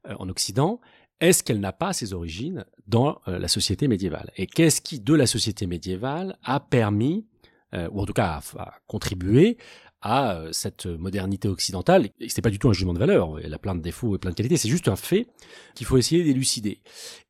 euh, 0.07 0.15
en 0.17 0.29
Occident, 0.29 0.79
est-ce 1.19 1.43
qu'elle 1.43 1.59
n'a 1.59 1.73
pas 1.73 1.93
ses 1.93 2.13
origines 2.13 2.65
dans 2.87 3.19
euh, 3.27 3.39
la 3.39 3.47
société 3.47 3.87
médiévale? 3.87 4.31
Et 4.37 4.47
qu'est-ce 4.47 4.81
qui, 4.81 4.99
de 4.99 5.13
la 5.13 5.27
société 5.27 5.67
médiévale, 5.67 6.37
a 6.43 6.59
permis 6.59 7.25
euh, 7.73 7.89
ou 7.91 8.01
en 8.01 8.05
tout 8.05 8.13
cas 8.13 8.39
à, 8.57 8.73
contribuer 8.87 9.57
à 10.01 10.37
euh, 10.37 10.51
cette 10.53 10.85
modernité 10.85 11.49
occidentale? 11.49 12.09
Et 12.21 12.29
c'est 12.29 12.41
pas 12.41 12.49
du 12.49 12.57
tout 12.57 12.69
un 12.69 12.73
jugement 12.73 12.93
de 12.93 12.99
valeur. 12.99 13.37
Elle 13.43 13.53
a 13.53 13.59
plein 13.59 13.75
de 13.75 13.81
défauts 13.81 14.15
et 14.15 14.17
plein 14.17 14.31
de 14.31 14.35
qualités. 14.35 14.55
C'est 14.55 14.69
juste 14.69 14.87
un 14.87 14.95
fait 14.95 15.27
qu'il 15.75 15.85
faut 15.85 15.97
essayer 15.97 16.23
d'élucider. 16.23 16.81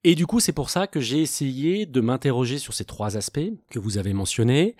Et 0.04 0.14
du 0.14 0.28
coup, 0.28 0.40
c'est 0.40 0.54
pour 0.54 0.70
ça 0.70 0.86
que 0.86 1.00
j'ai 1.00 1.22
essayé 1.22 1.88
de 1.88 2.00
m'interroger 2.02 2.60
sur 2.60 2.74
ces 2.74 2.86
trois 2.86 3.18
aspects 3.18 3.40
que 3.72 3.80
vous 3.80 3.98
avez 3.98 4.14
mentionnés, 4.14 4.76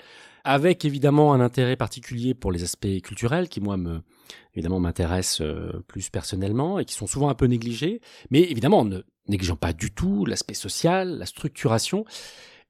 avec 0.50 0.84
évidemment 0.84 1.32
un 1.32 1.42
intérêt 1.42 1.76
particulier 1.76 2.34
pour 2.34 2.52
les 2.52 2.64
aspects 2.64 3.02
culturels 3.04 3.50
qui, 3.50 3.62
moi, 3.62 3.78
me, 3.78 4.02
évidemment, 4.56 4.80
m'intéressent 4.80 5.42
euh, 5.42 5.84
plus 5.88 6.10
personnellement 6.10 6.80
et 6.80 6.86
qui 6.86 6.96
sont 6.96 7.06
souvent 7.06 7.30
un 7.30 7.36
peu 7.36 7.46
négligés. 7.46 8.02
Mais 8.32 8.42
évidemment, 8.42 8.84
ne 8.84 9.02
négligeant 9.28 9.56
pas 9.56 9.74
du 9.74 9.92
tout 9.92 10.26
l'aspect 10.26 10.56
social, 10.56 11.20
la 11.20 11.28
structuration 11.28 12.04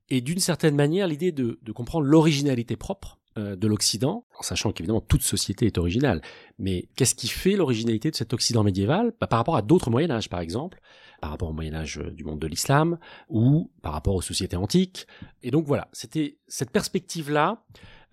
et 0.09 0.19
d'une 0.19 0.39
certaine 0.39 0.75
manière 0.75 1.07
l'idée 1.07 1.31
de, 1.31 1.57
comprendre 1.73 2.05
l'originalité 2.05 2.75
propre 2.75 3.17
euh, 3.37 3.55
de 3.55 3.65
l'Occident, 3.65 4.25
en 4.37 4.43
sachant 4.43 4.73
qu'évidemment 4.73 4.99
toute 4.99 5.21
société 5.21 5.65
est 5.65 5.77
originale. 5.77 6.21
Mais 6.57 6.89
qu'est-ce 6.97 7.15
qui 7.15 7.29
fait 7.29 7.55
l'originalité 7.55 8.11
de 8.11 8.15
cet 8.17 8.33
Occident 8.33 8.65
médiéval? 8.65 9.13
Bah, 9.21 9.27
Par 9.27 9.39
rapport 9.39 9.55
à 9.55 9.61
d'autres 9.61 9.89
Moyen 9.89 10.11
Âge, 10.11 10.27
par 10.27 10.41
exemple, 10.41 10.81
par 11.19 11.31
rapport 11.31 11.49
au 11.49 11.53
Moyen 11.53 11.73
Âge 11.73 11.99
euh, 11.99 12.11
du 12.11 12.23
monde 12.23 12.39
de 12.39 12.47
l'islam, 12.47 12.97
ou 13.29 13.71
par 13.81 13.93
rapport 13.93 14.15
aux 14.15 14.21
sociétés 14.21 14.55
antiques. 14.55 15.07
Et 15.43 15.51
donc 15.51 15.65
voilà, 15.65 15.87
c'était 15.93 16.37
cette 16.47 16.71
perspective-là. 16.71 17.63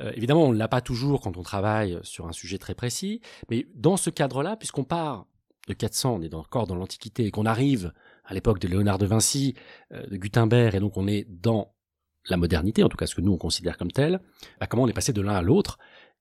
Euh, 0.02 0.12
évidemment, 0.14 0.44
on 0.44 0.52
ne 0.52 0.58
l'a 0.58 0.68
pas 0.68 0.80
toujours 0.80 1.20
quand 1.20 1.36
on 1.36 1.42
travaille 1.42 1.98
sur 2.02 2.26
un 2.26 2.32
sujet 2.32 2.58
très 2.58 2.74
précis, 2.74 3.20
mais 3.50 3.66
dans 3.74 3.96
ce 3.96 4.10
cadre-là, 4.10 4.56
puisqu'on 4.56 4.84
part 4.84 5.26
de 5.68 5.74
400, 5.74 6.16
on 6.16 6.22
est 6.22 6.34
encore 6.34 6.66
dans 6.66 6.76
l'Antiquité, 6.76 7.24
et 7.24 7.30
qu'on 7.30 7.46
arrive 7.46 7.92
à 8.24 8.34
l'époque 8.34 8.58
de 8.58 8.68
Léonard 8.68 8.98
de 8.98 9.06
Vinci, 9.06 9.54
de 9.90 10.16
Gutenberg, 10.16 10.74
et 10.74 10.80
donc 10.80 10.96
on 10.96 11.06
est 11.08 11.26
dans 11.28 11.74
la 12.28 12.36
modernité, 12.36 12.82
en 12.82 12.88
tout 12.88 12.96
cas 12.96 13.06
ce 13.06 13.14
que 13.14 13.20
nous 13.20 13.32
on 13.32 13.38
considère 13.38 13.76
comme 13.76 13.90
tel, 13.90 14.20
bah, 14.60 14.66
comment 14.66 14.84
on 14.84 14.88
est 14.88 14.92
passé 14.92 15.12
de 15.12 15.20
l'un 15.20 15.34
à 15.34 15.42
l'autre. 15.42 15.78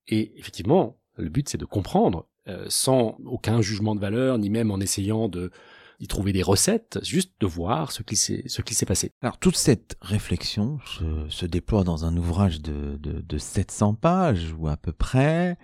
Et 0.07 0.37
effectivement, 0.37 0.97
le 1.17 1.29
but 1.29 1.49
c'est 1.49 1.57
de 1.57 1.65
comprendre, 1.65 2.27
euh, 2.47 2.65
sans 2.69 3.17
aucun 3.25 3.61
jugement 3.61 3.95
de 3.95 3.99
valeur, 3.99 4.37
ni 4.37 4.49
même 4.49 4.71
en 4.71 4.79
essayant 4.79 5.27
de 5.27 5.51
d'y 5.99 6.07
trouver 6.07 6.33
des 6.33 6.43
recettes, 6.43 6.99
juste 7.03 7.31
de 7.39 7.47
voir 7.47 7.91
ce 7.91 8.03
qui 8.03 8.15
s'est 8.15 8.43
ce 8.47 8.61
qui 8.61 8.75
s'est 8.75 8.85
passé. 8.85 9.11
Alors 9.21 9.37
toute 9.37 9.55
cette 9.55 9.97
réflexion 10.01 10.79
se, 11.29 11.45
déploie 11.45 11.83
dans 11.83 12.05
un 12.05 12.15
ouvrage 12.17 12.61
de, 12.61 12.97
de, 12.97 13.21
de 13.21 13.37
700 13.37 13.95
pages 13.95 14.53
ou 14.57 14.67
à 14.67 14.77
peu 14.77 14.91
près. 14.91 15.57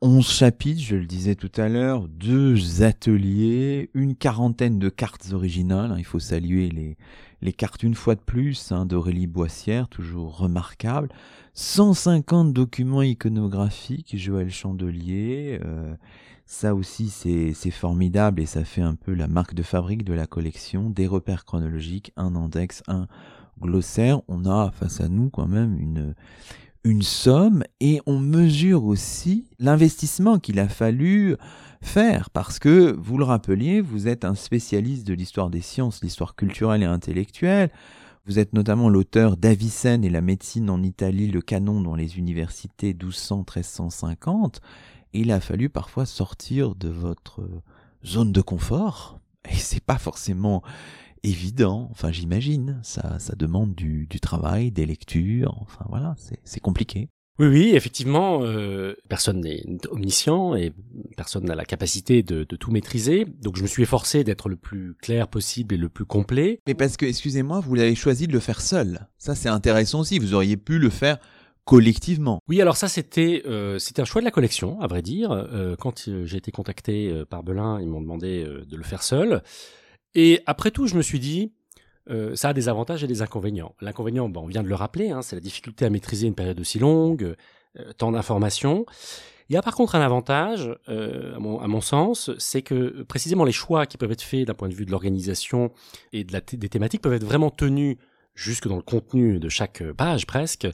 11 0.00 0.24
chapitres, 0.24 0.80
je 0.80 0.94
le 0.94 1.06
disais 1.06 1.34
tout 1.34 1.50
à 1.56 1.68
l'heure, 1.68 2.06
deux 2.06 2.84
ateliers, 2.84 3.90
une 3.94 4.14
quarantaine 4.14 4.78
de 4.78 4.88
cartes 4.88 5.32
originales. 5.32 5.90
Hein, 5.90 5.96
il 5.98 6.04
faut 6.04 6.20
saluer 6.20 6.68
les, 6.68 6.96
les 7.40 7.52
cartes 7.52 7.82
une 7.82 7.94
fois 7.94 8.14
de 8.14 8.20
plus 8.20 8.72
hein, 8.72 8.86
d'Aurélie 8.86 9.26
Boissière, 9.26 9.88
toujours 9.88 10.38
remarquable. 10.38 11.08
150 11.54 12.52
documents 12.52 13.02
iconographiques, 13.02 14.16
Joël 14.16 14.50
Chandelier. 14.50 15.60
Euh, 15.64 15.94
ça 16.46 16.74
aussi, 16.74 17.10
c'est 17.10 17.70
formidable 17.70 18.40
et 18.40 18.46
ça 18.46 18.64
fait 18.64 18.80
un 18.80 18.94
peu 18.94 19.12
la 19.12 19.28
marque 19.28 19.54
de 19.54 19.62
fabrique 19.62 20.04
de 20.04 20.14
la 20.14 20.26
collection. 20.26 20.88
Des 20.88 21.06
repères 21.06 21.44
chronologiques, 21.44 22.12
un 22.16 22.34
index, 22.34 22.82
un 22.88 23.06
glossaire. 23.60 24.22
On 24.28 24.46
a 24.46 24.70
face 24.70 25.00
à 25.00 25.08
nous 25.08 25.28
quand 25.30 25.46
même 25.46 25.78
une 25.78 26.14
une 26.88 27.02
somme 27.02 27.64
et 27.80 28.00
on 28.06 28.18
mesure 28.18 28.84
aussi 28.84 29.46
l'investissement 29.58 30.38
qu'il 30.38 30.58
a 30.58 30.68
fallu 30.68 31.36
faire 31.82 32.30
parce 32.30 32.58
que, 32.58 32.96
vous 32.98 33.18
le 33.18 33.24
rappeliez, 33.24 33.82
vous 33.82 34.08
êtes 34.08 34.24
un 34.24 34.34
spécialiste 34.34 35.06
de 35.06 35.12
l'histoire 35.12 35.50
des 35.50 35.60
sciences, 35.60 36.02
l'histoire 36.02 36.34
culturelle 36.34 36.82
et 36.82 36.86
intellectuelle. 36.86 37.70
Vous 38.26 38.38
êtes 38.38 38.54
notamment 38.54 38.88
l'auteur 38.88 39.36
d'Avicenne 39.36 40.02
et 40.02 40.10
la 40.10 40.22
médecine 40.22 40.70
en 40.70 40.82
Italie, 40.82 41.30
le 41.30 41.42
canon 41.42 41.82
dans 41.82 41.94
les 41.94 42.16
universités 42.16 42.94
1200-1350. 42.94 44.56
Et 45.12 45.20
il 45.20 45.30
a 45.30 45.40
fallu 45.40 45.68
parfois 45.68 46.06
sortir 46.06 46.74
de 46.74 46.88
votre 46.88 47.46
zone 48.04 48.32
de 48.32 48.40
confort. 48.40 49.20
Et 49.50 49.54
c'est 49.54 49.84
pas 49.84 49.98
forcément 49.98 50.62
évident. 51.22 51.88
Enfin, 51.90 52.10
j'imagine, 52.12 52.80
ça, 52.82 53.18
ça 53.18 53.34
demande 53.36 53.74
du, 53.74 54.06
du, 54.06 54.20
travail, 54.20 54.70
des 54.70 54.86
lectures. 54.86 55.56
Enfin, 55.60 55.84
voilà, 55.88 56.14
c'est 56.44 56.60
compliqué. 56.60 57.08
Oui, 57.38 57.46
oui, 57.46 57.70
effectivement, 57.74 58.40
euh, 58.42 58.96
personne 59.08 59.40
n'est 59.42 59.62
omniscient 59.90 60.56
et 60.56 60.72
personne 61.16 61.44
n'a 61.44 61.54
la 61.54 61.64
capacité 61.64 62.24
de, 62.24 62.42
de, 62.42 62.56
tout 62.56 62.72
maîtriser. 62.72 63.26
Donc, 63.42 63.56
je 63.56 63.62
me 63.62 63.68
suis 63.68 63.84
efforcé 63.84 64.24
d'être 64.24 64.48
le 64.48 64.56
plus 64.56 64.96
clair 65.00 65.28
possible 65.28 65.74
et 65.76 65.78
le 65.78 65.88
plus 65.88 66.04
complet. 66.04 66.60
Mais 66.66 66.74
parce 66.74 66.96
que, 66.96 67.06
excusez-moi, 67.06 67.60
vous 67.60 67.76
l'avez 67.76 67.94
choisi 67.94 68.26
de 68.26 68.32
le 68.32 68.40
faire 68.40 68.60
seul. 68.60 69.06
Ça, 69.18 69.36
c'est 69.36 69.48
intéressant 69.48 70.00
aussi. 70.00 70.18
Vous 70.18 70.34
auriez 70.34 70.56
pu 70.56 70.80
le 70.80 70.90
faire 70.90 71.18
collectivement. 71.68 72.40
Oui, 72.48 72.62
alors 72.62 72.78
ça 72.78 72.88
c'était 72.88 73.42
euh, 73.44 73.78
c'était 73.78 74.00
un 74.00 74.06
choix 74.06 74.22
de 74.22 74.24
la 74.24 74.30
collection, 74.30 74.80
à 74.80 74.86
vrai 74.86 75.02
dire. 75.02 75.30
Euh, 75.30 75.76
quand 75.76 76.08
euh, 76.08 76.24
j'ai 76.24 76.38
été 76.38 76.50
contacté 76.50 77.10
euh, 77.10 77.26
par 77.26 77.42
Belin, 77.42 77.78
ils 77.78 77.86
m'ont 77.86 78.00
demandé 78.00 78.42
de 78.42 78.76
le 78.76 78.82
faire 78.82 79.02
seul. 79.02 79.42
Et 80.14 80.40
après 80.46 80.70
tout, 80.70 80.86
je 80.86 80.94
me 80.94 81.02
suis 81.02 81.20
dit, 81.20 81.52
euh, 82.10 82.34
ça 82.34 82.50
a 82.50 82.52
des 82.52 82.68
avantages 82.68 83.04
et 83.04 83.06
des 83.06 83.22
inconvénients. 83.22 83.74
L'inconvénient, 83.80 84.28
bon, 84.28 84.42
on 84.42 84.46
vient 84.46 84.62
de 84.62 84.68
le 84.68 84.74
rappeler, 84.74 85.10
hein, 85.10 85.22
c'est 85.22 85.36
la 85.36 85.40
difficulté 85.40 85.84
à 85.84 85.90
maîtriser 85.90 86.26
une 86.26 86.34
période 86.34 86.58
aussi 86.58 86.78
longue, 86.78 87.34
euh, 87.78 87.92
tant 87.96 88.12
d'informations. 88.12 88.86
Il 89.50 89.54
y 89.54 89.56
a 89.56 89.62
par 89.62 89.74
contre 89.74 89.94
un 89.94 90.00
avantage, 90.00 90.74
euh, 90.88 91.36
à, 91.36 91.38
mon, 91.38 91.58
à, 91.60 91.68
mon, 91.68 91.80
sens, 91.80 92.30
c'est 92.38 92.62
que 92.62 93.02
précisément 93.02 93.44
les 93.44 93.52
choix 93.52 93.86
qui 93.86 93.96
peuvent 93.96 94.12
être 94.12 94.22
faits 94.22 94.46
d'un 94.46 94.54
point 94.54 94.68
de 94.68 94.74
vue 94.74 94.84
de 94.84 94.90
l'organisation 94.90 95.72
et 96.12 96.24
de 96.24 96.32
la 96.32 96.40
des 96.40 96.68
thématiques 96.68 97.00
peuvent 97.00 97.14
être 97.14 97.24
vraiment 97.24 97.50
tenus 97.50 97.96
jusque 98.34 98.68
dans 98.68 98.76
le 98.76 98.82
contenu 98.82 99.40
de 99.40 99.48
chaque 99.48 99.82
page 99.92 100.26
presque, 100.26 100.68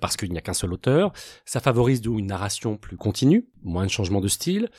parce 0.00 0.16
qu'il 0.16 0.30
n'y 0.30 0.38
a 0.38 0.40
qu'un 0.40 0.54
seul 0.54 0.72
auteur. 0.72 1.12
Ça 1.44 1.60
favorise 1.60 2.00
une 2.06 2.28
narration 2.28 2.78
plus 2.78 2.96
continue, 2.96 3.48
moins 3.62 3.84
de 3.84 3.90
changement 3.90 4.22
de 4.22 4.28
style. 4.28 4.70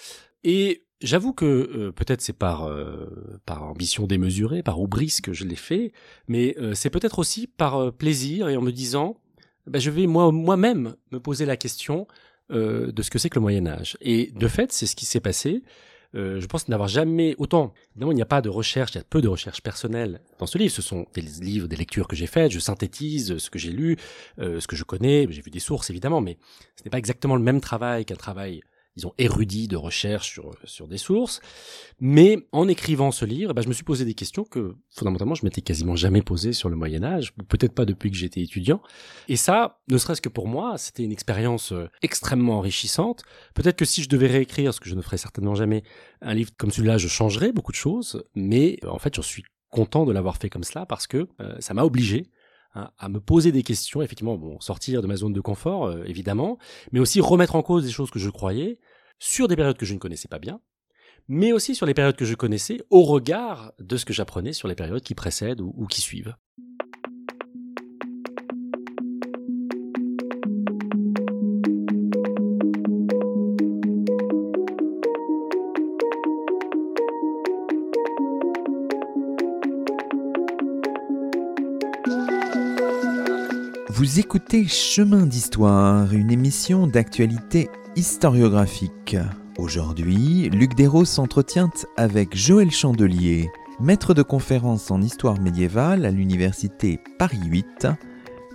Et 0.44 0.83
j'avoue 1.04 1.34
que 1.34 1.92
peut-être 1.96 2.22
c'est 2.22 2.38
par 2.38 2.70
par 3.46 3.64
ambition 3.64 4.08
démesurée, 4.08 4.64
par 4.64 4.82
oubris 4.82 5.20
que 5.22 5.34
je 5.34 5.46
l'ai 5.46 5.56
fait, 5.56 5.92
mais 6.28 6.56
c'est 6.74 6.90
peut-être 6.90 7.20
aussi 7.20 7.48
par 7.48 7.94
plaisir 7.94 8.50
et 8.50 8.58
en 8.58 8.62
me 8.62 8.72
disant, 8.72 9.18
ben, 9.68 9.80
je 9.80 9.92
vais 9.92 10.08
moi 10.08 10.32
moi-même 10.32 10.96
me 11.12 11.20
poser 11.20 11.46
la 11.46 11.58
question 11.58 12.08
de 12.50 13.02
ce 13.02 13.10
que 13.10 13.20
c'est 13.20 13.30
que 13.30 13.36
le 13.36 13.42
Moyen 13.42 13.68
Âge. 13.68 13.98
Et 14.02 14.32
de 14.36 14.48
fait, 14.48 14.72
c'est 14.72 14.86
ce 14.86 14.96
qui 14.96 15.06
s'est 15.06 15.20
passé. 15.20 15.64
Euh, 16.16 16.40
je 16.40 16.46
pense 16.46 16.68
n'avoir 16.68 16.88
jamais 16.88 17.36
autant. 17.38 17.74
Évidemment, 17.92 18.12
il 18.12 18.16
n'y 18.16 18.22
a 18.22 18.28
pas 18.28 18.42
de 18.42 18.50
recherche, 18.50 18.92
il 18.94 18.98
y 18.98 19.02
a 19.02 19.04
peu 19.04 19.22
de 19.22 19.28
recherche 19.28 19.62
personnelle 19.62 20.22
dans 20.40 20.46
ce 20.46 20.58
livre. 20.58 20.74
Ce 20.74 20.82
sont 20.82 21.08
des 21.14 21.22
livres, 21.22 21.68
des 21.68 21.76
lectures 21.76 22.08
que 22.08 22.16
j'ai 22.16 22.28
faites. 22.28 22.52
Je 22.52 22.60
synthétise 22.60 23.38
ce 23.38 23.50
que 23.50 23.58
j'ai 23.58 23.72
lu, 23.72 23.98
euh, 24.40 24.60
ce 24.60 24.68
que 24.68 24.76
je 24.76 24.84
connais. 24.84 25.28
J'ai 25.30 25.42
vu 25.42 25.50
des 25.50 25.60
sources 25.60 25.90
évidemment, 25.90 26.22
mais 26.22 26.38
ce 26.76 26.84
n'est 26.84 26.92
pas 26.92 27.00
exactement 27.00 27.36
le 27.36 27.42
même 27.42 27.62
travail 27.62 28.06
qu'un 28.06 28.16
travail 28.16 28.62
disons, 28.96 29.14
érudit 29.18 29.68
de 29.68 29.76
recherche 29.76 30.32
sur, 30.32 30.52
sur 30.66 30.88
des 30.88 30.98
sources. 30.98 31.42
Mais 32.00 32.38
en 32.52 32.68
écrivant 32.68 33.12
ce 33.12 33.26
livre, 33.26 33.52
eh 33.52 33.54
ben, 33.54 33.62
je 33.62 33.68
me 33.68 33.74
suis 33.74 33.84
posé 33.84 34.06
des 34.06 34.14
questions 34.14 34.44
que, 34.44 34.76
fondamentalement, 34.90 35.36
je 35.36 35.46
m'étais 35.46 35.62
quasiment 35.62 35.96
jamais 35.96 36.22
posées 36.22 36.54
sur 36.54 36.70
le 36.70 36.76
Moyen 36.76 37.04
Âge, 37.04 37.34
ou 37.40 37.44
peut-être 37.44 37.74
pas 37.74 37.86
depuis 37.86 38.12
que 38.12 38.18
j'étais 38.18 38.42
étudiant. 38.42 38.82
Et 39.28 39.36
ça, 39.36 39.80
ne 39.88 39.98
serait-ce 39.98 40.22
que 40.22 40.30
pour 40.30 40.48
moi, 40.48 40.78
c'était 40.78 41.04
une 41.04 41.12
expérience 41.12 41.72
euh, 41.72 41.90
extrêmement 42.02 42.58
enrichissante. 42.58 43.24
Peut-être 43.54 43.78
que 43.78 43.86
si 43.86 44.04
je 44.04 44.10
devais 44.10 44.28
réécrire, 44.28 44.74
ce 44.74 44.80
que 44.80 44.90
je 44.90 44.96
ne 44.96 45.02
ferais 45.02 45.18
certainement 45.18 45.56
jamais, 45.56 45.84
un 46.22 46.34
livre 46.34 46.52
comme 46.58 46.72
celui-là, 46.72 46.98
je 46.98 47.08
changerais 47.08 47.52
beaucoup 47.52 47.72
de 47.72 47.78
choses. 47.78 48.24
Mais 48.36 48.80
en 48.86 49.00
fait, 49.00 49.16
je 49.16 49.22
suis 49.22 49.44
content 49.70 50.06
de 50.06 50.12
l'avoir 50.12 50.38
fait 50.38 50.50
comme 50.50 50.64
cela 50.64 50.86
parce 50.86 51.08
que 51.08 51.28
euh, 51.40 51.56
ça 51.60 51.74
m'a 51.74 51.84
obligé 51.84 52.30
À 52.74 53.08
me 53.08 53.20
poser 53.20 53.52
des 53.52 53.62
questions, 53.62 54.02
effectivement, 54.02 54.36
bon, 54.36 54.60
sortir 54.60 55.04
de 55.04 55.08
ma 55.08 55.16
zone 55.16 55.34
de 55.34 55.42
confort, 55.42 55.86
euh, 55.86 56.04
évidemment, 56.06 56.58
mais 56.92 57.00
aussi 57.00 57.22
remettre 57.22 57.56
en 57.56 57.62
cause 57.62 57.84
des 57.84 57.92
choses 57.92 58.10
que 58.10 58.18
je 58.18 58.32
croyais 58.32 58.80
sur 59.20 59.48
des 59.48 59.56
périodes 59.56 59.78
que 59.78 59.86
je 59.86 59.94
ne 59.94 60.00
connaissais 60.00 60.28
pas 60.28 60.40
bien, 60.40 60.60
mais 61.28 61.52
aussi 61.52 61.76
sur 61.76 61.86
les 61.86 61.94
périodes 61.94 62.16
que 62.16 62.26
je 62.26 62.34
connaissais 62.34 62.82
au 62.90 63.04
regard 63.04 63.74
de 63.80 63.96
ce 63.96 64.06
que 64.06 64.14
j'apprenais 64.14 64.54
sur 64.54 64.68
les 64.68 64.76
périodes 64.76 65.04
qui 65.04 65.14
précèdent 65.14 65.62
ou 65.62 65.86
qui 65.86 66.02
suivent. 66.02 66.36
Vous 84.04 84.20
écoutez 84.20 84.68
Chemin 84.68 85.26
d'Histoire, 85.26 86.12
une 86.12 86.30
émission 86.30 86.88
d'actualité 86.88 87.70
historiographique. 87.96 89.16
Aujourd'hui, 89.58 90.50
Luc 90.50 90.76
Desros 90.76 91.06
s'entretient 91.06 91.72
avec 91.96 92.36
Joël 92.36 92.70
Chandelier, 92.70 93.50
maître 93.80 94.14
de 94.14 94.22
conférence 94.22 94.92
en 94.92 95.02
histoire 95.02 95.40
médiévale 95.40 96.06
à 96.06 96.12
l'université 96.12 97.00
Paris 97.18 97.40
8. 97.46 97.88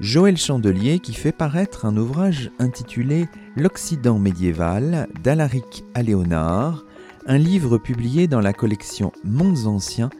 Joël 0.00 0.36
Chandelier 0.36 0.98
qui 0.98 1.14
fait 1.14 1.32
paraître 1.32 1.86
un 1.86 1.96
ouvrage 1.96 2.50
intitulé 2.58 3.26
L'Occident 3.56 4.18
médiéval 4.18 5.08
d'Alaric 5.24 5.82
à 5.94 6.02
Léonard, 6.02 6.84
un 7.26 7.38
livre 7.38 7.78
publié 7.78 8.26
dans 8.26 8.42
la 8.42 8.52
collection 8.52 9.12
Mondes 9.24 9.66
Anciens 9.66 10.10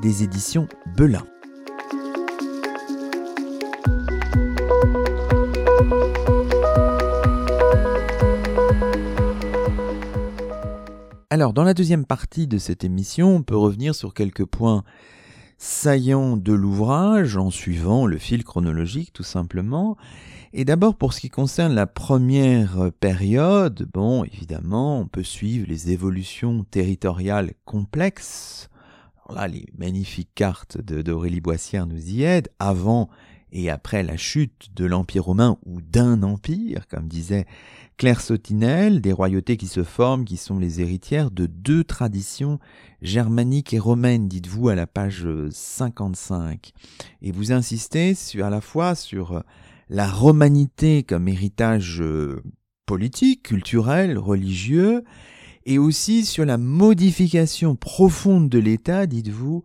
des 0.00 0.22
éditions 0.22 0.68
Belin. 0.96 1.26
Alors, 11.36 11.52
dans 11.52 11.64
la 11.64 11.74
deuxième 11.74 12.06
partie 12.06 12.46
de 12.46 12.56
cette 12.56 12.82
émission, 12.82 13.36
on 13.36 13.42
peut 13.42 13.58
revenir 13.58 13.94
sur 13.94 14.14
quelques 14.14 14.46
points 14.46 14.84
saillants 15.58 16.38
de 16.38 16.54
l'ouvrage 16.54 17.36
en 17.36 17.50
suivant 17.50 18.06
le 18.06 18.16
fil 18.16 18.42
chronologique 18.42 19.12
tout 19.12 19.22
simplement. 19.22 19.98
Et 20.54 20.64
d'abord 20.64 20.94
pour 20.94 21.12
ce 21.12 21.20
qui 21.20 21.28
concerne 21.28 21.74
la 21.74 21.86
première 21.86 22.90
période, 23.00 23.86
bon 23.92 24.24
évidemment 24.24 24.98
on 24.98 25.08
peut 25.08 25.22
suivre 25.22 25.66
les 25.68 25.90
évolutions 25.90 26.64
territoriales 26.64 27.52
complexes. 27.66 28.70
là 29.28 29.46
les 29.46 29.66
magnifiques 29.76 30.34
cartes 30.34 30.80
d'Aurélie 30.80 31.42
Boissière 31.42 31.86
nous 31.86 32.12
y 32.12 32.22
aident, 32.22 32.48
avant 32.58 33.10
et 33.52 33.70
après 33.70 34.02
la 34.02 34.16
chute 34.16 34.68
de 34.74 34.84
l'Empire 34.84 35.24
romain 35.24 35.58
ou 35.64 35.80
d'un 35.80 36.22
empire, 36.22 36.86
comme 36.88 37.08
disait 37.08 37.46
Claire 37.96 38.20
Sautinel, 38.20 39.00
des 39.00 39.12
royautés 39.12 39.56
qui 39.56 39.68
se 39.68 39.82
forment, 39.82 40.24
qui 40.24 40.36
sont 40.36 40.58
les 40.58 40.80
héritières 40.80 41.30
de 41.30 41.46
deux 41.46 41.84
traditions 41.84 42.58
germaniques 43.00 43.72
et 43.72 43.78
romaines, 43.78 44.28
dites-vous 44.28 44.68
à 44.68 44.74
la 44.74 44.86
page 44.86 45.26
55. 45.50 46.72
Et 47.22 47.32
vous 47.32 47.52
insistez 47.52 48.14
à 48.42 48.50
la 48.50 48.60
fois 48.60 48.94
sur 48.94 49.42
la 49.88 50.10
romanité 50.10 51.04
comme 51.04 51.28
héritage 51.28 52.00
euh, 52.00 52.42
politique, 52.86 53.44
culturel, 53.44 54.18
religieux, 54.18 55.04
et 55.64 55.78
aussi 55.78 56.24
sur 56.24 56.44
la 56.44 56.58
modification 56.58 57.74
profonde 57.74 58.48
de 58.48 58.58
l'État, 58.58 59.06
dites-vous, 59.06 59.64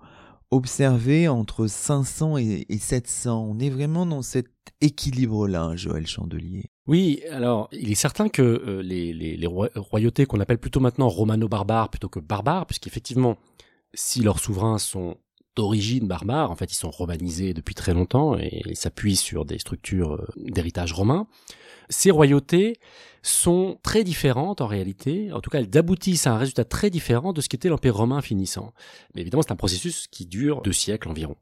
observée 0.52 1.28
entre 1.28 1.68
500 1.68 2.38
et 2.38 2.78
700. 2.78 3.48
On 3.50 3.60
est 3.60 3.70
vraiment 3.70 4.06
dans 4.06 4.22
cet 4.22 4.48
équilibre-là, 4.82 5.76
Joël 5.76 6.06
Chandelier. 6.06 6.66
Oui, 6.88 7.22
alors 7.32 7.70
il 7.72 7.92
est 7.92 7.96
certain 7.96 8.28
que 8.28 8.42
euh, 8.42 8.82
les, 8.82 9.48
royautés 9.76 10.26
qu'on 10.26 10.40
appelle 10.40 10.58
plutôt 10.58 10.80
maintenant 10.80 11.08
romano-barbares 11.08 11.90
plutôt 11.90 12.10
que 12.10 12.20
barbares, 12.20 12.66
puisqu'effectivement, 12.66 13.38
si 13.94 14.22
leurs 14.22 14.40
souverains 14.40 14.80
sont 14.80 15.18
d'origine 15.56 16.08
barbare, 16.08 16.50
en 16.50 16.56
fait 16.56 16.72
ils 16.72 16.78
sont 16.78 16.92
romanisés 16.92 17.54
depuis 17.54 17.76
très 17.76 17.94
longtemps 17.94 18.38
et 18.38 18.64
s'appuient 18.74 19.18
sur 19.18 19.46
des 19.46 19.60
structures 19.60 20.14
euh, 20.14 20.28
d'héritage 20.38 20.94
romain, 20.94 21.28
ces 21.92 22.10
royautés 22.10 22.80
sont 23.22 23.78
très 23.84 24.04
différentes 24.04 24.62
en 24.62 24.68
réalité. 24.68 25.32
En 25.32 25.42
tout 25.42 25.50
cas, 25.50 25.60
elles 25.60 25.78
aboutissent 25.78 26.26
à 26.26 26.34
un 26.34 26.38
résultat 26.38 26.66
très 26.66 26.90
différent 26.90 27.34
de 27.34 27.42
ce 27.42 27.50
qu'était 27.50 27.70
l'Empire 27.70 27.96
romain 27.96 28.22
finissant. 28.22 28.74
Mais 29.14 29.22
évidemment, 29.22 29.44
c'est 29.44 29.52
un 29.52 29.58
processus 29.58 30.08
qui 30.08 30.26
dure 30.26 30.62
deux 30.64 30.72
siècles 30.72 31.08
environ. 31.10 31.36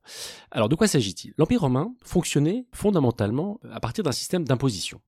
Alors, 0.52 0.68
de 0.68 0.76
quoi 0.76 0.88
s'agit-il? 0.88 1.34
L'Empire 1.38 1.62
romain 1.62 1.94
fonctionnait 2.04 2.66
fondamentalement 2.74 3.60
à 3.72 3.80
partir 3.80 4.04
d'un 4.04 4.12
système 4.12 4.44
d'imposition. 4.44 5.00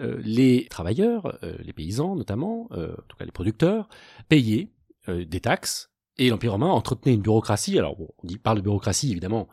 Euh, 0.00 0.20
les 0.22 0.66
travailleurs, 0.68 1.38
euh, 1.42 1.56
les 1.60 1.72
paysans 1.72 2.14
notamment, 2.14 2.68
euh, 2.72 2.92
en 2.92 3.02
tout 3.08 3.16
cas 3.16 3.24
les 3.24 3.32
producteurs, 3.32 3.88
payaient 4.28 4.68
des 5.08 5.40
taxes 5.40 5.90
et 6.18 6.28
l'Empire 6.28 6.52
romain 6.52 6.68
entretenait 6.68 7.14
une 7.14 7.22
bureaucratie. 7.22 7.78
Alors, 7.78 7.96
on 7.98 8.28
parle 8.42 8.58
de 8.58 8.62
bureaucratie 8.62 9.10
évidemment 9.10 9.48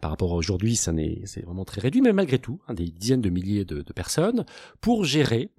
par 0.00 0.10
rapport 0.10 0.32
à 0.32 0.36
aujourd'hui, 0.36 0.76
ça 0.76 0.92
c'est 1.24 1.44
vraiment 1.44 1.64
très 1.64 1.80
réduit, 1.80 2.00
mais 2.00 2.12
malgré 2.12 2.38
tout, 2.38 2.60
hein, 2.68 2.74
des 2.74 2.90
dizaines 2.90 3.20
de 3.20 3.30
milliers 3.30 3.64
de, 3.64 3.82
personnes 3.92 4.44
pour 4.80 5.04
gérer 5.04 5.50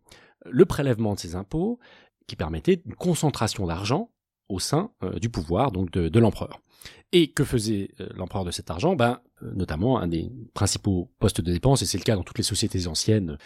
le 0.45 0.65
prélèvement 0.65 1.13
de 1.13 1.19
ces 1.19 1.36
impôts 1.36 1.79
qui 2.27 2.36
permettait 2.36 2.81
une 2.86 2.95
concentration 2.95 3.67
d'argent 3.67 4.09
au 4.49 4.59
sein 4.59 4.91
euh, 5.03 5.19
du 5.19 5.29
pouvoir 5.29 5.71
donc 5.71 5.91
de, 5.91 6.19
l'empereur. 6.19 6.62
Et 7.12 7.31
que 7.31 7.43
faisait 7.43 7.91
euh, 7.99 8.09
l'empereur 8.15 8.43
de 8.43 8.51
cet 8.51 8.71
argent? 8.71 8.95
Ben, 8.95 9.21
notamment 9.41 9.99
un 9.99 10.07
des 10.07 10.31
principaux 10.53 11.12
postes 11.19 11.41
de 11.41 11.51
dépenses, 11.51 11.81
et 11.81 11.86
c'est 11.86 11.97
le 11.97 12.03
cas 12.03 12.15
dans 12.15 12.23
toutes 12.23 12.38
les 12.38 12.43
sociétés 12.43 12.88
anciennes 12.88 13.38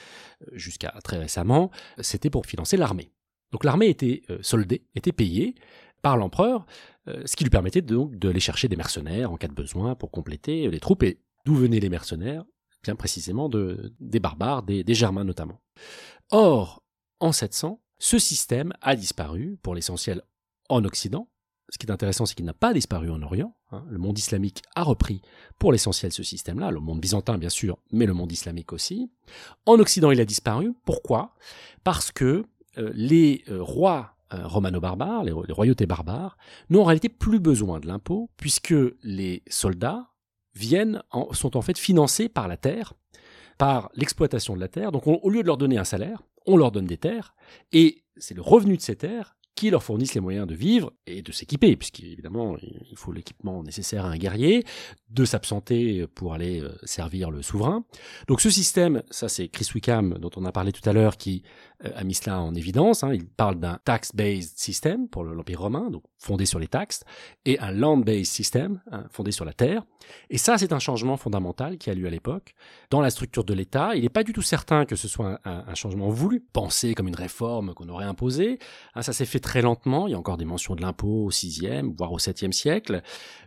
jusqu'à 0.52 0.94
très 1.04 1.18
récemment, 1.18 1.72
c'était 2.00 2.30
pour 2.30 2.46
financer 2.46 2.78
l'armée. 2.78 3.12
Donc 3.52 3.64
l'armée 3.64 3.88
était 3.88 4.22
soldée, 4.42 4.84
était 4.94 5.12
payée 5.12 5.56
par 6.02 6.18
l'empereur, 6.18 6.62
euh, 6.62 6.97
ce 7.26 7.36
qui 7.36 7.44
lui 7.44 7.50
permettait 7.50 7.82
donc 7.82 8.16
d'aller 8.18 8.40
chercher 8.40 8.68
des 8.68 8.76
mercenaires 8.76 9.32
en 9.32 9.38
cas 9.38 9.48
de 9.48 9.54
besoin 9.54 9.96
pour 9.96 10.12
compléter 10.12 10.70
les 10.70 10.80
troupes. 10.80 11.04
Et 11.04 11.20
d'où 11.46 11.56
venaient 11.56 11.80
les 11.80 11.90
mercenaires 11.90 12.44
Bien 12.84 12.96
précisément 12.96 13.50
de, 13.50 13.94
des 14.00 14.20
barbares, 14.20 14.64
des, 14.64 14.94
Germains 14.94 15.24
notamment. 15.24 15.62
Or, 16.32 16.84
en 17.20 17.32
700, 17.32 17.82
ce 18.00 18.20
système 18.20 18.74
a 18.82 18.96
disparu, 18.96 19.58
pour 19.62 19.74
l'essentiel 19.74 20.22
en 20.70 20.84
Occident. 20.86 21.28
Ce 21.70 21.78
qui 21.78 21.86
est 21.86 21.92
intéressant, 21.92 22.26
c'est 22.26 22.36
qu'il 22.36 22.46
n'a 22.46 22.54
pas 22.54 22.74
disparu 22.74 23.10
en 23.10 23.22
Orient. 23.22 23.56
Hein. 23.72 23.84
Le 23.90 23.98
monde 23.98 24.18
islamique 24.18 24.62
a 24.76 24.84
repris 24.84 25.22
pour 25.60 25.72
l'essentiel 25.72 26.14
ce 26.14 26.24
système-là, 26.24 26.72
le 26.72 26.80
monde 26.80 27.02
byzantin 27.02 27.38
bien 27.38 27.50
sûr, 27.50 27.78
mais 27.92 28.06
le 28.06 28.14
monde 28.14 28.32
islamique 28.32 28.72
aussi. 28.72 29.12
En 29.66 29.80
Occident, 29.80 30.12
il 30.12 30.22
a 30.22 30.26
disparu. 30.26 30.74
Pourquoi? 30.86 31.34
Parce 31.84 32.12
que 32.12 32.46
euh, 32.78 32.92
les 32.94 33.44
euh, 33.50 33.62
rois 33.62 34.14
euh, 34.14 34.17
romano-barbares, 34.32 35.24
les, 35.24 35.32
royautés 35.32 35.86
barbares, 35.86 36.38
n'ont 36.70 36.82
en 36.82 36.86
réalité 36.86 37.10
plus 37.10 37.40
besoin 37.40 37.80
de 37.80 37.88
l'impôt, 37.88 38.30
puisque 38.38 38.76
les 39.04 39.44
soldats 39.50 40.12
viennent 40.56 41.02
sont 41.32 41.56
en 41.56 41.62
fait 41.62 41.78
financés 41.78 42.30
par 42.30 42.48
la 42.48 42.58
terre, 42.58 42.94
par 43.58 43.90
l'exploitation 43.96 44.56
de 44.56 44.60
la 44.60 44.68
terre. 44.68 44.92
Donc 44.92 45.08
au 45.08 45.30
lieu 45.30 45.42
de 45.42 45.48
leur 45.48 45.58
donner 45.58 45.78
un 45.78 45.84
salaire, 45.84 46.24
on 46.46 46.58
leur 46.58 46.72
donne 46.72 46.88
des 46.88 46.98
terres, 46.98 47.36
et 47.72 48.04
c'est 48.18 48.34
le 48.34 48.42
revenu 48.42 48.78
de 48.78 48.82
ces 48.82 48.96
terres 48.96 49.38
qui 49.58 49.72
leur 49.72 49.84
fournissent 49.84 50.14
les 50.14 50.22
moyens 50.22 50.48
de 50.48 50.54
vivre 50.54 50.94
et 51.08 51.24
de 51.24 51.32
s'équiper, 51.32 51.76
puisqu'évidemment, 51.76 52.58
il 52.62 52.96
faut 52.96 53.12
l'équipement 53.12 53.64
nécessaire 53.64 54.06
à 54.06 54.10
un 54.10 54.18
guerrier, 54.18 54.64
de 55.10 55.26
s'absenter 55.26 56.06
pour 56.08 56.36
aller 56.36 56.62
euh, 56.62 56.70
servir 56.84 57.32
le 57.32 57.42
souverain. 57.42 57.84
Donc 58.28 58.40
ce 58.40 58.52
système, 58.52 59.02
ça 59.10 59.28
c'est 59.28 59.48
Chris 59.48 59.68
Wickham, 59.74 60.20
dont 60.20 60.30
on 60.36 60.46
a 60.46 60.52
parlé 60.52 60.72
tout 60.72 60.88
à 60.88 60.94
l'heure, 60.94 61.18
qui 61.18 61.42
euh, 61.77 61.77
a 61.84 62.04
mis 62.04 62.14
cela 62.14 62.40
en 62.40 62.56
évidence. 62.56 63.04
Hein. 63.04 63.14
Il 63.14 63.28
parle 63.28 63.60
d'un 63.60 63.80
tax-based 63.86 64.58
system 64.58 65.08
pour 65.08 65.24
l'Empire 65.24 65.62
romain, 65.62 65.90
donc 65.90 66.04
fondé 66.18 66.46
sur 66.46 66.60
les 66.60 66.68
taxes, 66.68 67.04
et 67.46 67.60
un 67.60 67.72
land-based 67.72 68.26
system, 68.26 68.82
hein, 68.92 69.06
fondé 69.12 69.32
sur 69.32 69.46
la 69.46 69.54
terre. 69.54 69.84
Et 70.30 70.38
ça, 70.38 70.58
c'est 70.58 70.74
un 70.74 70.80
changement 70.80 71.18
fondamental 71.18 71.78
qui 71.78 71.90
a 71.90 71.94
lieu 71.94 72.08
à 72.08 72.10
l'époque. 72.10 72.54
Dans 72.90 73.02
la 73.02 73.10
structure 73.10 73.44
de 73.44 73.54
l'État, 73.54 73.96
il 73.96 74.02
n'est 74.02 74.10
pas 74.10 74.24
du 74.24 74.34
tout 74.34 74.42
certain 74.42 74.86
que 74.86 74.96
ce 74.96 75.08
soit 75.08 75.40
un, 75.46 75.64
un, 75.68 75.76
changement 75.76 76.10
voulu, 76.10 76.40
pensé 76.40 76.96
comme 76.96 77.08
une 77.08 77.16
réforme 77.16 77.74
qu'on 77.74 77.90
aurait 77.90 78.06
imposée. 78.06 78.60
Hein, 78.96 79.02
ça 79.02 79.14
s'est 79.14 79.26
fait 79.26 79.40
très 79.40 79.62
lentement. 79.62 80.08
Il 80.08 80.12
y 80.12 80.14
a 80.14 80.20
encore 80.20 80.38
des 80.38 80.46
mentions 80.46 80.76
de 80.76 80.82
l'impôt 80.82 81.26
au 81.26 81.32
6e, 81.32 81.96
voire 81.96 82.12
au 82.12 82.18
7e 82.18 82.52
siècle. 82.52 83.02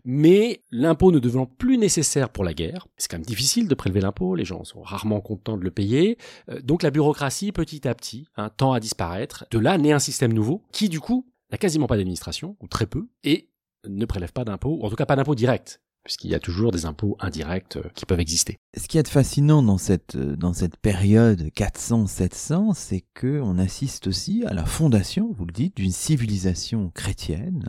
Mais 0.05 0.62
l'impôt 0.70 1.12
ne 1.12 1.18
devenant 1.18 1.47
plus 1.47 1.78
nécessaire 1.78 2.31
pour 2.31 2.45
la 2.45 2.55
guerre, 2.55 2.87
c'est 2.97 3.11
quand 3.11 3.18
même 3.18 3.26
difficile 3.26 3.68
de 3.68 3.74
prélever 3.74 4.01
l'impôt. 4.01 4.35
Les 4.35 4.45
gens 4.45 4.64
sont 4.64 4.83
rarement 4.83 5.20
contents 5.20 5.57
de 5.57 5.64
le 5.64 5.70
payer. 5.70 6.18
Euh, 6.49 6.61
donc 6.61 6.83
la 6.83 6.91
bureaucratie, 6.91 7.53
petit 7.53 7.89
à 7.89 7.95
petit, 7.95 8.20
hein, 8.37 8.51
tend 8.57 8.73
à 8.73 8.81
disparaître. 8.81 9.45
De 9.51 9.59
là 9.59 9.79
naît 9.79 9.93
un 9.93 9.99
système 9.99 10.33
nouveau 10.33 10.62
qui, 10.73 10.89
du 10.89 11.01
coup, 11.01 11.27
n'a 11.51 11.59
quasiment 11.59 11.87
pas 11.87 11.97
d'administration, 11.97 12.57
ou 12.61 12.68
très 12.68 12.87
peu, 12.87 13.09
et 13.25 13.51
ne 13.87 14.05
prélève 14.05 14.33
pas 14.33 14.45
d'impôts, 14.45 14.79
ou 14.81 14.85
en 14.85 14.91
tout 14.91 14.97
cas 14.97 15.07
pas 15.07 15.16
d'impôts 15.16 15.35
directs 15.35 15.81
puisqu'il 16.05 16.31
y 16.31 16.35
a 16.35 16.41
toujours 16.41 16.73
des 16.73 16.87
impôts 16.87 17.16
indirects 17.21 17.77
euh, 17.77 17.89
qui 17.95 18.07
peuvent 18.07 18.21
exister. 18.21 18.57
Ce 18.77 18.89
qui 18.89 18.99
est 18.99 19.09
fascinant 19.09 19.62
dans 19.62 19.79
cette, 19.79 20.16
euh, 20.16 20.37
dans 20.37 20.53
cette 20.53 20.77
période 20.77 21.43
400-700, 21.55 22.73
c'est 22.75 23.05
que 23.14 23.41
on 23.41 23.59
assiste 23.59 24.07
aussi 24.07 24.45
à 24.47 24.55
la 24.55 24.64
fondation, 24.64 25.35
vous 25.37 25.45
le 25.45 25.53
dites, 25.53 25.77
d'une 25.77 25.93
civilisation 25.93 26.91
chrétienne, 26.91 27.64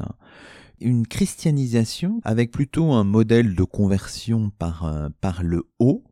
une 0.80 1.06
christianisation 1.06 2.22
avec 2.24 2.52
plutôt 2.52 2.92
un 2.92 3.04
modèle 3.04 3.56
de 3.56 3.64
conversion 3.64 4.50
par, 4.58 4.86
euh, 4.86 5.10
par 5.20 5.44
le 5.44 5.64
haut 5.80 6.04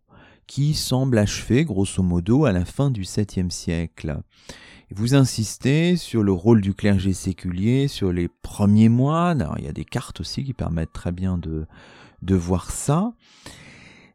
qui 0.50 0.74
semble 0.74 1.20
achevé 1.20 1.64
grosso 1.64 2.02
modo 2.02 2.45
à 2.45 2.52
la 2.52 2.66
fin 2.66 2.89
du 2.89 3.04
7e 3.04 3.52
siècle. 3.52 4.20
Vous 4.89 5.14
insistez 5.14 5.95
sur 5.95 6.24
le 6.24 6.32
rôle 6.32 6.60
du 6.60 6.74
clergé 6.74 7.14
séculier, 7.14 7.88
sur 7.88 8.12
les 8.12 8.28
premiers 8.28 8.89
moines. 8.89 9.43
Alors, 9.43 9.60
il 9.60 9.66
y 9.66 9.68
a 9.68 9.74
des 9.74 9.86
cartes 9.86 10.22
aussi 10.22 10.43
qui 10.43 10.56
permettent 10.56 10.91
très 10.91 11.12
bien 11.12 11.38
de, 11.38 11.68
de 12.24 12.36
voir 12.36 12.72
ça. 12.72 13.14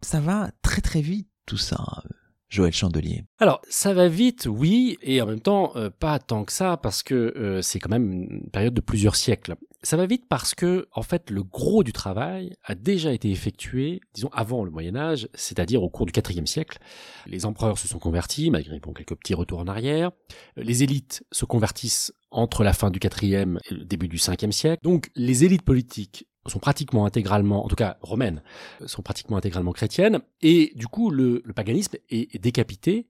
Ça 0.01 0.19
va 0.19 0.51
très 0.61 0.81
très 0.81 1.03
vite 1.03 1.29
tout 1.47 1.57
ça, 1.57 2.03
Joël 2.49 2.73
Chandelier. 2.73 3.23
Alors, 3.39 3.61
ça 3.69 3.95
va 3.95 4.09
vite, 4.09 4.49
oui, 4.51 4.99
et 5.03 5.23
en 5.23 5.27
même 5.27 5.41
temps, 5.41 5.71
euh, 5.77 5.89
pas 5.89 6.19
tant 6.19 6.45
que 6.45 6.53
ça, 6.53 6.77
parce 6.77 7.05
que 7.05 7.15
euh, 7.15 7.63
c'est 7.63 7.79
quand 7.79 7.91
même 7.91 8.11
une 8.11 8.51
période 8.51 8.75
de 8.75 8.81
plusieurs 8.81 9.15
siècles. 9.15 9.55
Ça 9.85 9.99
va 9.99 10.07
vite 10.07 10.25
parce 10.29 10.55
que, 10.55 10.89
en 10.93 11.03
fait, 11.03 11.31
le 11.31 11.43
gros 11.43 11.85
du 11.85 11.93
travail 11.93 12.57
a 12.65 12.75
déjà 12.75 13.13
été 13.13 13.31
effectué, 13.31 14.01
disons, 14.15 14.31
avant 14.33 14.65
le 14.65 14.71
Moyen 14.71 14.97
Âge, 14.97 15.29
c'est-à-dire 15.35 15.83
au 15.83 15.91
cours 15.91 16.07
du 16.07 16.13
IVe 16.19 16.47
siècle. 16.47 16.79
Les 17.27 17.45
empereurs 17.45 17.79
se 17.79 17.87
sont 17.87 17.99
convertis, 17.99 18.51
malgré 18.51 18.81
quelques 18.81 19.15
petits 19.15 19.35
retours 19.35 19.59
en 19.59 19.69
arrière. 19.69 20.11
Les 20.57 20.83
élites 20.83 21.23
se 21.31 21.45
convertissent 21.45 22.15
entre 22.31 22.65
la 22.65 22.73
fin 22.73 22.91
du 22.91 22.99
IVe 22.99 23.59
et 23.71 23.75
le 23.75 23.85
début 23.85 24.09
du 24.09 24.17
Ve 24.17 24.51
siècle. 24.53 24.81
Donc, 24.83 25.11
les 25.17 25.45
élites 25.45 25.63
politiques 25.63 26.27
sont 26.47 26.61
pratiquement 26.61 27.05
intégralement, 27.05 27.65
en 27.65 27.69
tout 27.69 27.77
cas 27.77 27.99
romaines, 28.01 28.43
sont 28.87 29.03
pratiquement 29.03 29.37
intégralement 29.37 29.73
chrétiennes, 29.73 30.21
et 30.43 30.73
du 30.75 30.87
coup 30.87 31.11
le, 31.11 31.43
paganisme 31.55 31.97
est, 32.11 32.39
décapité, 32.39 33.07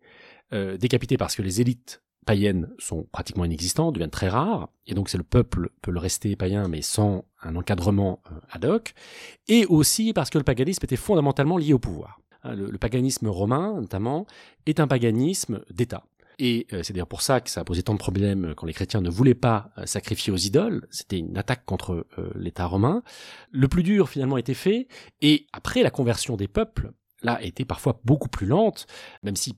euh, 0.53 0.77
décapité 0.77 1.17
parce 1.17 1.35
que 1.35 1.43
les 1.43 1.61
élites 1.61 2.04
païennes 2.25 2.71
sont 2.79 3.07
pratiquement 3.13 3.45
inexistantes, 3.45 3.95
deviennent 3.95 4.11
très 4.11 4.29
rares, 4.29 4.69
et 4.87 4.95
donc 4.95 5.09
c'est 5.09 5.19
le 5.19 5.25
peuple 5.25 5.71
peut 5.83 5.91
le 5.91 5.99
rester 5.99 6.37
païen 6.37 6.69
mais 6.69 6.83
sans 6.83 7.25
un 7.43 7.57
encadrement 7.57 8.21
euh, 8.31 8.37
ad 8.51 8.65
hoc, 8.65 8.95
et 9.49 9.67
aussi 9.67 10.13
parce 10.13 10.31
que 10.31 10.39
le 10.39 10.45
paganisme 10.45 10.81
était 10.85 10.97
fondamentalement 10.97 11.57
lié 11.57 11.73
au 11.73 11.79
pouvoir. 11.79 12.21
Hein, 12.43 12.55
le 12.55 12.79
paganisme 12.79 13.29
romain, 13.29 13.81
notamment, 13.81 14.27
est 14.67 14.81
un 14.81 14.87
paganisme 14.87 15.61
d'État. 15.71 16.05
Et 16.39 16.67
euh, 16.73 16.83
c'est 16.83 16.93
d'ailleurs 16.93 17.07
pour 17.07 17.23
ça 17.23 17.41
que 17.41 17.49
ça 17.49 17.61
a 17.61 17.65
posé 17.65 17.85
tant 17.85 17.95
de 17.95 17.99
problèmes 17.99 18.55
quand 18.57 18.67
les 18.67 18.73
chrétiens 18.73 19.01
ne 19.01 19.11
voulaient 19.11 19.35
pas 19.35 19.71
euh, 19.79 19.87
sacrifier 19.87 20.33
aux 20.33 20.37
idoles. 20.37 20.87
C'était 20.91 21.19
une 21.19 21.39
attaque 21.39 21.65
contre 21.65 22.07
l'État 22.35 22.67
romain. 22.67 23.03
Le 23.53 23.69
plus 23.69 23.85
dur 23.85 24.09
finalement 24.09 24.37
était 24.37 24.55
fait. 24.55 24.89
Et 25.23 25.47
après 25.53 25.83
la 25.83 25.91
conversion 25.91 26.37
des 26.37 26.49
peuples, 26.49 26.91
là, 27.25 27.43
était 27.43 27.65
parfois 27.65 28.01
beaucoup 28.05 28.29
plus 28.29 28.47
lente, 28.47 28.87
même 29.23 29.37
si 29.37 29.57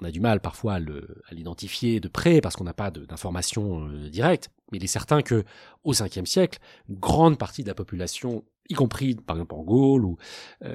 on 0.00 0.04
a 0.04 0.10
du 0.10 0.20
mal 0.20 0.40
parfois 0.40 0.74
à 0.74 1.34
l'identifier 1.34 2.00
de 2.00 2.08
près 2.08 2.40
parce 2.40 2.56
qu'on 2.56 2.64
n'a 2.64 2.74
pas 2.74 2.90
d'informations 2.90 3.88
directes. 4.10 4.48
Mais 4.70 4.78
il 4.78 4.84
est 4.84 4.88
certain 4.88 5.22
que 5.22 5.44
au 5.84 5.92
5 5.92 6.20
siècle, 6.26 6.58
grande 6.88 7.38
partie 7.38 7.62
de 7.62 7.68
la 7.68 7.74
population, 7.74 8.44
y 8.68 8.74
compris 8.74 9.14
par 9.14 9.36
exemple 9.36 9.54
en 9.54 9.62
Gaule 9.62 10.04
ou 10.04 10.16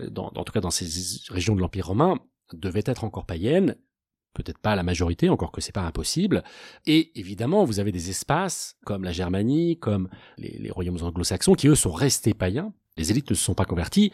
dans, 0.09 0.31
en 0.35 0.43
tout 0.43 0.53
cas 0.53 0.61
dans 0.61 0.71
ces 0.71 0.87
régions 1.29 1.55
de 1.55 1.61
l'Empire 1.61 1.87
romain, 1.87 2.19
devait 2.53 2.83
être 2.85 3.03
encore 3.03 3.25
païenne 3.25 3.75
peut-être 4.33 4.57
pas 4.57 4.75
la 4.75 4.83
majorité, 4.83 5.29
encore 5.29 5.51
que 5.51 5.61
c'est 5.61 5.71
pas 5.71 5.83
impossible. 5.83 6.43
Et 6.85 7.17
évidemment, 7.19 7.63
vous 7.63 7.79
avez 7.79 7.91
des 7.91 8.09
espaces 8.09 8.75
comme 8.85 9.03
la 9.03 9.11
Germanie, 9.11 9.77
comme 9.77 10.09
les, 10.37 10.71
royaumes 10.71 11.01
anglo-saxons, 11.01 11.53
qui 11.53 11.67
eux 11.67 11.75
sont 11.75 11.91
restés 11.91 12.33
païens. 12.33 12.73
Les 12.97 13.11
élites 13.11 13.29
ne 13.29 13.35
se 13.35 13.43
sont 13.43 13.55
pas 13.55 13.65
converties. 13.65 14.11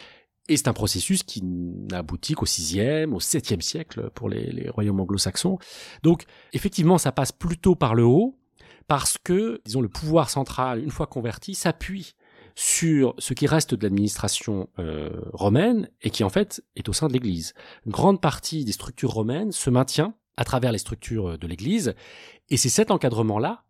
Et 0.49 0.57
c'est 0.57 0.67
un 0.67 0.73
processus 0.73 1.21
qui 1.21 1.43
n'aboutit 1.43 2.33
qu'au 2.33 2.47
6e, 2.47 3.13
au 3.13 3.19
7e 3.19 3.61
siècle 3.61 4.09
pour 4.15 4.29
les, 4.29 4.67
royaumes 4.69 4.99
anglo-saxons. 4.99 5.59
Donc, 6.01 6.25
effectivement, 6.53 6.97
ça 6.97 7.11
passe 7.11 7.31
plutôt 7.31 7.75
par 7.75 7.93
le 7.93 8.03
haut, 8.03 8.35
parce 8.87 9.19
que, 9.19 9.61
disons, 9.63 9.81
le 9.81 9.87
pouvoir 9.87 10.31
central, 10.31 10.83
une 10.83 10.89
fois 10.89 11.05
converti, 11.05 11.53
s'appuie 11.53 12.15
sur 12.55 13.13
ce 13.19 13.35
qui 13.35 13.45
reste 13.45 13.75
de 13.75 13.83
l'administration 13.83 14.67
euh, 14.79 15.11
romaine 15.31 15.87
et 16.01 16.09
qui 16.09 16.23
en 16.23 16.29
fait 16.29 16.61
est 16.75 16.89
au 16.89 16.93
sein 16.93 17.07
de 17.07 17.13
l'Église. 17.13 17.53
Une 17.85 17.91
grande 17.91 18.19
partie 18.19 18.65
des 18.65 18.71
structures 18.71 19.11
romaines 19.11 19.51
se 19.51 19.69
maintient 19.69 20.15
à 20.35 20.43
travers 20.43 20.71
les 20.71 20.79
structures 20.79 21.37
de 21.37 21.47
l'Église 21.47 21.93
et 22.49 22.57
c'est 22.57 22.67
cet 22.67 22.91
encadrement-là 22.91 23.63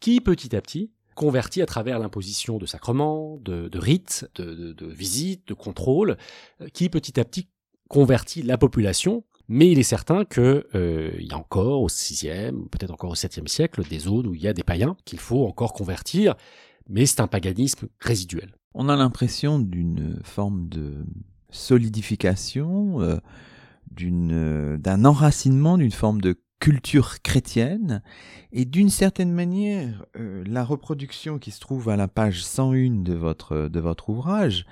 qui 0.00 0.20
petit 0.20 0.56
à 0.56 0.62
petit 0.62 0.92
convertit 1.14 1.62
à 1.62 1.66
travers 1.66 1.98
l'imposition 1.98 2.58
de 2.58 2.66
sacrements, 2.66 3.38
de, 3.38 3.70
rites, 3.78 4.28
de, 4.36 4.86
visites, 4.86 5.46
de 5.48 5.54
contrôles, 5.54 6.16
euh, 6.60 6.68
qui 6.72 6.88
petit 6.88 7.18
à 7.20 7.24
petit 7.24 7.48
convertit 7.88 8.42
la 8.42 8.58
population 8.58 9.24
mais 9.48 9.70
il 9.70 9.78
est 9.78 9.82
certain 9.82 10.24
qu'il 10.24 10.64
euh, 10.74 11.10
y 11.18 11.32
a 11.32 11.36
encore 11.36 11.82
au 11.82 11.88
6e, 11.88 12.68
peut-être 12.68 12.92
encore 12.92 13.10
au 13.10 13.14
7e 13.14 13.48
siècle, 13.48 13.82
des 13.86 13.98
zones 13.98 14.28
où 14.28 14.34
il 14.34 14.40
y 14.40 14.48
a 14.48 14.54
des 14.54 14.62
païens 14.62 14.96
qu'il 15.04 15.18
faut 15.18 15.44
encore 15.46 15.72
convertir 15.72 16.36
mais 16.88 17.06
c'est 17.06 17.20
un 17.20 17.26
paganisme 17.26 17.88
résiduel. 18.00 18.54
On 18.74 18.88
a 18.88 18.96
l'impression 18.96 19.58
d'une 19.58 20.20
forme 20.22 20.68
de 20.68 21.04
solidification, 21.50 23.02
euh, 23.02 23.18
d'une, 23.90 24.78
d'un 24.78 25.04
enracinement, 25.04 25.76
d'une 25.76 25.92
forme 25.92 26.20
de 26.20 26.40
culture 26.62 27.20
chrétienne, 27.22 28.02
et 28.52 28.64
d'une 28.64 28.88
certaine 28.88 29.32
manière, 29.32 30.06
euh, 30.16 30.44
la 30.46 30.62
reproduction 30.62 31.40
qui 31.40 31.50
se 31.50 31.58
trouve 31.58 31.88
à 31.88 31.96
la 31.96 32.06
page 32.06 32.44
101 32.44 33.02
de 33.02 33.14
votre, 33.14 33.66
de 33.66 33.80
votre 33.80 34.10
ouvrage, 34.10 34.64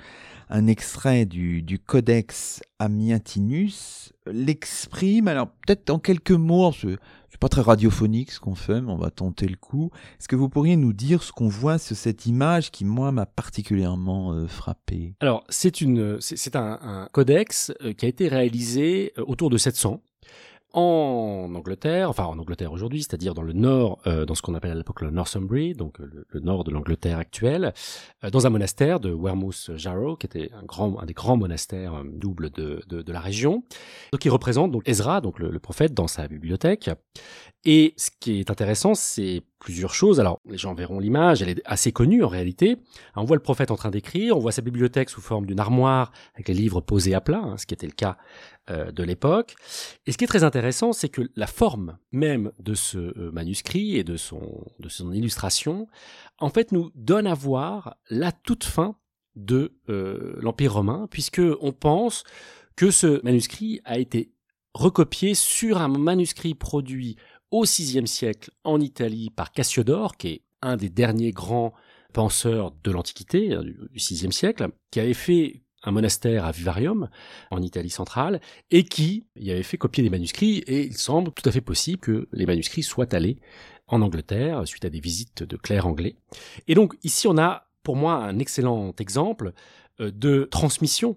un 0.51 0.68
extrait 0.68 1.26
du, 1.26 1.62
du 1.62 1.80
Codex 1.80 2.62
Amiatinus, 2.78 4.12
l'exprime, 4.26 5.26
alors 5.26 5.49
peut-être 5.66 5.91
en 5.91 5.99
quelques 5.99 6.30
mots, 6.30 6.70
c'est 6.72 7.41
pas 7.41 7.49
très 7.49 7.62
radiophonique 7.62 8.30
ce 8.30 8.38
qu'on 8.38 8.55
fait, 8.55 8.80
mais 8.80 8.93
on 8.93 8.97
va 8.97 9.11
tenter 9.11 9.49
le 9.49 9.57
coup. 9.57 9.91
Est-ce 10.20 10.28
que 10.28 10.36
vous 10.36 10.49
pourriez 10.49 10.76
nous 10.76 10.93
dire 10.93 11.24
ce 11.24 11.32
qu'on 11.32 11.49
voit 11.49 11.78
sur 11.78 11.97
cette 11.97 12.24
image 12.26 12.70
qui, 12.70 12.84
moi, 12.84 13.11
m'a 13.11 13.26
particulièrement 13.26 14.32
euh, 14.32 14.47
frappé? 14.47 15.14
Alors, 15.18 15.43
c'est 15.49 15.74
c'est 16.20 16.55
un, 16.55 16.78
un, 16.82 17.09
codex 17.11 17.72
euh, 17.82 17.95
qui 17.95 18.07
a 18.07 18.09
été 18.09 18.28
réalisé 18.28 19.12
euh, 19.18 19.24
autour 19.26 19.51
de 19.51 19.59
700 19.59 20.01
en 20.73 21.51
Angleterre, 21.55 22.11
enfin 22.11 22.25
en 22.25 22.39
Angleterre 22.39 22.73
aujourd'hui, 22.73 23.03
c'est-à-dire 23.03 23.35
dans 23.35 23.43
le 23.43 23.53
nord, 23.53 23.99
euh, 24.07 24.25
dans 24.25 24.35
ce 24.35 24.43
qu'on 24.43 24.55
appelle 24.55 24.71
à 24.71 24.75
l'époque 24.75 25.01
le 25.01 25.11
Northumbria, 25.11 25.75
donc 25.75 25.99
le, 25.99 26.41
nord 26.41 26.64
de 26.64 26.71
l'Angleterre 26.71 27.18
actuelle, 27.18 27.73
euh, 28.25 28.31
dans 28.31 28.47
un 28.47 28.51
monastère 28.51 29.01
de 29.01 29.12
Wearmouth 29.12 29.71
Jarrow, 29.77 30.16
qui 30.16 30.27
était 30.27 30.51
un 30.53 30.64
grand, 30.64 30.99
un 31.01 31.07
des 31.07 31.12
grands 31.12 31.37
monastères 31.37 31.95
euh, 31.95 32.05
doubles 32.05 32.51
de, 32.51 32.83
de, 32.89 33.03
de, 33.03 33.12
la 33.12 33.21
région, 33.21 33.64
donc 34.12 34.21
qui 34.21 34.29
représente 34.29 34.71
donc 34.71 34.89
Ezra, 34.89 35.21
donc 35.21 35.39
le, 35.39 35.51
le, 35.51 35.59
prophète, 35.59 35.95
dans 35.95 36.09
sa 36.09 36.29
bibliothèque. 36.29 36.91
Et 37.64 37.93
ce 37.97 38.11
qui 38.21 38.41
est 38.41 38.51
intéressant, 38.51 38.95
c'est 38.95 39.43
plusieurs 39.59 39.93
choses. 39.93 40.18
Alors, 40.18 40.41
les 40.49 40.57
gens 40.57 40.73
verront 40.73 40.99
l'image, 40.99 41.43
elle 41.43 41.51
est 41.51 41.62
assez 41.66 41.93
connue 41.93 42.25
en 42.25 42.29
réalité. 42.29 42.79
On 43.14 43.25
voit 43.25 43.37
le 43.37 43.43
prophète 43.43 43.71
en 43.71 43.77
train 43.77 43.91
d'écrire, 43.91 44.37
on 44.37 44.41
voit 44.41 44.53
sa 44.53 44.62
bibliothèque 44.62 45.11
sous 45.11 45.21
forme 45.21 45.45
d'une 45.45 45.61
armoire 45.61 46.11
avec 46.35 46.49
les 46.49 46.55
livres 46.55 46.81
posés 46.81 47.14
à 47.14 47.21
plat, 47.21 47.43
hein, 47.45 47.57
ce 47.59 47.66
qui 47.66 47.75
était 47.75 47.87
le 47.87 47.93
cas 47.93 48.16
euh, 48.71 48.93
de 48.93 49.03
l'époque. 49.03 49.57
Et 50.07 50.12
ce 50.12 50.18
qui 50.18 50.25
est 50.25 50.29
très 50.29 50.45
intéressant, 50.45 50.93
c'est 50.93 51.09
que 51.09 51.23
la 51.35 51.47
forme 51.47 51.99
même 52.12 52.53
de 52.59 52.75
ce 52.75 52.99
euh, 52.99 53.31
manuscrit 53.33 53.97
et 53.97 54.05
de 54.05 54.16
son, 54.16 54.64
illustration, 55.12 55.89
en 56.39 56.51
fait, 56.51 56.71
nous 56.71 56.91
donne 56.95 57.27
à 57.27 57.35
voir 57.35 57.97
la 58.11 58.31
toute 58.33 58.64
fin 58.64 58.97
de 59.35 59.77
euh, 59.89 60.37
l'Empire 60.41 60.75
romain, 60.75 61.09
puisque 61.11 61.43
on 61.61 61.73
pense 61.73 62.23
que 62.77 62.91
ce 62.91 63.21
manuscrit 63.25 63.81
a 63.85 63.99
été 63.99 64.33
recopié 64.75 65.35
sur 65.35 65.79
un 65.79 65.89
manuscrit 65.89 66.55
produit 66.55 67.16
au 67.51 67.64
VIe 67.64 68.07
siècle 68.07 68.51
en 68.62 68.81
Italie 68.81 69.31
par 69.31 69.51
Cassiodore, 69.51 70.16
qui 70.16 70.29
est 70.29 70.43
un 70.62 70.77
des 70.77 70.91
derniers 70.91 71.33
grands 71.33 71.73
penseurs 72.12 72.73
de 72.85 72.91
l'Antiquité, 72.91 73.53
hein, 73.53 73.62
du 73.62 73.77
VIe 73.95 74.33
siècle, 74.33 74.68
qui 74.91 75.01
avait 75.01 75.14
fait 75.14 75.62
un 75.83 75.91
monastère 75.91 76.45
à 76.45 76.53
Vivarium, 76.53 77.09
en 77.51 77.62
Italie 77.62 77.91
centrale, 77.91 78.41
et 78.70 78.85
qui 78.85 79.24
y 79.37 79.51
avait 79.51 79.62
fait 79.62 79.78
copier 79.78 80.03
des 80.03 80.11
manuscrits, 80.11 80.59
et 80.66 80.85
il 80.85 80.97
semble 80.97 81.33
tout 81.33 81.49
à 81.49 81.53
fait 81.53 81.61
possible 81.61 81.99
que 81.99 82.28
les 82.33 82.47
manuscrits 82.47 82.83
soient 82.83 83.14
allés 83.14 83.39
en 83.89 84.03
Angleterre, 84.03 84.66
suite 84.66 84.85
à 84.85 84.91
des 84.91 85.01
visites 85.01 85.43
de 85.43 85.57
clercs 85.57 85.87
anglais. 85.87 86.16
Et 86.68 86.74
donc 86.74 86.97
ici 87.03 87.26
on 87.26 87.39
a 87.39 87.66
pour 87.83 87.97
moi 87.97 88.14
un 88.14 88.39
excellent 88.39 88.95
exemple 88.99 89.53
euh, 90.01 90.11
de 90.11 90.49
transmission 90.51 91.16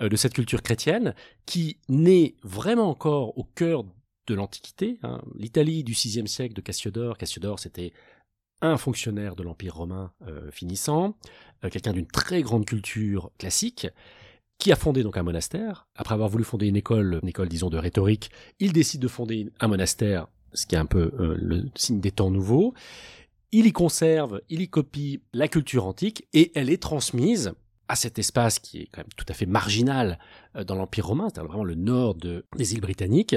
euh, 0.00 0.08
de 0.08 0.16
cette 0.16 0.34
culture 0.34 0.62
chrétienne 0.62 1.14
qui 1.46 1.78
naît 1.88 2.34
vraiment 2.42 2.90
encore 2.90 3.36
au 3.38 3.44
cœur 3.44 3.84
de 4.26 4.34
l'Antiquité. 4.34 4.98
Hein. 5.02 5.22
L'Italie 5.34 5.82
du 5.82 5.92
VIe 5.92 6.28
siècle 6.28 6.54
de 6.54 6.60
Cassiodore, 6.60 7.16
Cassiodore 7.16 7.58
c'était 7.58 7.92
un 8.62 8.76
fonctionnaire 8.76 9.36
de 9.36 9.42
l'Empire 9.42 9.76
romain 9.76 10.12
euh, 10.26 10.50
finissant, 10.50 11.16
quelqu'un 11.70 11.92
d'une 11.92 12.06
très 12.06 12.42
grande 12.42 12.64
culture 12.64 13.30
classique, 13.38 13.86
qui 14.58 14.72
a 14.72 14.76
fondé 14.76 15.02
donc 15.02 15.16
un 15.16 15.22
monastère. 15.22 15.88
Après 15.94 16.14
avoir 16.14 16.28
voulu 16.28 16.44
fonder 16.44 16.66
une 16.66 16.76
école, 16.76 17.20
une 17.22 17.28
école 17.28 17.48
disons 17.48 17.70
de 17.70 17.78
rhétorique, 17.78 18.30
il 18.58 18.72
décide 18.72 19.00
de 19.00 19.08
fonder 19.08 19.50
un 19.60 19.68
monastère 19.68 20.28
ce 20.52 20.66
qui 20.66 20.74
est 20.74 20.78
un 20.78 20.86
peu 20.86 21.12
euh, 21.18 21.36
le 21.38 21.68
signe 21.74 22.00
des 22.00 22.10
temps 22.10 22.30
nouveaux. 22.30 22.74
Il 23.52 23.66
y 23.66 23.72
conserve, 23.72 24.40
il 24.48 24.60
y 24.60 24.68
copie 24.68 25.20
la 25.32 25.48
culture 25.48 25.86
antique 25.86 26.26
et 26.32 26.52
elle 26.54 26.70
est 26.70 26.82
transmise 26.82 27.52
à 27.88 27.96
cet 27.96 28.20
espace 28.20 28.60
qui 28.60 28.82
est 28.82 28.88
quand 28.92 29.00
même 29.00 29.12
tout 29.16 29.24
à 29.28 29.34
fait 29.34 29.46
marginal 29.46 30.18
euh, 30.56 30.64
dans 30.64 30.76
l'Empire 30.76 31.06
romain, 31.06 31.28
c'est-à-dire 31.28 31.48
vraiment 31.48 31.64
le 31.64 31.74
nord 31.74 32.14
de, 32.14 32.46
des 32.56 32.74
îles 32.74 32.80
britanniques, 32.80 33.36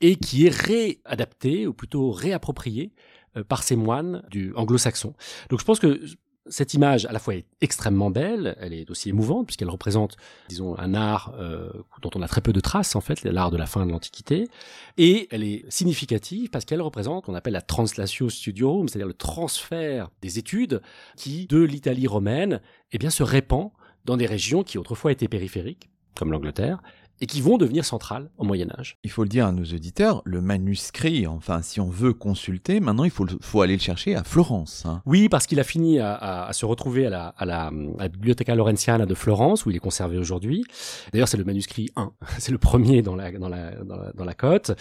et 0.00 0.16
qui 0.16 0.46
est 0.46 0.54
réadapté, 0.54 1.66
ou 1.66 1.72
plutôt 1.72 2.10
réapproprié, 2.10 2.92
euh, 2.92 3.15
par 3.44 3.62
ces 3.62 3.76
moines 3.76 4.22
du 4.30 4.52
anglo-saxon. 4.54 5.14
Donc 5.50 5.60
je 5.60 5.64
pense 5.64 5.78
que 5.78 6.00
cette 6.48 6.74
image, 6.74 7.06
à 7.06 7.12
la 7.12 7.18
fois, 7.18 7.34
est 7.34 7.46
extrêmement 7.60 8.10
belle, 8.10 8.56
elle 8.60 8.72
est 8.72 8.90
aussi 8.90 9.08
émouvante, 9.08 9.46
puisqu'elle 9.46 9.70
représente, 9.70 10.16
disons, 10.48 10.78
un 10.78 10.94
art 10.94 11.34
euh, 11.38 11.70
dont 12.02 12.10
on 12.14 12.22
a 12.22 12.28
très 12.28 12.40
peu 12.40 12.52
de 12.52 12.60
traces, 12.60 12.94
en 12.96 13.00
fait, 13.00 13.24
l'art 13.24 13.50
de 13.50 13.56
la 13.56 13.66
fin 13.66 13.84
de 13.86 13.90
l'Antiquité, 13.90 14.48
et 14.96 15.28
elle 15.30 15.42
est 15.42 15.64
significative 15.68 16.50
parce 16.50 16.64
qu'elle 16.64 16.82
représente 16.82 17.24
ce 17.24 17.26
qu'on 17.26 17.34
appelle 17.34 17.52
la 17.54 17.62
translatio 17.62 18.28
studiorum, 18.28 18.88
c'est-à-dire 18.88 19.08
le 19.08 19.14
transfert 19.14 20.10
des 20.22 20.38
études 20.38 20.82
qui, 21.16 21.46
de 21.46 21.62
l'Italie 21.62 22.06
romaine, 22.06 22.60
eh 22.92 22.98
bien, 22.98 23.10
se 23.10 23.22
répand 23.22 23.70
dans 24.04 24.16
des 24.16 24.26
régions 24.26 24.62
qui 24.62 24.78
autrefois 24.78 25.12
étaient 25.12 25.28
périphériques, 25.28 25.90
comme 26.14 26.30
l'Angleterre, 26.30 26.82
et 27.20 27.26
qui 27.26 27.40
vont 27.40 27.56
devenir 27.56 27.84
centrales 27.84 28.30
au 28.38 28.44
Moyen 28.44 28.68
Âge. 28.78 28.98
Il 29.04 29.10
faut 29.10 29.22
le 29.22 29.28
dire 29.28 29.46
à 29.46 29.52
nos 29.52 29.64
auditeurs, 29.64 30.22
le 30.24 30.40
manuscrit, 30.40 31.26
enfin 31.26 31.62
si 31.62 31.80
on 31.80 31.88
veut 31.88 32.12
consulter, 32.12 32.80
maintenant 32.80 33.04
il 33.04 33.10
faut, 33.10 33.26
faut 33.40 33.62
aller 33.62 33.74
le 33.74 33.80
chercher 33.80 34.14
à 34.14 34.24
Florence. 34.24 34.84
Hein. 34.86 35.02
Oui, 35.06 35.28
parce 35.28 35.46
qu'il 35.46 35.60
a 35.60 35.64
fini 35.64 35.98
à, 35.98 36.14
à, 36.14 36.52
se 36.52 36.66
retrouver 36.66 37.06
à 37.06 37.10
la, 37.10 37.28
à, 37.28 37.44
la, 37.44 37.72
à 37.98 38.08
Bibliotheca 38.08 38.54
Laurentiana 38.54 39.06
de 39.06 39.14
Florence, 39.14 39.66
où 39.66 39.70
il 39.70 39.76
est 39.76 39.80
conservé 39.80 40.18
aujourd'hui. 40.18 40.64
D'ailleurs, 41.12 41.28
c'est 41.28 41.36
le 41.36 41.44
manuscrit 41.44 41.90
1, 41.96 42.12
c'est 42.38 42.52
le 42.52 42.58
premier 42.58 43.02
dans 43.02 43.16
la, 43.16 43.32
dans, 43.32 43.48
la, 43.48 43.70
dans, 43.84 43.96
la, 43.96 44.12
dans 44.12 44.24
la 44.24 44.34
cote. 44.34 44.72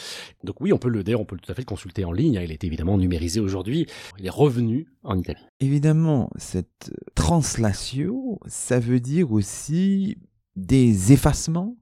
Donc 0.44 0.62
oui, 0.62 0.74
on 0.74 0.78
peut 0.78 0.90
le 0.90 1.04
d'ailleurs, 1.04 1.22
on 1.22 1.26
peut 1.26 1.38
tout 1.38 1.52
à 1.52 1.56
fait 1.56 1.62
le 1.62 1.68
consulter 1.68 2.06
en 2.06 2.12
ligne. 2.12 2.38
Hein. 2.38 2.42
Il 2.44 2.52
est 2.52 2.64
évidemment 2.64 2.98
numérisé 2.98 3.40
aujourd'hui. 3.40 3.88
Il 4.20 4.26
est 4.26 4.30
revenu 4.30 4.88
en 5.04 5.18
Italie. 5.18 5.42
Évidemment, 5.60 6.30
cette 6.38 6.92
translatio, 7.16 8.40
ça 8.48 8.80
veut 8.80 9.00
dire 9.00 9.32
aussi 9.32 10.18
des 10.56 11.12
effacements 11.12 11.76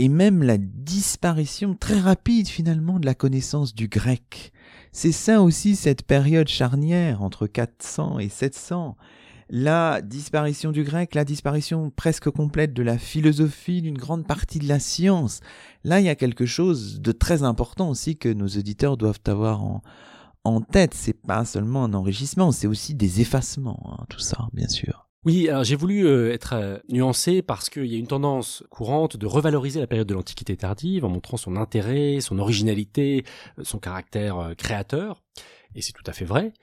et 0.00 0.08
même 0.08 0.42
la 0.42 0.56
disparition 0.56 1.74
très 1.74 2.00
rapide 2.00 2.48
finalement 2.48 2.98
de 2.98 3.04
la 3.04 3.14
connaissance 3.14 3.74
du 3.74 3.86
grec. 3.86 4.50
C'est 4.92 5.12
ça 5.12 5.42
aussi 5.42 5.76
cette 5.76 6.04
période 6.04 6.48
charnière 6.48 7.22
entre 7.22 7.46
400 7.46 8.18
et 8.18 8.30
700. 8.30 8.96
La 9.50 10.00
disparition 10.00 10.72
du 10.72 10.84
grec, 10.84 11.14
la 11.14 11.26
disparition 11.26 11.90
presque 11.90 12.30
complète 12.30 12.72
de 12.72 12.82
la 12.82 12.96
philosophie, 12.96 13.82
d'une 13.82 13.98
grande 13.98 14.26
partie 14.26 14.58
de 14.58 14.68
la 14.68 14.78
science. 14.78 15.40
Là, 15.84 16.00
il 16.00 16.06
y 16.06 16.08
a 16.08 16.14
quelque 16.14 16.46
chose 16.46 17.02
de 17.02 17.12
très 17.12 17.42
important 17.42 17.90
aussi 17.90 18.16
que 18.16 18.30
nos 18.30 18.48
auditeurs 18.48 18.96
doivent 18.96 19.20
avoir 19.26 19.62
en, 19.62 19.82
en 20.44 20.62
tête. 20.62 20.94
C'est 20.94 21.12
pas 21.12 21.44
seulement 21.44 21.84
un 21.84 21.92
enrichissement, 21.92 22.52
c'est 22.52 22.66
aussi 22.66 22.94
des 22.94 23.20
effacements, 23.20 23.98
hein, 23.98 24.06
tout 24.08 24.20
ça, 24.20 24.48
bien 24.54 24.68
sûr. 24.68 25.09
Oui, 25.26 25.50
alors 25.50 25.64
j'ai 25.64 25.76
voulu 25.76 26.06
euh, 26.06 26.32
être 26.32 26.54
euh, 26.54 26.78
nuancé 26.88 27.42
parce 27.42 27.68
qu'il 27.68 27.84
y 27.84 27.94
a 27.94 27.98
une 27.98 28.06
tendance 28.06 28.64
courante 28.70 29.18
de 29.18 29.26
revaloriser 29.26 29.78
la 29.78 29.86
période 29.86 30.08
de 30.08 30.14
l'Antiquité 30.14 30.56
tardive 30.56 31.04
en 31.04 31.10
montrant 31.10 31.36
son 31.36 31.56
intérêt, 31.56 32.20
son 32.22 32.38
originalité, 32.38 33.24
euh, 33.58 33.64
son 33.64 33.78
caractère 33.78 34.54
créateur. 34.56 35.22
Et 35.74 35.82
c'est 35.82 35.92
tout 35.92 36.02
à 36.06 36.12
fait 36.12 36.24
vrai. 36.24 36.54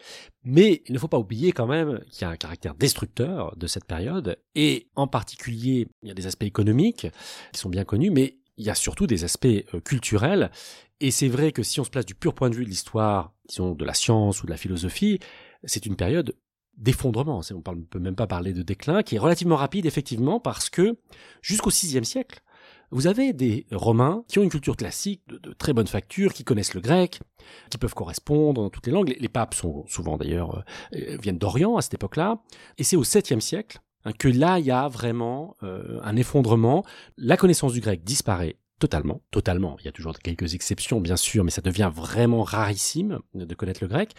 Mais 0.43 0.82
il 0.88 0.93
ne 0.93 0.97
faut 0.97 1.08
pas 1.08 1.20
oublier 1.20 1.51
quand 1.51 1.68
même 1.68 2.01
qu'il 2.10 2.24
y 2.24 2.26
a 2.26 2.30
un 2.30 2.36
caractère 2.36 2.74
destructeur 2.74 3.55
de 3.58 3.68
cette 3.68 3.86
période. 3.86 4.39
Et 4.55 4.88
en 4.95 5.05
particulier, 5.05 5.88
il 6.01 6.08
y 6.08 6.12
a 6.12 6.16
des 6.16 6.26
aspects 6.26 6.43
économiques 6.43 7.08
qui 7.53 7.60
sont 7.60 7.70
bien 7.70 7.86
connus, 7.86 8.10
mais 8.10 8.39
il 8.58 8.66
y 8.66 8.72
a 8.72 8.76
surtout 8.76 9.05
des 9.05 9.24
aspects 9.24 9.64
culturels. 9.86 10.49
Et 10.99 11.12
c'est 11.12 11.28
vrai 11.30 11.51
que 11.51 11.62
si 11.62 11.80
on 11.80 11.84
se 11.84 11.91
place 11.91 12.08
du 12.08 12.16
pur 12.16 12.34
point 12.34 12.49
de 12.49 12.55
vue 12.55 12.66
de 12.66 12.70
l'histoire, 12.70 13.34
disons 13.47 13.76
de 13.76 13.86
la 13.86 13.93
science 13.93 14.41
ou 14.41 14.47
de 14.47 14.51
la 14.51 14.58
philosophie, 14.58 15.20
c'est 15.64 15.86
une 15.86 15.95
période 15.95 16.34
d'effondrement, 16.78 17.41
on 17.51 17.75
ne 17.75 17.82
peut 17.82 17.99
même 17.99 18.15
pas 18.15 18.28
parler 18.28 18.53
de 18.53 18.61
déclin, 18.61 19.03
qui 19.03 19.15
est 19.15 19.19
relativement 19.19 19.55
rapide 19.55 19.86
effectivement 19.86 20.39
parce 20.39 20.69
que 20.69 20.97
jusqu'au 21.41 21.69
VIe 21.69 22.05
siècle, 22.05 22.41
vous 22.91 23.07
avez 23.07 23.34
des 23.34 23.65
Romains 23.71 24.23
qui 24.28 24.39
ont 24.39 24.43
une 24.43 24.49
culture 24.49 24.78
classique 24.78 25.21
de, 25.28 25.53
très 25.53 25.73
bonne 25.73 25.88
facture, 25.88 26.34
qui 26.34 26.43
connaissent 26.43 26.73
le 26.73 26.82
grec, 26.82 27.19
qui 27.69 27.78
peuvent 27.78 27.93
correspondre 27.93 28.61
dans 28.61 28.69
toutes 28.69 28.86
les 28.86 28.93
langues. 28.93 29.15
Les, 29.19 29.28
papes 29.28 29.53
sont 29.53 29.86
souvent 29.88 30.17
d'ailleurs 30.17 30.63
euh, 30.93 31.17
viennent 31.21 31.38
d'Orient 31.38 31.75
à 31.75 31.82
cette 31.82 31.95
époque-là, 31.95 32.39
et 32.78 32.84
c'est 32.84 32.95
au 32.95 33.03
7e 33.03 33.41
siècle 33.41 33.80
hein, 34.05 34.13
que 34.13 34.28
là 34.28 34.59
il 34.59 34.65
y 34.65 34.71
a 34.71 34.88
vraiment 34.88 35.57
euh, 35.63 35.99
un 36.03 36.15
effondrement. 36.15 36.86
La 37.17 37.36
connaissance 37.36 37.73
du 37.73 37.82
grec 37.82 38.03
disparaît 38.03 38.57
totalement, 38.80 39.21
totalement. 39.32 39.75
Il 39.80 39.86
y 39.86 39.89
a 39.89 39.91
toujours 39.91 40.17
quelques 40.19 40.53
exceptions 40.53 41.01
bien 41.01 41.17
sûr, 41.17 41.43
mais 41.43 41.51
ça 41.51 41.61
devient 41.61 41.91
vraiment 41.93 42.43
rarissime 42.43 43.19
de 43.34 43.55
connaître 43.55 43.84
le 43.84 43.88
grec. 43.88 44.13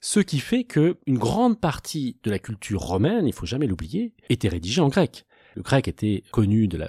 Ce 0.00 0.20
qui 0.20 0.38
fait 0.38 0.64
que 0.64 0.96
une 1.06 1.18
grande 1.18 1.60
partie 1.60 2.16
de 2.22 2.30
la 2.30 2.38
culture 2.38 2.80
romaine, 2.80 3.26
il 3.26 3.32
faut 3.32 3.46
jamais 3.46 3.66
l'oublier, 3.66 4.12
était 4.28 4.48
rédigée 4.48 4.80
en 4.80 4.88
grec. 4.88 5.26
Le 5.56 5.62
grec 5.62 5.88
était 5.88 6.22
connu 6.30 6.68
de, 6.68 6.80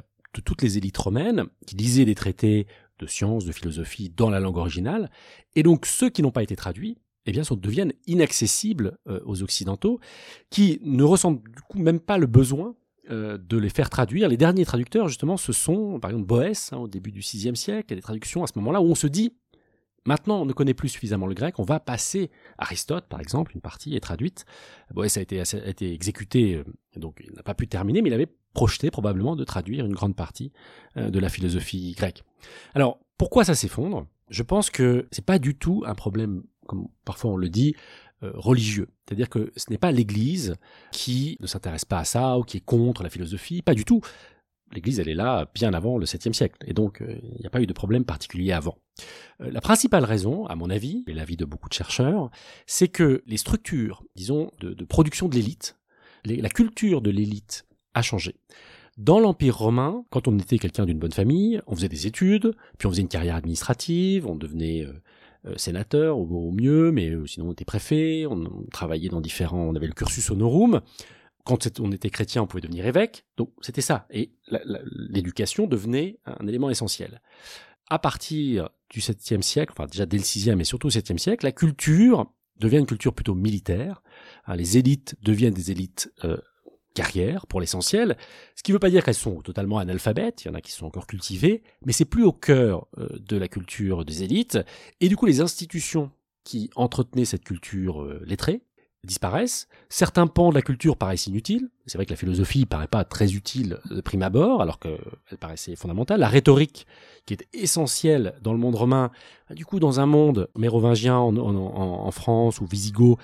toutes 0.45 0.62
les 0.62 0.78
élites 0.78 0.97
romaines 0.97 1.45
qui 1.66 1.76
lisaient 1.76 2.05
des 2.05 2.16
traités 2.16 2.68
de 2.99 3.07
sciences, 3.07 3.45
de 3.45 3.51
philosophie 3.51 4.10
dans 4.16 4.30
la 4.30 4.39
langue 4.39 4.57
originale, 4.57 5.10
et 5.55 5.64
donc 5.64 5.86
ceux 5.86 6.10
qui 6.10 6.22
n'ont 6.22 6.32
pas 6.32 6.43
été 6.43 6.55
traduits, 6.55 6.97
eh 7.26 7.32
bien, 7.32 7.43
deviennent 7.51 7.93
inaccessibles 8.07 8.97
euh, 9.07 9.20
aux 9.26 9.41
occidentaux, 9.43 9.99
qui 10.49 10.80
ne 10.84 11.03
ressentent 11.03 11.43
du 11.43 11.62
coup 11.68 11.80
même 11.80 11.99
pas 11.99 12.18
le 12.18 12.28
besoin 12.28 12.76
euh, 13.12 13.38
de 13.38 13.57
les 13.57 13.70
faire 13.70 13.89
traduire. 13.89 14.30
Les 14.30 14.38
derniers 14.38 14.66
traducteurs, 14.66 15.07
justement, 15.07 15.38
ce 15.38 15.51
sont, 15.51 15.99
par 15.99 16.12
exemple, 16.12 16.28
Boès, 16.28 16.74
hein, 16.74 16.78
au 16.78 16.88
début 16.88 17.12
du 17.12 17.22
VIe 17.22 17.55
siècle, 17.55 17.86
il 17.88 17.91
y 17.91 17.93
a 17.93 17.95
des 17.95 18.01
traductions 18.01 18.43
à 18.43 18.47
ce 18.47 18.53
moment-là 18.57 18.82
où 18.82 18.86
on 18.86 18.95
se 18.95 19.07
dit, 19.07 19.34
Maintenant, 20.10 20.41
on 20.41 20.45
ne 20.45 20.53
connaît 20.53 20.74
plus 20.74 20.89
suffisamment 20.89 21.28
le 21.28 21.36
grec, 21.36 21.60
on 21.60 21.64
va 21.64 21.80
passer 21.80 22.32
Aristote, 22.57 23.05
par 23.07 23.20
exemple, 23.20 23.51
une 23.53 23.62
partie 23.62 23.95
est 23.95 23.99
traduite. 23.99 24.43
Boès 24.91 25.16
a 25.18 25.22
été, 25.22 25.39
a 25.39 25.68
été 25.68 25.93
exécuté, 25.93 26.55
euh, 26.55 26.64
donc 26.95 27.22
il 27.24 27.32
n'a 27.36 27.43
pas 27.43 27.53
pu 27.53 27.68
terminer, 27.68 28.01
mais 28.01 28.10
il 28.10 28.14
avait 28.14 28.34
projeté 28.55 28.89
probablement 28.89 29.36
de 29.36 29.43
traduire 29.43 29.86
une 29.86 29.93
grande 29.93 30.16
partie 30.16 30.51
euh, 30.97 31.12
de 31.12 31.20
la 31.20 31.30
philosophie 31.30 31.93
grecque. 31.95 32.24
Alors, 32.74 32.99
pourquoi 33.20 33.43
ça 33.43 33.53
s'effondre? 33.53 34.07
Je 34.32 34.41
pense 34.41 34.72
que 34.72 35.07
c'est 35.12 35.24
pas 35.24 35.38
du 35.38 35.53
tout 35.53 35.84
un 35.86 35.93
problème, 35.93 36.41
comme 36.66 36.88
parfois 37.05 37.30
on 37.30 37.38
le 37.38 37.49
dit, 37.49 37.76
euh, 38.24 38.32
religieux. 38.34 38.89
C'est-à-dire 39.05 39.30
que 39.30 39.51
ce 39.57 39.66
n'est 39.70 39.78
pas 39.78 39.91
l'Église 39.91 40.55
qui 40.91 41.38
ne 41.39 41.45
s'intéresse 41.45 41.86
pas 41.86 41.99
à 41.99 42.03
ça 42.03 42.39
ou 42.39 42.41
qui 42.41 42.57
est 42.57 42.66
contre 42.66 43.03
la 43.03 43.12
philosophie, 43.12 43.62
pas 43.62 43.76
du 43.76 43.86
tout 43.86 44.01
l'Église, 44.74 44.99
elle 44.99 45.09
est 45.09 45.15
là 45.15 45.49
bien 45.53 45.74
avant 45.74 45.97
le 45.97 46.05
7e 46.05 46.34
siècle, 46.34 46.57
et 46.65 46.74
donc 46.74 47.01
euh, 47.01 47.15
il 47.36 47.41
n'y 47.41 47.45
a 47.45 47.49
pas 47.49 47.61
eu 47.61 47.67
de 47.67 47.74
problème 47.74 48.05
particulier 48.05 48.51
avant. 48.51 48.78
Euh, 49.41 49.51
la 49.51 49.61
principale 49.61 50.03
raison, 50.03 50.45
à 50.45 50.55
mon 50.55 50.70
avis, 50.70 51.03
et 51.07 51.13
l'avis 51.13 51.38
de 51.38 51.45
beaucoup 51.45 51.70
de 51.70 51.74
chercheurs, 51.74 52.30
c'est 52.65 52.88
que 52.88 53.24
les 53.28 53.38
structures, 53.38 54.03
disons, 54.15 54.51
de, 54.59 54.74
production 54.86 55.28
de 55.28 55.36
l'élite, 55.36 55.78
la 56.26 56.49
culture 56.49 57.01
de 57.01 57.09
l'élite 57.09 57.65
a 57.93 58.01
changé. 58.01 58.36
Dans 58.97 59.20
l'Empire 59.20 59.57
romain, 59.57 60.03
quand 60.09 60.28
on 60.28 60.38
était 60.38 60.57
quelqu'un 60.57 60.86
d'une 60.86 60.99
bonne 60.99 61.13
famille, 61.13 61.61
on 61.67 61.76
faisait 61.76 61.88
des 61.88 62.07
études, 62.07 62.53
puis 62.78 62.88
on 62.88 62.91
faisait 62.91 63.01
une 63.01 63.07
carrière 63.07 63.36
administrative, 63.36 64.28
on 64.28 64.36
devenait 64.36 64.86
euh, 65.45 65.53
sénateur 65.55 66.17
au, 66.17 66.51
mieux, 66.51 66.91
mais 66.91 67.13
sinon 67.26 67.47
on 67.47 67.51
était 67.53 67.63
préfet, 67.63 68.26
on, 68.26 68.43
on, 68.43 68.65
travaillait 68.72 69.07
dans 69.07 69.22
différents, 69.22 69.61
on 69.61 69.76
avait 69.76 69.88
le 69.88 69.93
cursus 69.93 70.30
honorum, 70.30 70.82
quand 71.44 71.80
on 71.80 71.92
était 71.92 72.10
chrétien, 72.10 72.44
on 72.44 72.48
pouvait 72.48 72.62
devenir 72.62 72.86
évêque. 72.86 73.26
Donc 73.38 73.52
c'était 73.62 73.82
ça. 73.82 74.08
Et 74.12 74.32
l'éducation 75.10 75.68
devenait 75.68 76.20
un 76.26 76.48
élément 76.48 76.70
essentiel. 76.70 77.22
À 77.90 78.00
partir 78.00 78.70
du 78.90 79.00
7e 79.00 79.42
siècle, 79.42 79.74
enfin 79.76 79.88
déjà 79.88 80.06
dès 80.06 80.18
le 80.18 80.24
6e 80.24 80.56
mais 80.56 80.64
surtout 80.64 80.88
au 80.88 80.92
7e 80.92 81.18
siècle, 81.18 81.46
la 81.46 81.52
culture 81.52 82.32
devient 82.58 82.78
une 82.78 82.86
culture 82.86 83.14
plutôt 83.14 83.36
militaire. 83.36 84.04
Hein, 84.46 84.56
les 84.56 84.78
élites 84.78 85.16
deviennent 85.22 85.54
des 85.54 85.72
élites 85.72 86.14
euh, 86.24 86.38
carrières 86.94 87.48
pour 87.48 87.62
l'essentiel, 87.62 88.18
ce 88.56 88.64
qui 88.64 88.72
ne 88.72 88.76
veut 88.76 88.80
pas 88.80 88.90
dire 88.90 89.04
qu'elles 89.04 89.14
sont 89.14 89.42
totalement 89.42 89.78
analphabètes, 89.78 90.44
il 90.44 90.48
y 90.48 90.52
en 90.52 90.56
a 90.56 90.62
qui 90.62 90.72
sont 90.72 90.86
encore 90.86 91.08
cultivées, 91.08 91.64
mais 91.86 91.94
c'est 91.94 92.06
plus 92.06 92.24
au 92.24 92.34
cœur 92.34 92.88
euh, 92.98 93.08
de 93.20 93.38
la 93.38 93.48
culture 93.48 94.06
des 94.06 94.24
élites, 94.24 94.60
et 95.00 95.08
du 95.08 95.16
coup 95.16 95.26
les 95.26 95.40
institutions 95.40 96.12
qui 96.44 96.70
entretenaient 96.76 97.26
cette 97.26 97.44
culture 97.44 98.02
euh, 98.02 98.22
lettrée 98.26 98.62
disparaissent. 99.04 99.68
Certains 99.89 100.28
pans 100.28 100.50
de 100.50 100.56
la 100.56 100.62
culture 100.62 100.97
paraissent 100.97 101.28
inutiles. 101.28 101.70
C'est 101.86 101.97
vrai 101.97 102.06
que 102.06 102.12
la 102.12 102.18
philosophie 102.18 102.66
paraît 102.66 102.88
pas 102.88 103.04
très 103.04 103.34
utile 103.34 103.80
de 103.89 104.02
prime 104.02 104.22
abord, 104.22 104.62
alors 104.62 104.80
qu'elle 104.80 105.00
paraissait 105.39 105.76
fondamentale. 105.76 106.20
La 106.20 106.28
rhétorique, 106.28 106.86
qui 107.26 107.34
est 107.34 107.47
essentielle 107.54 108.36
dans 108.41 108.54
le 108.54 108.60
monde 108.60 108.76
romain, 108.76 109.12
du 109.52 109.66
coup, 109.66 109.80
dans 109.80 110.00
un 110.00 110.06
monde 110.06 110.50
mérovingien 110.56 111.18
en, 111.18 111.36
en 111.38 112.12
France 112.12 112.62
ou 112.62 112.66
visigoth, 112.66 113.18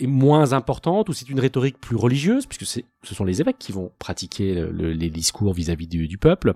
est 0.00 0.06
moins 0.06 0.52
importante 0.52 1.08
ou 1.08 1.12
c'est 1.12 1.28
une 1.28 1.40
rhétorique 1.40 1.78
plus 1.78 1.96
religieuse 1.96 2.46
puisque 2.46 2.64
ce 2.64 3.14
sont 3.14 3.24
les 3.24 3.40
évêques 3.40 3.58
qui 3.58 3.72
vont 3.72 3.92
pratiquer 3.98 4.66
les 4.72 5.10
discours 5.10 5.52
vis-à-vis 5.52 5.86
du, 5.86 6.18
peuple. 6.18 6.54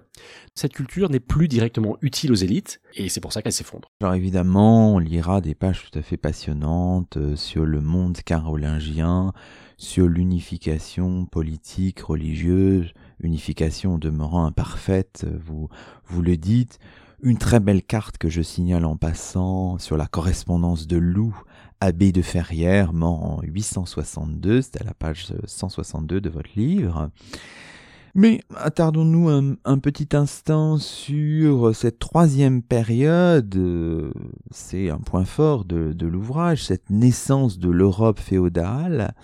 Cette 0.55 0.73
culture 0.73 1.11
n'est 1.11 1.21
plus 1.21 1.49
directement 1.49 1.97
utile 2.03 2.33
aux 2.33 2.37
élites 2.37 2.81
et 2.95 3.09
c'est 3.09 3.21
pour 3.21 3.33
ça 3.33 3.43
qu'elle 3.43 3.53
s'effondre. 3.53 3.91
Alors 4.01 4.15
évidemment, 4.15 4.95
on 4.95 4.99
lira 4.99 5.41
des 5.41 5.55
pages 5.55 5.89
tout 5.91 5.99
à 5.99 6.03
fait 6.03 6.17
passionnantes 6.17 7.17
euh, 7.17 7.37
sur 7.37 7.65
le 7.65 7.81
monde 7.81 8.19
carolingien, 8.25 9.33
sur 9.77 10.07
l'unification 10.09 11.27
politique, 11.27 12.01
religieuse, 12.01 12.93
unification 13.21 13.99
demeurant 13.99 14.45
imparfaite, 14.47 15.27
vous, 15.45 15.69
vous 16.07 16.23
le 16.23 16.37
dites. 16.37 16.79
Une 17.23 17.39
très 17.39 17.61
belle 17.61 17.83
carte 17.83 18.19
que 18.19 18.29
je 18.29 18.43
signale 18.43 18.85
en 18.85 18.97
passant 18.97 19.79
sur 19.79 19.97
la 19.97 20.07
correspondance 20.07 20.87
de 20.87 20.99
Loup 20.99 21.35
abbé 21.85 22.13
de 22.13 22.23
Ferrières, 22.23 22.93
mort 22.93 23.23
en 23.23 23.43
862, 23.43 24.63
c'est 24.63 24.81
à 24.81 24.85
la 24.85 24.95
page 24.95 25.27
162 25.45 26.21
de 26.21 26.31
votre 26.31 26.51
livre. 26.57 27.11
Mais 28.15 28.41
attardons-nous 28.57 29.29
un, 29.29 29.79
petit 29.79 30.09
instant 30.17 30.79
sur 30.79 31.75
cette 31.75 31.99
troisième 31.99 32.63
période, 32.63 33.59
c'est 34.51 34.89
un 34.89 34.99
point 34.99 35.25
fort 35.25 35.65
de 35.65 36.07
l'ouvrage, 36.07 36.65
cette 36.65 36.91
naissance 36.91 37.59
de 37.59 37.71
l'Europe 37.71 38.21
féodale. 38.21 39.15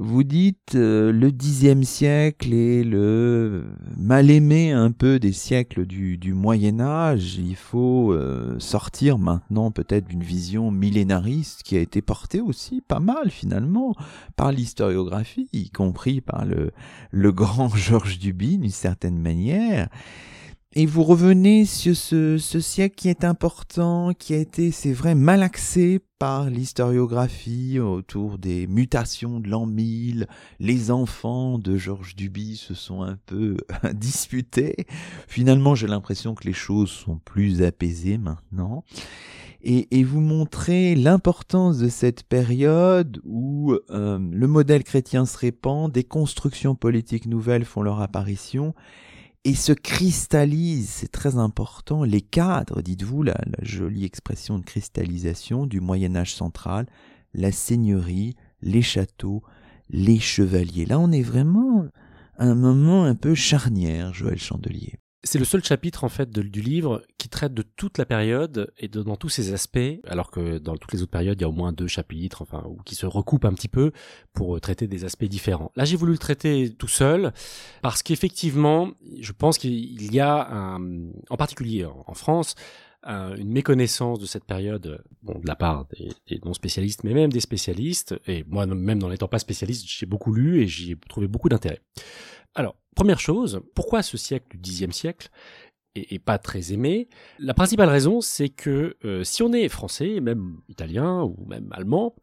Vous 0.00 0.22
dites 0.22 0.76
euh, 0.76 1.10
le 1.10 1.32
dixième 1.32 1.82
siècle 1.82 2.54
est 2.54 2.84
le 2.84 3.64
mal 3.96 4.30
aimé 4.30 4.70
un 4.70 4.92
peu 4.92 5.18
des 5.18 5.32
siècles 5.32 5.86
du, 5.86 6.32
Moyen 6.34 6.78
Âge. 6.78 7.34
Il 7.34 7.56
faut 7.56 8.12
euh, 8.12 8.54
sortir 8.60 9.18
maintenant 9.18 9.72
peut-être 9.72 10.06
d'une 10.06 10.22
vision 10.22 10.70
millénariste 10.70 11.64
qui 11.64 11.76
a 11.76 11.80
été 11.80 12.00
portée 12.00 12.40
aussi 12.40 12.80
pas 12.80 13.00
mal 13.00 13.32
finalement 13.32 13.96
par 14.36 14.52
l'historiographie, 14.52 15.48
y 15.52 15.68
compris 15.68 16.20
par 16.20 16.44
le, 16.44 16.70
le 17.10 17.32
grand 17.32 17.68
Georges 17.76 18.20
Duby 18.20 18.58
d'une 18.58 18.70
certaine 18.70 19.18
manière. 19.18 19.88
Et 20.74 20.84
vous 20.84 21.02
revenez 21.02 21.64
sur 21.64 21.96
ce, 21.96 22.36
ce, 22.36 22.60
siècle 22.60 22.94
qui 22.94 23.08
est 23.08 23.24
important, 23.24 24.12
qui 24.12 24.34
a 24.34 24.36
été, 24.36 24.70
c'est 24.70 24.92
vrai, 24.92 25.14
mal 25.14 25.42
axé 25.42 25.98
par 26.18 26.50
l'historiographie 26.50 27.78
autour 27.80 28.36
des 28.36 28.66
mutations 28.66 29.40
de 29.40 29.48
l'an 29.48 29.64
1000. 29.64 30.26
Les 30.60 30.90
enfants 30.90 31.58
de 31.58 31.78
Georges 31.78 32.16
Duby 32.16 32.56
se 32.56 32.74
sont 32.74 33.00
un 33.02 33.16
peu 33.24 33.56
disputés. 33.94 34.76
Finalement, 35.26 35.74
j'ai 35.74 35.86
l'impression 35.86 36.34
que 36.34 36.44
les 36.44 36.52
choses 36.52 36.90
sont 36.90 37.16
plus 37.16 37.62
apaisées 37.62 38.18
maintenant. 38.18 38.84
Et, 39.62 39.98
et 39.98 40.04
vous 40.04 40.20
montrez 40.20 40.94
l'importance 40.94 41.78
de 41.78 41.88
cette 41.88 42.24
période 42.24 43.22
où 43.24 43.74
euh, 43.90 44.18
le 44.18 44.46
modèle 44.46 44.84
chrétien 44.84 45.24
se 45.24 45.38
répand, 45.38 45.90
des 45.90 46.04
constructions 46.04 46.74
politiques 46.74 47.26
nouvelles 47.26 47.64
font 47.64 47.82
leur 47.82 48.02
apparition, 48.02 48.74
et 49.44 49.54
se 49.54 49.72
cristallise, 49.72 50.88
c'est 50.88 51.12
très 51.12 51.36
important, 51.36 52.04
les 52.04 52.20
cadres, 52.20 52.82
dites-vous, 52.82 53.22
la, 53.22 53.36
jolie 53.62 54.04
expression 54.04 54.58
de 54.58 54.64
cristallisation 54.64 55.66
du 55.66 55.80
Moyen 55.80 56.16
Âge 56.16 56.34
central, 56.34 56.86
la 57.34 57.52
seigneurie, 57.52 58.36
les 58.62 58.82
châteaux, 58.82 59.42
les 59.90 60.18
chevaliers. 60.18 60.86
Là, 60.86 60.98
on 60.98 61.12
est 61.12 61.22
vraiment 61.22 61.86
à 62.36 62.44
un 62.44 62.54
moment 62.54 63.04
un 63.04 63.14
peu 63.14 63.34
charnière, 63.34 64.12
Joël 64.12 64.38
Chandelier. 64.38 64.98
C'est 65.24 65.40
le 65.40 65.44
seul 65.44 65.64
chapitre 65.64 66.04
en 66.04 66.08
fait 66.08 66.30
du 66.30 66.60
livre 66.60 67.02
qui 67.18 67.28
traite 67.28 67.52
de 67.52 67.62
toute 67.62 67.98
la 67.98 68.06
période 68.06 68.72
et 68.78 68.86
de, 68.86 69.02
dans 69.02 69.16
tous 69.16 69.28
ses 69.28 69.52
aspects, 69.52 69.98
alors 70.06 70.30
que 70.30 70.58
dans 70.58 70.76
toutes 70.76 70.92
les 70.92 71.02
autres 71.02 71.10
périodes 71.10 71.38
il 71.40 71.42
y 71.42 71.44
a 71.44 71.48
au 71.48 71.52
moins 71.52 71.72
deux 71.72 71.88
chapitres, 71.88 72.42
enfin 72.42 72.62
ou 72.66 72.78
qui 72.84 72.94
se 72.94 73.04
recoupent 73.04 73.44
un 73.44 73.52
petit 73.52 73.68
peu 73.68 73.90
pour 74.32 74.56
euh, 74.56 74.60
traiter 74.60 74.86
des 74.86 75.04
aspects 75.04 75.24
différents. 75.24 75.72
Là 75.74 75.84
j'ai 75.84 75.96
voulu 75.96 76.12
le 76.12 76.18
traiter 76.18 76.72
tout 76.72 76.88
seul 76.88 77.32
parce 77.82 78.04
qu'effectivement 78.04 78.90
je 79.20 79.32
pense 79.32 79.58
qu'il 79.58 80.14
y 80.14 80.20
a 80.20 80.78
en 81.30 81.36
particulier 81.36 81.84
en, 81.84 82.14
France 82.14 82.54
une 83.04 83.50
méconnaissance 83.50 84.18
de 84.18 84.26
cette 84.26 84.44
période, 84.44 85.02
bon, 85.22 85.38
de 85.38 85.46
la 85.46 85.56
part 85.56 85.86
des, 85.86 86.40
non 86.44 86.52
spécialistes, 86.52 87.04
mais 87.04 87.14
même 87.14 87.32
des 87.32 87.40
spécialistes. 87.40 88.14
Et 88.26 88.44
moi, 88.48 88.66
même 88.66 88.98
dans 88.98 89.08
n'étant 89.08 89.28
pas 89.28 89.38
spécialiste, 89.38 89.84
j'ai 89.86 90.06
beaucoup 90.06 90.32
lu 90.32 90.60
et 90.60 90.66
j'y 90.66 90.92
ai 90.92 90.96
trouvé 91.08 91.28
beaucoup 91.28 91.48
d'intérêt. 91.48 91.80
Alors, 92.54 92.76
première 92.96 93.20
chose, 93.20 93.60
pourquoi 93.74 94.02
ce 94.02 94.16
siècle 94.16 94.58
du 94.58 94.70
Xe 94.70 94.90
siècle 94.90 95.28
est, 95.94 96.18
pas 96.18 96.38
très 96.38 96.72
aimé? 96.72 97.08
La 97.38 97.54
principale 97.54 97.88
raison, 97.88 98.20
c'est 98.20 98.48
que 98.48 98.96
euh, 99.04 99.24
si 99.24 99.42
on 99.42 99.52
est 99.52 99.68
français, 99.68 100.20
même 100.20 100.60
italien 100.68 101.22
ou 101.22 101.44
même 101.46 101.68
allemand, 101.72 102.14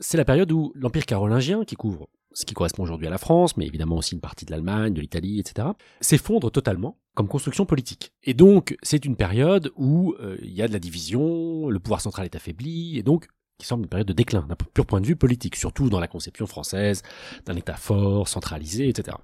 c'est 0.00 0.16
la 0.16 0.24
période 0.24 0.50
où 0.52 0.72
l'Empire 0.74 1.06
carolingien, 1.06 1.64
qui 1.64 1.76
couvre 1.76 2.08
ce 2.34 2.44
qui 2.44 2.54
correspond 2.54 2.82
aujourd'hui 2.82 3.06
à 3.06 3.10
la 3.10 3.18
France, 3.18 3.56
mais 3.56 3.66
évidemment 3.66 3.96
aussi 3.96 4.14
une 4.14 4.20
partie 4.20 4.44
de 4.44 4.50
l'Allemagne, 4.50 4.94
de 4.94 5.00
l'Italie, 5.00 5.40
etc., 5.40 5.68
s'effondre 6.00 6.50
totalement 6.50 6.98
comme 7.14 7.28
construction 7.28 7.66
politique. 7.66 8.12
Et 8.22 8.34
donc, 8.34 8.76
c'est 8.82 9.04
une 9.04 9.16
période 9.16 9.70
où 9.76 10.14
euh, 10.20 10.36
il 10.42 10.52
y 10.52 10.62
a 10.62 10.68
de 10.68 10.72
la 10.72 10.78
division, 10.78 11.68
le 11.68 11.78
pouvoir 11.78 12.00
central 12.00 12.24
est 12.24 12.36
affaibli, 12.36 12.98
et 12.98 13.02
donc 13.02 13.26
qui 13.58 13.66
semble 13.66 13.84
une 13.84 13.88
période 13.88 14.08
de 14.08 14.12
déclin 14.12 14.42
d'un 14.48 14.56
pur 14.56 14.86
point 14.86 15.00
de 15.00 15.06
vue 15.06 15.16
politique, 15.16 15.56
surtout 15.56 15.88
dans 15.88 16.00
la 16.00 16.08
conception 16.08 16.46
française 16.46 17.02
d'un 17.44 17.54
État 17.54 17.76
fort, 17.76 18.26
centralisé, 18.26 18.88
etc. 18.88 19.16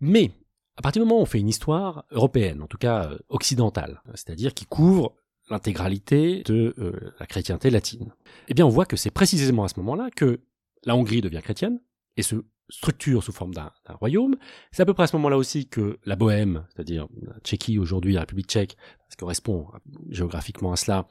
Mais 0.00 0.32
à 0.76 0.82
partir 0.82 1.02
du 1.02 1.08
moment 1.08 1.20
où 1.20 1.22
on 1.22 1.26
fait 1.26 1.40
une 1.40 1.48
histoire 1.48 2.04
européenne, 2.10 2.62
en 2.62 2.66
tout 2.66 2.78
cas 2.78 3.10
euh, 3.10 3.18
occidentale, 3.28 4.02
c'est-à-dire 4.14 4.52
qui 4.52 4.66
couvre 4.66 5.14
l'intégralité 5.48 6.42
de 6.44 6.74
euh, 6.78 7.12
la 7.18 7.26
chrétienté 7.26 7.70
latine, 7.70 8.12
eh 8.48 8.54
bien 8.54 8.66
on 8.66 8.70
voit 8.70 8.86
que 8.86 8.96
c'est 8.96 9.10
précisément 9.10 9.64
à 9.64 9.68
ce 9.68 9.78
moment-là 9.80 10.10
que 10.14 10.40
la 10.84 10.96
Hongrie 10.96 11.20
devient 11.20 11.40
chrétienne 11.42 11.80
et 12.16 12.22
se 12.22 12.36
structure 12.70 13.22
sous 13.22 13.32
forme 13.32 13.54
d'un 13.54 13.70
royaume. 13.88 14.36
C'est 14.70 14.82
à 14.82 14.86
peu 14.86 14.94
près 14.94 15.04
à 15.04 15.06
ce 15.06 15.16
moment-là 15.16 15.36
aussi 15.36 15.66
que 15.66 15.98
la 16.04 16.16
Bohème, 16.16 16.64
c'est-à-dire 16.74 17.08
la 17.22 17.38
Tchéquie 17.40 17.78
aujourd'hui, 17.78 18.14
la 18.14 18.20
République 18.20 18.48
tchèque, 18.48 18.76
ce 19.08 19.16
qui 19.16 19.20
correspond 19.20 19.66
géographiquement 20.08 20.72
à 20.72 20.76
cela, 20.76 21.08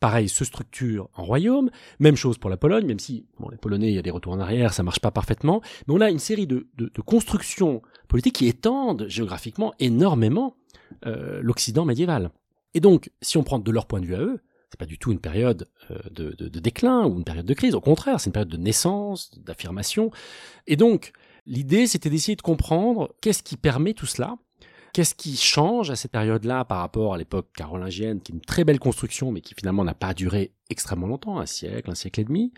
pareil, 0.00 0.28
se 0.28 0.44
structure 0.44 1.08
en 1.14 1.24
royaume. 1.24 1.70
Même 1.98 2.16
chose 2.16 2.38
pour 2.38 2.50
la 2.50 2.56
Pologne, 2.56 2.86
même 2.86 2.98
si 2.98 3.26
bon, 3.38 3.48
les 3.48 3.56
Polonais, 3.56 3.88
il 3.88 3.94
y 3.94 3.98
a 3.98 4.02
des 4.02 4.10
retours 4.10 4.32
en 4.32 4.40
arrière, 4.40 4.72
ça 4.72 4.82
marche 4.82 5.00
pas 5.00 5.10
parfaitement. 5.10 5.60
Mais 5.86 5.94
on 5.94 6.00
a 6.00 6.10
une 6.10 6.18
série 6.18 6.46
de, 6.46 6.68
de, 6.76 7.00
constructions 7.00 7.82
politiques 8.06 8.36
qui 8.36 8.46
étendent 8.46 9.06
géographiquement 9.08 9.72
énormément 9.78 10.56
euh, 11.06 11.40
l'Occident 11.42 11.84
médiéval. 11.84 12.30
Et 12.74 12.80
donc, 12.80 13.10
si 13.22 13.38
on 13.38 13.44
prend 13.44 13.58
de 13.58 13.70
leur 13.70 13.86
point 13.86 14.00
de 14.00 14.06
vue 14.06 14.14
à 14.14 14.20
eux, 14.20 14.40
c'est 14.70 14.78
pas 14.78 14.86
du 14.86 14.98
tout 14.98 15.12
une 15.12 15.20
période 15.20 15.68
euh, 15.90 15.98
de, 16.10 16.48
déclin 16.60 17.06
ou 17.06 17.16
une 17.16 17.24
période 17.24 17.46
de 17.46 17.54
crise. 17.54 17.74
Au 17.74 17.80
contraire, 17.80 18.20
c'est 18.20 18.26
une 18.26 18.32
période 18.32 18.50
de 18.50 18.56
naissance, 18.56 19.30
d'affirmation. 19.38 20.10
Et 20.66 20.76
donc, 20.76 21.12
l'idée, 21.46 21.86
c'était 21.86 22.10
d'essayer 22.10 22.36
de 22.36 22.42
comprendre 22.42 23.14
qu'est-ce 23.20 23.42
qui 23.42 23.56
permet 23.56 23.94
tout 23.94 24.06
cela 24.06 24.36
Qu'est-ce 24.94 25.14
qui 25.14 25.36
change 25.36 25.90
à 25.90 25.96
cette 25.96 26.12
période-là 26.12 26.64
par 26.64 26.78
rapport 26.78 27.14
à 27.14 27.18
l'époque 27.18 27.48
carolingienne, 27.54 28.20
qui 28.20 28.32
est 28.32 28.34
une 28.34 28.40
très 28.40 28.64
belle 28.64 28.78
construction, 28.78 29.30
mais 29.30 29.42
qui 29.42 29.54
finalement 29.54 29.84
n'a 29.84 29.94
pas 29.94 30.14
duré 30.14 30.52
extrêmement 30.70 31.06
longtemps, 31.06 31.38
un 31.38 31.46
siècle, 31.46 31.90
un 31.90 31.94
siècle 31.94 32.20
et 32.20 32.24
demi. 32.24 32.52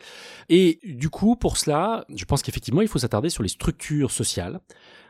Et 0.48 0.78
du 0.84 1.11
coup, 1.11 1.34
pour 1.36 1.56
cela, 1.56 2.04
je 2.14 2.24
pense 2.24 2.42
qu'effectivement, 2.42 2.82
il 2.82 2.88
faut 2.88 3.00
s'attarder 3.00 3.30
sur 3.30 3.42
les 3.42 3.48
structures 3.48 4.12
sociales. 4.12 4.61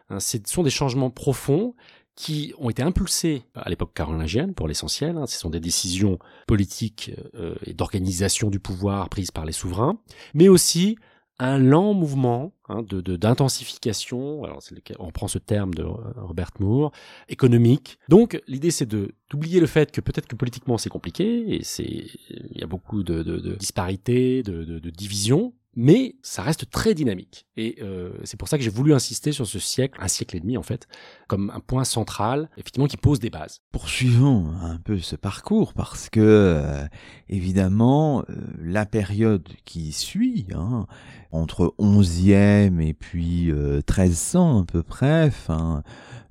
Hein, 0.08 0.18
ce 0.18 0.38
sont 0.46 0.62
des 0.62 0.70
changements 0.70 1.10
profonds 1.10 1.74
qui 2.20 2.52
ont 2.58 2.68
été 2.68 2.82
impulsés 2.82 3.44
à 3.54 3.70
l'époque 3.70 3.94
carolingienne 3.94 4.52
pour 4.52 4.68
l'essentiel. 4.68 5.16
Hein. 5.16 5.26
Ce 5.26 5.38
sont 5.38 5.48
des 5.48 5.58
décisions 5.58 6.18
politiques 6.46 7.12
euh, 7.34 7.54
et 7.64 7.72
d'organisation 7.72 8.50
du 8.50 8.60
pouvoir 8.60 9.08
prises 9.08 9.30
par 9.30 9.46
les 9.46 9.52
souverains, 9.52 9.98
mais 10.34 10.48
aussi 10.48 10.98
un 11.38 11.56
lent 11.58 11.94
mouvement 11.94 12.52
hein, 12.68 12.82
de 12.82 13.00
d'intensification. 13.16 14.44
Alors 14.44 14.60
on 14.98 15.10
prend 15.12 15.28
ce 15.28 15.38
terme 15.38 15.72
de 15.72 15.82
Robert 15.82 16.50
Moore, 16.60 16.92
économique. 17.30 17.98
Donc 18.10 18.38
l'idée 18.46 18.70
c'est 18.70 18.84
de 18.84 19.12
d'oublier 19.30 19.58
le 19.58 19.66
fait 19.66 19.90
que 19.90 20.02
peut-être 20.02 20.26
que 20.26 20.36
politiquement 20.36 20.76
c'est 20.76 20.90
compliqué 20.90 21.54
et 21.54 21.64
c'est 21.64 21.84
il 22.28 22.58
y 22.60 22.62
a 22.62 22.66
beaucoup 22.66 23.02
de, 23.02 23.56
disparités, 23.56 24.42
de 24.42 24.90
divisions, 24.90 25.54
mais 25.76 26.16
ça 26.22 26.42
reste 26.42 26.70
très 26.70 26.94
dynamique. 26.94 27.46
Et 27.56 27.78
euh, 27.80 28.12
c'est 28.24 28.36
pour 28.36 28.48
ça 28.48 28.58
que 28.58 28.64
j'ai 28.64 28.70
voulu 28.70 28.92
insister 28.92 29.32
sur 29.32 29.46
ce 29.46 29.58
siècle, 29.58 29.98
un 30.02 30.08
siècle 30.08 30.36
et 30.36 30.40
demi 30.40 30.56
en 30.56 30.62
fait, 30.62 30.88
comme 31.28 31.50
un 31.54 31.60
point 31.60 31.84
central, 31.84 32.50
effectivement, 32.56 32.86
qui 32.86 32.96
pose 32.96 33.20
des 33.20 33.30
bases. 33.30 33.60
Poursuivons 33.70 34.50
un 34.62 34.78
peu 34.78 34.98
ce 34.98 35.16
parcours 35.16 35.72
parce 35.74 36.08
que, 36.08 36.20
euh, 36.20 36.86
évidemment, 37.28 38.24
euh, 38.28 38.34
la 38.60 38.86
période 38.86 39.48
qui 39.64 39.92
suit, 39.92 40.46
hein, 40.54 40.86
entre 41.30 41.74
11e 41.78 42.80
et 42.80 42.94
puis 42.94 43.52
1300 43.52 44.62
à 44.62 44.64
peu 44.64 44.82
près, 44.82 45.30
fin, 45.30 45.82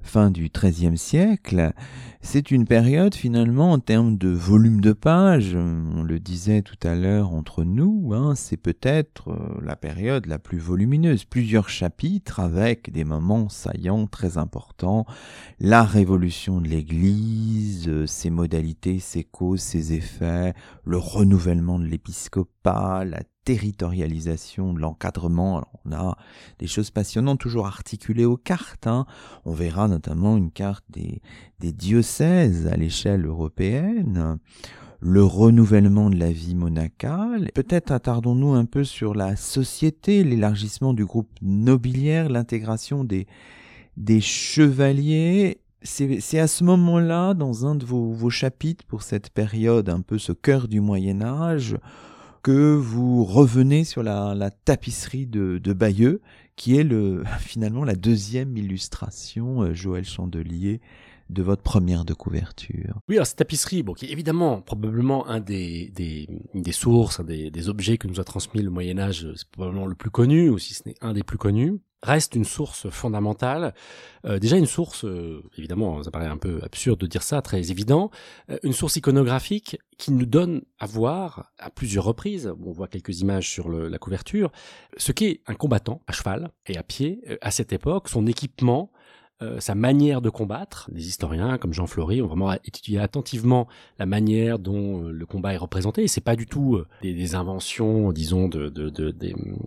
fin 0.01 0.31
du 0.31 0.49
XIIIe 0.49 0.97
siècle, 0.97 1.71
C'est 2.21 2.51
une 2.51 2.65
période 2.65 3.15
finalement 3.15 3.71
en 3.71 3.79
termes 3.79 4.17
de 4.17 4.27
volume 4.27 4.81
de 4.81 4.91
pages, 4.91 5.55
on 5.55 6.03
le 6.03 6.19
disait 6.19 6.61
tout 6.61 6.77
à 6.83 6.93
l'heure 6.93 7.33
entre 7.33 7.63
nous, 7.63 8.11
hein, 8.13 8.35
c'est 8.35 8.57
peut-être 8.57 9.29
euh, 9.29 9.57
la 9.63 9.77
période 9.77 10.25
la 10.25 10.37
plus 10.37 10.59
volumineuse. 10.59 11.23
Plusieurs 11.23 11.69
chapitres 11.69 12.41
avec 12.41 12.91
des 12.91 13.05
moments 13.05 13.47
saillants 13.47 14.05
très 14.05 14.37
importants, 14.37 15.05
la 15.61 15.83
révolution 15.83 16.59
de 16.59 16.67
l'Église, 16.67 17.87
euh, 17.87 18.05
ses 18.05 18.29
modalités, 18.29 18.99
ses 18.99 19.23
causes, 19.23 19.61
ses 19.61 19.93
effets, 19.93 20.53
le 20.83 20.97
renouvellement 20.97 21.79
de 21.79 21.85
l'épiscopat, 21.85 23.05
la 23.05 23.21
territorialisation 23.45 24.75
l'encadrement. 24.75 25.63
On 25.83 25.91
a 25.91 26.15
des 26.59 26.67
choses 26.67 26.91
passionnantes 26.91 27.39
toujours 27.39 27.65
articulées 27.65 28.25
aux 28.25 28.37
cartes. 28.37 28.85
Hein. 28.85 29.07
On 29.43 29.53
verra 29.53 29.87
notamment 29.87 30.37
une 30.37 30.51
carte 30.51 30.83
des, 30.89 31.21
des 31.59 31.71
diocèses 31.71 32.67
à 32.67 32.75
l'échelle 32.75 33.25
européenne 33.25 34.39
le 35.01 35.23
renouvellement 35.23 36.09
de 36.09 36.17
la 36.17 36.31
vie 36.31 36.55
monacale. 36.55 37.51
Peut-être 37.53 37.91
attardons-nous 37.91 38.53
un 38.53 38.65
peu 38.65 38.83
sur 38.83 39.15
la 39.15 39.35
société, 39.35 40.23
l'élargissement 40.23 40.93
du 40.93 41.05
groupe 41.05 41.29
nobiliaire, 41.41 42.29
l'intégration 42.29 43.03
des, 43.05 43.27
chevaliers. 44.21 45.59
C'est 45.81 46.39
à 46.39 46.47
ce 46.47 46.63
moment-là, 46.65 47.33
dans 47.33 47.65
un 47.65 47.75
de 47.75 47.85
vos, 47.85 48.29
chapitres 48.29 48.83
pour 48.85 49.03
cette 49.03 49.29
période, 49.29 49.89
un 49.89 50.01
peu 50.01 50.17
ce 50.17 50.33
cœur 50.33 50.67
du 50.67 50.81
Moyen 50.81 51.21
Âge, 51.21 51.77
que 52.43 52.73
vous 52.73 53.23
revenez 53.23 53.85
sur 53.85 54.03
la, 54.03 54.51
tapisserie 54.65 55.27
de, 55.27 55.73
Bayeux, 55.73 56.21
qui 56.57 56.75
est 56.75 56.83
le, 56.83 57.23
finalement 57.39 57.85
la 57.85 57.95
deuxième 57.95 58.57
illustration, 58.57 59.63
euh, 59.63 59.73
Joël 59.73 60.03
Chandelier, 60.03 60.81
de 61.29 61.43
votre 61.43 61.61
première 61.61 62.05
de 62.05 62.13
couverture. 62.13 62.99
Oui, 63.07 63.15
alors 63.15 63.27
cette 63.27 63.37
tapisserie, 63.37 63.83
bon, 63.83 63.93
qui 63.93 64.05
est 64.05 64.11
évidemment 64.11 64.61
probablement 64.61 65.27
un 65.27 65.39
des, 65.39 65.91
des, 65.95 66.27
des 66.53 66.71
sources, 66.71 67.19
un 67.19 67.23
des, 67.23 67.51
des, 67.51 67.69
objets 67.69 67.97
que 67.97 68.07
nous 68.07 68.19
a 68.19 68.23
transmis 68.23 68.61
le 68.61 68.69
Moyen 68.69 68.97
Âge, 68.97 69.27
c'est 69.35 69.47
probablement 69.49 69.85
le 69.85 69.95
plus 69.95 70.09
connu, 70.09 70.49
ou 70.49 70.57
si 70.57 70.73
ce 70.73 70.83
n'est 70.87 70.95
un 71.01 71.13
des 71.13 71.23
plus 71.23 71.37
connus 71.37 71.79
reste 72.01 72.35
une 72.35 72.45
source 72.45 72.89
fondamentale. 72.89 73.73
Euh, 74.25 74.39
déjà 74.39 74.57
une 74.57 74.65
source, 74.65 75.05
euh, 75.05 75.43
évidemment, 75.57 76.01
ça 76.03 76.11
paraît 76.11 76.27
un 76.27 76.37
peu 76.37 76.59
absurde 76.63 76.99
de 76.99 77.07
dire 77.07 77.23
ça, 77.23 77.41
très 77.41 77.71
évident, 77.71 78.09
euh, 78.49 78.57
une 78.63 78.73
source 78.73 78.95
iconographique 78.95 79.77
qui 79.97 80.11
nous 80.11 80.25
donne 80.25 80.61
à 80.79 80.85
voir 80.85 81.51
à 81.57 81.69
plusieurs 81.69 82.05
reprises, 82.05 82.53
on 82.65 82.71
voit 82.71 82.87
quelques 82.87 83.19
images 83.19 83.49
sur 83.49 83.69
le, 83.69 83.89
la 83.89 83.97
couverture, 83.97 84.51
ce 84.97 85.11
qu'est 85.11 85.41
un 85.45 85.55
combattant 85.55 86.01
à 86.07 86.13
cheval 86.13 86.51
et 86.67 86.77
à 86.77 86.83
pied 86.83 87.21
à 87.41 87.51
cette 87.51 87.73
époque, 87.73 88.07
son 88.07 88.25
équipement, 88.25 88.91
sa 89.59 89.75
manière 89.75 90.21
de 90.21 90.29
combattre. 90.29 90.89
Les 90.93 91.07
historiens 91.07 91.57
comme 91.57 91.73
Jean 91.73 91.87
Flory 91.87 92.21
ont 92.21 92.27
vraiment 92.27 92.51
étudié 92.65 92.99
attentivement 92.99 93.67
la 93.97 94.05
manière 94.05 94.59
dont 94.59 95.03
le 95.03 95.25
combat 95.25 95.53
est 95.53 95.57
représenté. 95.57 96.07
C'est 96.07 96.21
pas 96.21 96.35
du 96.35 96.45
tout 96.45 96.81
des, 97.01 97.13
des 97.13 97.35
inventions, 97.35 98.11
disons, 98.11 98.47
de, 98.47 98.69
de, 98.69 98.89
de 98.89 99.15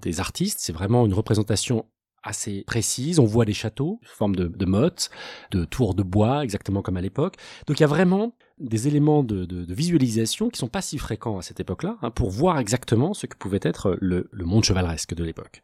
des 0.02 0.20
artistes. 0.20 0.58
C'est 0.60 0.72
vraiment 0.72 1.06
une 1.06 1.14
représentation 1.14 1.86
assez 2.22 2.64
précise. 2.66 3.18
On 3.18 3.24
voit 3.24 3.44
des 3.44 3.52
châteaux, 3.52 4.00
forme 4.04 4.36
de, 4.36 4.46
de 4.46 4.64
mottes, 4.64 5.10
de 5.50 5.64
tours 5.64 5.94
de 5.94 6.02
bois, 6.02 6.44
exactement 6.44 6.82
comme 6.82 6.96
à 6.96 7.00
l'époque. 7.00 7.36
Donc 7.66 7.78
il 7.78 7.82
y 7.82 7.84
a 7.84 7.88
vraiment 7.88 8.34
des 8.62 8.86
éléments 8.88 9.22
de, 9.22 9.46
visualisation 9.72 10.48
qui 10.48 10.58
sont 10.58 10.68
pas 10.68 10.82
si 10.82 10.98
fréquents 10.98 11.38
à 11.38 11.42
cette 11.42 11.60
époque-là, 11.60 11.96
hein, 12.02 12.10
pour 12.10 12.30
voir 12.30 12.58
exactement 12.58 13.12
ce 13.12 13.26
que 13.26 13.36
pouvait 13.36 13.60
être 13.62 13.96
le, 14.00 14.28
monde 14.32 14.64
chevaleresque 14.64 15.14
de 15.14 15.24
l'époque. 15.24 15.62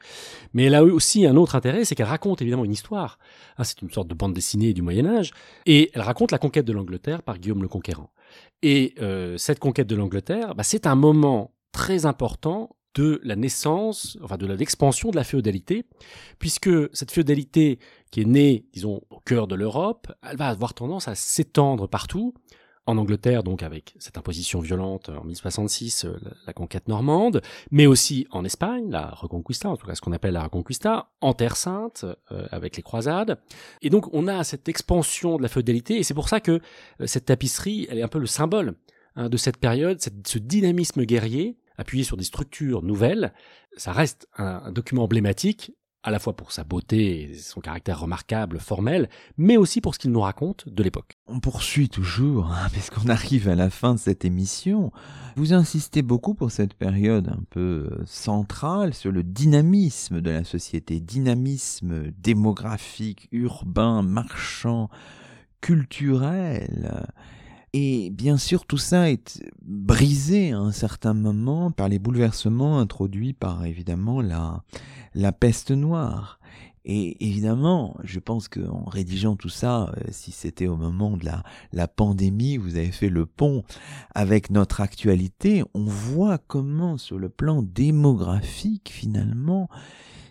Mais 0.52 0.64
elle 0.64 0.74
a 0.74 0.82
aussi 0.82 1.26
un 1.26 1.36
autre 1.36 1.54
intérêt, 1.54 1.84
c'est 1.84 1.94
qu'elle 1.94 2.06
raconte 2.06 2.42
évidemment 2.42 2.64
une 2.64 2.72
histoire. 2.72 3.18
Hein, 3.56 3.64
c'est 3.64 3.80
une 3.82 3.90
sorte 3.90 4.08
de 4.08 4.14
bande 4.14 4.34
dessinée 4.34 4.72
du 4.72 4.82
Moyen 4.82 5.06
Âge, 5.06 5.32
et 5.66 5.90
elle 5.94 6.02
raconte 6.02 6.32
la 6.32 6.38
conquête 6.38 6.64
de 6.64 6.72
l'Angleterre 6.72 7.22
par 7.22 7.38
Guillaume 7.38 7.62
le 7.62 7.68
Conquérant. 7.68 8.10
Et 8.62 8.94
euh, 9.00 9.36
cette 9.38 9.60
conquête 9.60 9.86
de 9.86 9.96
l'Angleterre, 9.96 10.54
bah, 10.54 10.64
c'est 10.64 10.86
un 10.86 10.96
moment 10.96 11.52
très 11.72 12.06
important 12.06 12.76
de 12.94 13.20
la 13.22 13.36
naissance, 13.36 14.18
enfin 14.22 14.36
de 14.36 14.46
l'expansion 14.46 15.10
de 15.10 15.16
la 15.16 15.24
féodalité, 15.24 15.84
puisque 16.38 16.70
cette 16.92 17.10
féodalité 17.10 17.78
qui 18.10 18.22
est 18.22 18.26
née, 18.26 18.66
disons, 18.72 19.02
au 19.10 19.20
cœur 19.20 19.46
de 19.46 19.54
l'Europe, 19.54 20.12
elle 20.22 20.36
va 20.36 20.48
avoir 20.48 20.74
tendance 20.74 21.08
à 21.08 21.14
s'étendre 21.14 21.88
partout. 21.88 22.34
En 22.86 22.96
Angleterre, 22.96 23.42
donc 23.42 23.62
avec 23.62 23.94
cette 23.98 24.16
imposition 24.16 24.60
violente 24.60 25.10
en 25.10 25.22
1066, 25.22 26.06
euh, 26.06 26.16
la, 26.46 26.54
conquête 26.54 26.88
normande, 26.88 27.42
mais 27.70 27.84
aussi 27.84 28.26
en 28.30 28.46
Espagne, 28.46 28.90
la 28.90 29.10
Reconquista, 29.10 29.68
en 29.68 29.76
tout 29.76 29.86
cas 29.86 29.94
ce 29.94 30.00
qu'on 30.00 30.12
appelle 30.12 30.32
la 30.32 30.44
Reconquista, 30.44 31.10
en 31.20 31.34
Terre 31.34 31.56
Sainte, 31.56 32.06
euh, 32.32 32.46
avec 32.50 32.78
les 32.78 32.82
croisades. 32.82 33.38
Et 33.82 33.90
donc 33.90 34.08
on 34.14 34.26
a 34.26 34.42
cette 34.42 34.70
expansion 34.70 35.36
de 35.36 35.42
la 35.42 35.48
féodalité, 35.48 35.98
et 35.98 36.02
c'est 36.02 36.14
pour 36.14 36.30
ça 36.30 36.40
que 36.40 36.62
euh, 37.02 37.06
cette 37.06 37.26
tapisserie, 37.26 37.86
elle 37.90 37.98
est 37.98 38.02
un 38.02 38.08
peu 38.08 38.18
le 38.18 38.26
symbole 38.26 38.74
hein, 39.16 39.28
de 39.28 39.36
cette 39.36 39.58
période, 39.58 40.00
ce 40.00 40.38
dynamisme 40.38 41.04
guerrier 41.04 41.58
appuyé 41.78 42.04
sur 42.04 42.16
des 42.16 42.24
structures 42.24 42.82
nouvelles, 42.82 43.32
ça 43.76 43.92
reste 43.92 44.28
un, 44.36 44.70
document 44.72 45.04
emblématique 45.04 45.72
à 46.04 46.10
la 46.10 46.18
fois 46.18 46.34
pour 46.34 46.52
sa 46.52 46.64
beauté 46.64 47.34
son 47.34 47.60
caractère 47.60 48.00
remarquable, 48.00 48.60
formel, 48.60 49.08
mais 49.36 49.56
aussi 49.56 49.80
pour 49.80 49.94
ce 49.94 49.98
qu'il 49.98 50.12
nous 50.12 50.20
raconte 50.20 50.68
de 50.68 50.82
l'époque. 50.82 51.18
On 51.26 51.40
poursuit 51.40 51.88
toujours, 51.88 52.52
hein, 52.52 52.68
puisqu'on 52.72 53.08
arrive 53.08 53.48
à 53.48 53.54
la 53.54 53.68
fin 53.68 53.94
de 53.94 53.98
cette 53.98 54.24
émission. 54.24 54.92
Vous 55.36 55.54
insistez 55.54 56.02
beaucoup 56.02 56.34
pour 56.34 56.50
cette 56.50 56.74
période 56.74 57.28
un 57.28 57.42
peu 57.50 57.90
centrale 58.06 58.94
sur 58.94 59.12
le 59.12 59.22
dynamisme 59.22 60.20
de 60.20 60.30
la 60.30 60.44
société, 60.44 61.00
dynamisme 61.00 62.10
démographique, 62.12 63.28
urbain, 63.32 64.02
marchand, 64.02 64.88
culturel. 65.60 67.06
Et 67.72 68.10
bien 68.10 68.38
sûr, 68.38 68.64
tout 68.64 68.78
ça 68.78 69.10
est 69.10 69.42
brisé 69.62 70.52
à 70.52 70.58
un 70.58 70.72
certain 70.72 71.14
moment 71.14 71.70
par 71.70 71.88
les 71.88 71.98
bouleversements 71.98 72.78
introduits 72.78 73.34
par 73.34 73.64
évidemment 73.66 74.22
la, 74.22 74.62
la 75.14 75.32
peste 75.32 75.70
noire. 75.70 76.38
Et 76.90 77.22
évidemment, 77.22 77.96
je 78.02 78.18
pense 78.18 78.48
qu'en 78.48 78.84
rédigeant 78.84 79.36
tout 79.36 79.50
ça, 79.50 79.92
euh, 79.98 80.04
si 80.10 80.32
c'était 80.32 80.68
au 80.68 80.76
moment 80.76 81.18
de 81.18 81.26
la, 81.26 81.42
la 81.72 81.86
pandémie, 81.86 82.56
vous 82.56 82.76
avez 82.76 82.92
fait 82.92 83.10
le 83.10 83.26
pont 83.26 83.62
avec 84.14 84.48
notre 84.48 84.80
actualité, 84.80 85.62
on 85.74 85.84
voit 85.84 86.38
comment 86.38 86.96
sur 86.96 87.18
le 87.18 87.28
plan 87.28 87.62
démographique, 87.62 88.90
finalement, 88.90 89.68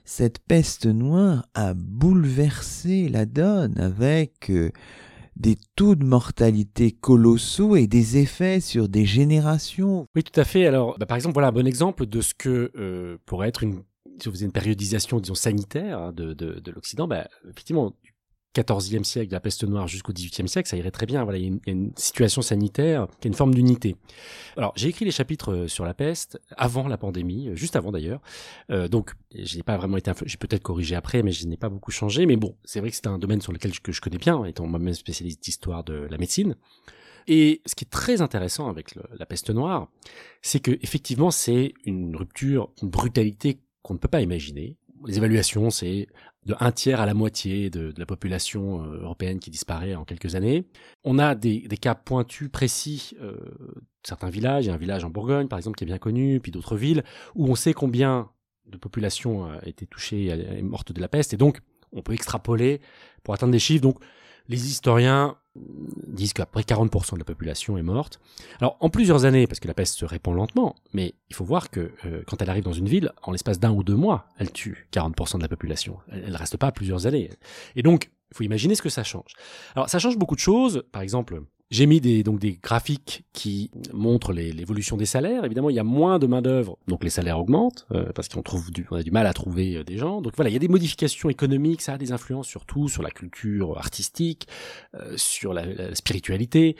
cette 0.03 0.39
peste 0.39 0.87
noire 0.87 1.45
a 1.53 1.75
bouleversé 1.75 3.07
la 3.07 3.27
donne 3.27 3.77
avec 3.77 4.49
euh, 4.49 4.71
des 5.39 5.57
taux 5.75 5.95
de 5.95 6.03
mortalité 6.03 6.91
colossaux 6.91 7.75
et 7.75 7.87
des 7.87 8.17
effets 8.17 8.59
sur 8.59 8.89
des 8.89 9.05
générations. 9.05 10.05
Oui, 10.15 10.23
tout 10.23 10.39
à 10.39 10.43
fait. 10.43 10.65
Alors, 10.65 10.97
bah, 10.99 11.05
par 11.05 11.15
exemple, 11.15 11.33
voilà 11.33 11.49
un 11.49 11.51
bon 11.51 11.67
exemple 11.67 12.05
de 12.05 12.21
ce 12.21 12.33
que 12.33 12.71
euh, 12.75 13.17
pourrait 13.25 13.49
être 13.49 13.63
une 13.63 13.83
périodisation, 14.51 15.19
disons, 15.19 15.35
sanitaire 15.35 15.99
hein, 15.99 16.11
de, 16.11 16.33
de, 16.33 16.59
de 16.59 16.71
l'Occident, 16.71 17.07
bah, 17.07 17.27
effectivement, 17.49 17.93
14e 18.61 19.03
siècle, 19.03 19.31
la 19.31 19.39
peste 19.39 19.63
noire 19.63 19.87
jusqu'au 19.87 20.13
18e 20.13 20.47
siècle, 20.47 20.67
ça 20.67 20.77
irait 20.77 20.91
très 20.91 21.05
bien. 21.05 21.23
Voilà, 21.23 21.37
il 21.37 21.45
y, 21.45 21.69
a 21.69 21.71
une, 21.71 21.91
situation 21.95 22.41
sanitaire 22.41 23.07
qui 23.21 23.27
a 23.27 23.29
une 23.29 23.35
forme 23.35 23.53
d'unité. 23.53 23.95
Alors, 24.55 24.73
j'ai 24.75 24.89
écrit 24.89 25.05
les 25.05 25.11
chapitres 25.11 25.53
euh, 25.53 25.67
sur 25.67 25.85
la 25.85 25.93
peste 25.93 26.39
avant 26.55 26.87
la 26.87 26.97
pandémie, 26.97 27.49
euh, 27.49 27.55
juste 27.55 27.75
avant 27.75 27.91
d'ailleurs. 27.91 28.21
Euh, 28.71 28.87
donc, 28.87 29.13
j'ai 29.33 29.63
pas 29.63 29.77
vraiment 29.77 29.97
été, 29.97 30.11
j'ai 30.25 30.37
peut-être 30.37 30.63
corrigé 30.63 30.95
après, 30.95 31.21
mais 31.23 31.31
je 31.31 31.45
n'ai 31.47 31.57
pas 31.57 31.69
beaucoup 31.69 31.91
changé. 31.91 32.25
Mais 32.25 32.35
bon, 32.35 32.55
c'est 32.63 32.79
vrai 32.79 32.89
que 32.89 32.95
c'est 32.95 33.07
un 33.07 33.19
domaine 33.19 33.41
sur 33.41 33.53
lequel 33.53 33.73
je, 33.73 33.79
que 33.79 33.91
je 33.91 34.01
connais 34.01 34.17
bien, 34.17 34.43
étant 34.45 34.65
moi-même 34.65 34.93
spécialiste 34.93 35.43
d'histoire 35.43 35.83
de 35.83 36.07
la 36.09 36.17
médecine. 36.17 36.55
Et 37.27 37.61
ce 37.65 37.75
qui 37.75 37.83
est 37.83 37.89
très 37.89 38.21
intéressant 38.21 38.69
avec 38.69 38.95
la 38.95 39.25
peste 39.25 39.49
noire, 39.49 39.89
c'est 40.41 40.61
que 40.61 40.71
effectivement, 40.81 41.29
c'est 41.29 41.73
une 41.83 42.15
rupture, 42.15 42.71
une 42.81 42.89
brutalité 42.89 43.59
qu'on 43.81 43.95
ne 43.95 43.99
peut 43.99 44.07
pas 44.07 44.21
imaginer. 44.21 44.77
Les 45.05 45.17
évaluations, 45.17 45.69
c'est 45.69 46.07
de 46.45 46.55
un 46.59 46.71
tiers 46.71 47.01
à 47.01 47.05
la 47.05 47.13
moitié 47.13 47.69
de, 47.69 47.93
la 47.97 48.05
population 48.05 48.83
euh, 48.83 49.01
européenne 49.01 49.39
qui 49.39 49.49
disparaît 49.49 49.95
en 49.95 50.05
quelques 50.05 50.35
années. 50.35 50.65
On 51.03 51.19
a 51.19 51.35
des, 51.35 51.61
cas 51.79 51.93
pointus, 51.93 52.49
précis, 52.49 53.13
euh, 53.21 53.35
certains 54.03 54.29
villages, 54.29 54.65
il 54.65 54.67
y 54.69 54.71
a 54.71 54.73
un 54.73 54.77
village 54.77 55.03
en 55.03 55.09
Bourgogne 55.09 55.47
par 55.47 55.59
exemple 55.59 55.77
qui 55.77 55.83
est 55.83 55.87
bien 55.87 55.97
connu, 55.97 56.39
puis 56.39 56.51
d'autres 56.51 56.77
villes, 56.77 57.03
où 57.35 57.47
on 57.47 57.55
sait 57.55 57.73
combien 57.73 58.29
de 58.65 58.77
population 58.77 59.45
a 59.45 59.65
été 59.65 59.85
touchée 59.85 60.25
et 60.25 60.61
morte 60.61 60.91
de 60.91 60.99
la 60.99 61.07
peste, 61.07 61.33
et 61.33 61.37
donc 61.37 61.61
on 61.93 62.01
peut 62.01 62.13
extrapoler 62.13 62.81
pour 63.23 63.33
atteindre 63.33 63.51
des 63.53 63.59
chiffres. 63.59 63.93
Les 64.49 64.67
historiens 64.67 65.37
disent 66.07 66.33
qu'après 66.33 66.61
40% 66.61 67.13
de 67.13 67.19
la 67.19 67.25
population 67.25 67.77
est 67.77 67.83
morte. 67.83 68.19
Alors 68.59 68.77
en 68.79 68.89
plusieurs 68.89 69.25
années, 69.25 69.47
parce 69.47 69.59
que 69.59 69.67
la 69.67 69.73
peste 69.73 69.95
se 69.95 70.05
répand 70.05 70.35
lentement, 70.35 70.75
mais 70.93 71.15
il 71.29 71.35
faut 71.35 71.43
voir 71.43 71.69
que 71.69 71.91
euh, 72.05 72.23
quand 72.27 72.41
elle 72.41 72.49
arrive 72.49 72.63
dans 72.63 72.73
une 72.73 72.87
ville, 72.87 73.11
en 73.23 73.31
l'espace 73.31 73.59
d'un 73.59 73.71
ou 73.71 73.83
deux 73.83 73.95
mois, 73.95 74.27
elle 74.37 74.51
tue 74.51 74.87
40% 74.93 75.37
de 75.37 75.41
la 75.41 75.47
population. 75.47 75.97
Elle 76.11 76.31
ne 76.31 76.37
reste 76.37 76.57
pas 76.57 76.71
plusieurs 76.71 77.07
années. 77.07 77.31
Et 77.75 77.81
donc, 77.81 78.11
il 78.31 78.37
faut 78.37 78.43
imaginer 78.43 78.75
ce 78.75 78.81
que 78.81 78.89
ça 78.89 79.03
change. 79.03 79.33
Alors 79.75 79.89
ça 79.89 79.99
change 79.99 80.17
beaucoup 80.17 80.35
de 80.35 80.39
choses. 80.39 80.83
Par 80.91 81.01
exemple, 81.01 81.41
J'ai 81.69 81.85
mis 81.85 81.99
des, 81.99 82.23
donc 82.23 82.39
des 82.39 82.53
graphiques 82.53 83.25
qui 83.33 83.71
montrent 83.91 84.31
l'évolution 84.31 84.95
des 84.95 85.05
salaires. 85.05 85.43
Évidemment, 85.43 85.69
il 85.69 85.75
y 85.75 85.79
a 85.79 85.83
moins 85.83 86.17
de 86.17 86.25
main-d'œuvre, 86.25 86.77
donc 86.87 87.03
les 87.03 87.09
salaires 87.09 87.39
augmentent, 87.39 87.85
euh, 87.91 88.13
parce 88.15 88.29
qu'on 88.29 88.41
trouve 88.41 88.71
du, 88.71 88.87
on 88.89 88.95
a 88.95 89.03
du 89.03 89.11
mal 89.11 89.27
à 89.27 89.33
trouver 89.33 89.75
euh, 89.75 89.83
des 89.83 89.97
gens. 89.97 90.21
Donc 90.21 90.33
voilà, 90.37 90.49
il 90.49 90.53
y 90.53 90.55
a 90.55 90.59
des 90.59 90.69
modifications 90.69 91.29
économiques, 91.29 91.81
ça 91.81 91.93
a 91.93 91.97
des 91.97 92.13
influences 92.13 92.47
surtout 92.47 92.87
sur 92.87 93.03
la 93.03 93.11
culture 93.11 93.77
artistique, 93.77 94.47
euh, 94.95 95.13
sur 95.17 95.53
la, 95.53 95.65
la 95.65 95.93
spiritualité. 95.93 96.77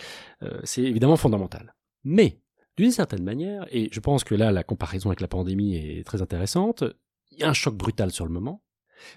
c'est 0.64 0.84
évidemment 0.84 1.18
fondamental. 1.18 1.76
Mais, 2.06 2.40
d'une 2.78 2.92
certaine 2.92 3.24
manière, 3.24 3.66
et 3.72 3.90
je 3.92 4.00
pense 4.00 4.24
que 4.24 4.36
là, 4.36 4.52
la 4.52 4.64
comparaison 4.64 5.10
avec 5.10 5.20
la 5.20 5.28
pandémie 5.28 5.76
est 5.76 6.06
très 6.06 6.22
intéressante, 6.22 6.86
il 7.32 7.40
y 7.40 7.44
a 7.44 7.50
un 7.50 7.54
choc 7.54 7.76
brutal 7.76 8.12
sur 8.12 8.26
le 8.26 8.32
moment. 8.32 8.64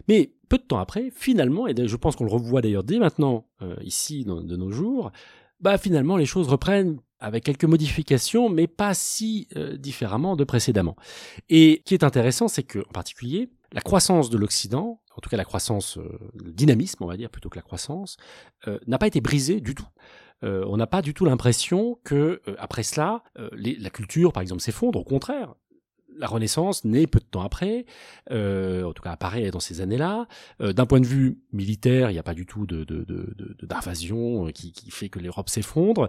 Mais 0.08 0.34
peu 0.48 0.58
de 0.58 0.62
temps 0.62 0.78
après, 0.78 1.10
finalement, 1.14 1.68
et 1.68 1.74
je 1.76 1.96
pense 1.96 2.16
qu'on 2.16 2.24
le 2.24 2.32
revoit 2.32 2.60
d'ailleurs 2.60 2.84
dès 2.84 2.98
maintenant, 2.98 3.46
ici, 3.82 4.24
de 4.24 4.56
nos 4.56 4.70
jours, 4.70 5.12
bah 5.60 5.78
finalement 5.78 6.16
les 6.16 6.26
choses 6.26 6.48
reprennent 6.48 7.00
avec 7.20 7.44
quelques 7.44 7.64
modifications, 7.64 8.48
mais 8.48 8.66
pas 8.66 8.94
si 8.94 9.46
euh, 9.56 9.76
différemment 9.76 10.36
de 10.36 10.44
précédemment. 10.44 10.96
Et 11.48 11.82
ce 11.84 11.88
qui 11.88 11.94
est 11.94 12.04
intéressant, 12.04 12.48
c'est 12.48 12.62
que, 12.62 12.78
en 12.78 12.92
particulier, 12.92 13.50
la 13.72 13.82
croissance 13.82 14.30
de 14.30 14.38
l'Occident, 14.38 15.00
en 15.16 15.20
tout 15.20 15.28
cas 15.28 15.36
la 15.36 15.44
croissance, 15.44 15.98
euh, 15.98 16.18
le 16.34 16.50
dynamisme, 16.50 17.04
on 17.04 17.06
va 17.06 17.16
dire, 17.16 17.30
plutôt 17.30 17.50
que 17.50 17.56
la 17.56 17.62
croissance, 17.62 18.16
euh, 18.66 18.78
n'a 18.86 18.98
pas 18.98 19.06
été 19.06 19.20
brisée 19.20 19.60
du 19.60 19.74
tout. 19.74 19.86
on 20.42 20.78
n'a 20.78 20.86
pas 20.86 21.02
du 21.02 21.12
tout 21.12 21.26
l'impression 21.26 21.98
que, 22.02 22.40
après 22.56 22.82
cela, 22.82 23.22
la 23.52 23.90
culture, 23.90 24.32
par 24.32 24.40
exemple, 24.40 24.62
s'effondre. 24.62 24.98
Au 24.98 25.04
contraire, 25.04 25.54
la 26.20 26.26
Renaissance 26.26 26.84
naît 26.84 27.06
peu 27.06 27.18
de 27.18 27.24
temps 27.24 27.42
après, 27.42 27.86
euh, 28.30 28.84
en 28.84 28.92
tout 28.92 29.02
cas 29.02 29.10
apparaît 29.10 29.50
dans 29.50 29.58
ces 29.58 29.80
années-là. 29.80 30.28
Euh, 30.60 30.72
d'un 30.72 30.86
point 30.86 31.00
de 31.00 31.06
vue 31.06 31.38
militaire, 31.52 32.10
il 32.10 32.12
n'y 32.12 32.18
a 32.18 32.22
pas 32.22 32.34
du 32.34 32.46
tout 32.46 32.66
de, 32.66 32.84
d'invasion 33.62 34.46
euh, 34.46 34.50
qui, 34.50 34.90
fait 34.90 35.08
que 35.08 35.18
l'Europe 35.18 35.48
s'effondre. 35.48 36.08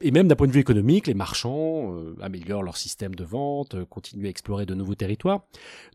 Et 0.00 0.10
même 0.10 0.26
d'un 0.26 0.34
point 0.34 0.46
de 0.46 0.52
vue 0.52 0.60
économique, 0.60 1.06
les 1.06 1.14
marchands 1.14 1.94
améliorent 2.20 2.64
leur 2.64 2.76
système 2.76 3.14
de 3.14 3.22
vente, 3.22 3.84
continuent 3.84 4.26
à 4.26 4.30
explorer 4.30 4.66
de 4.66 4.74
nouveaux 4.74 4.96
territoires. 4.96 5.44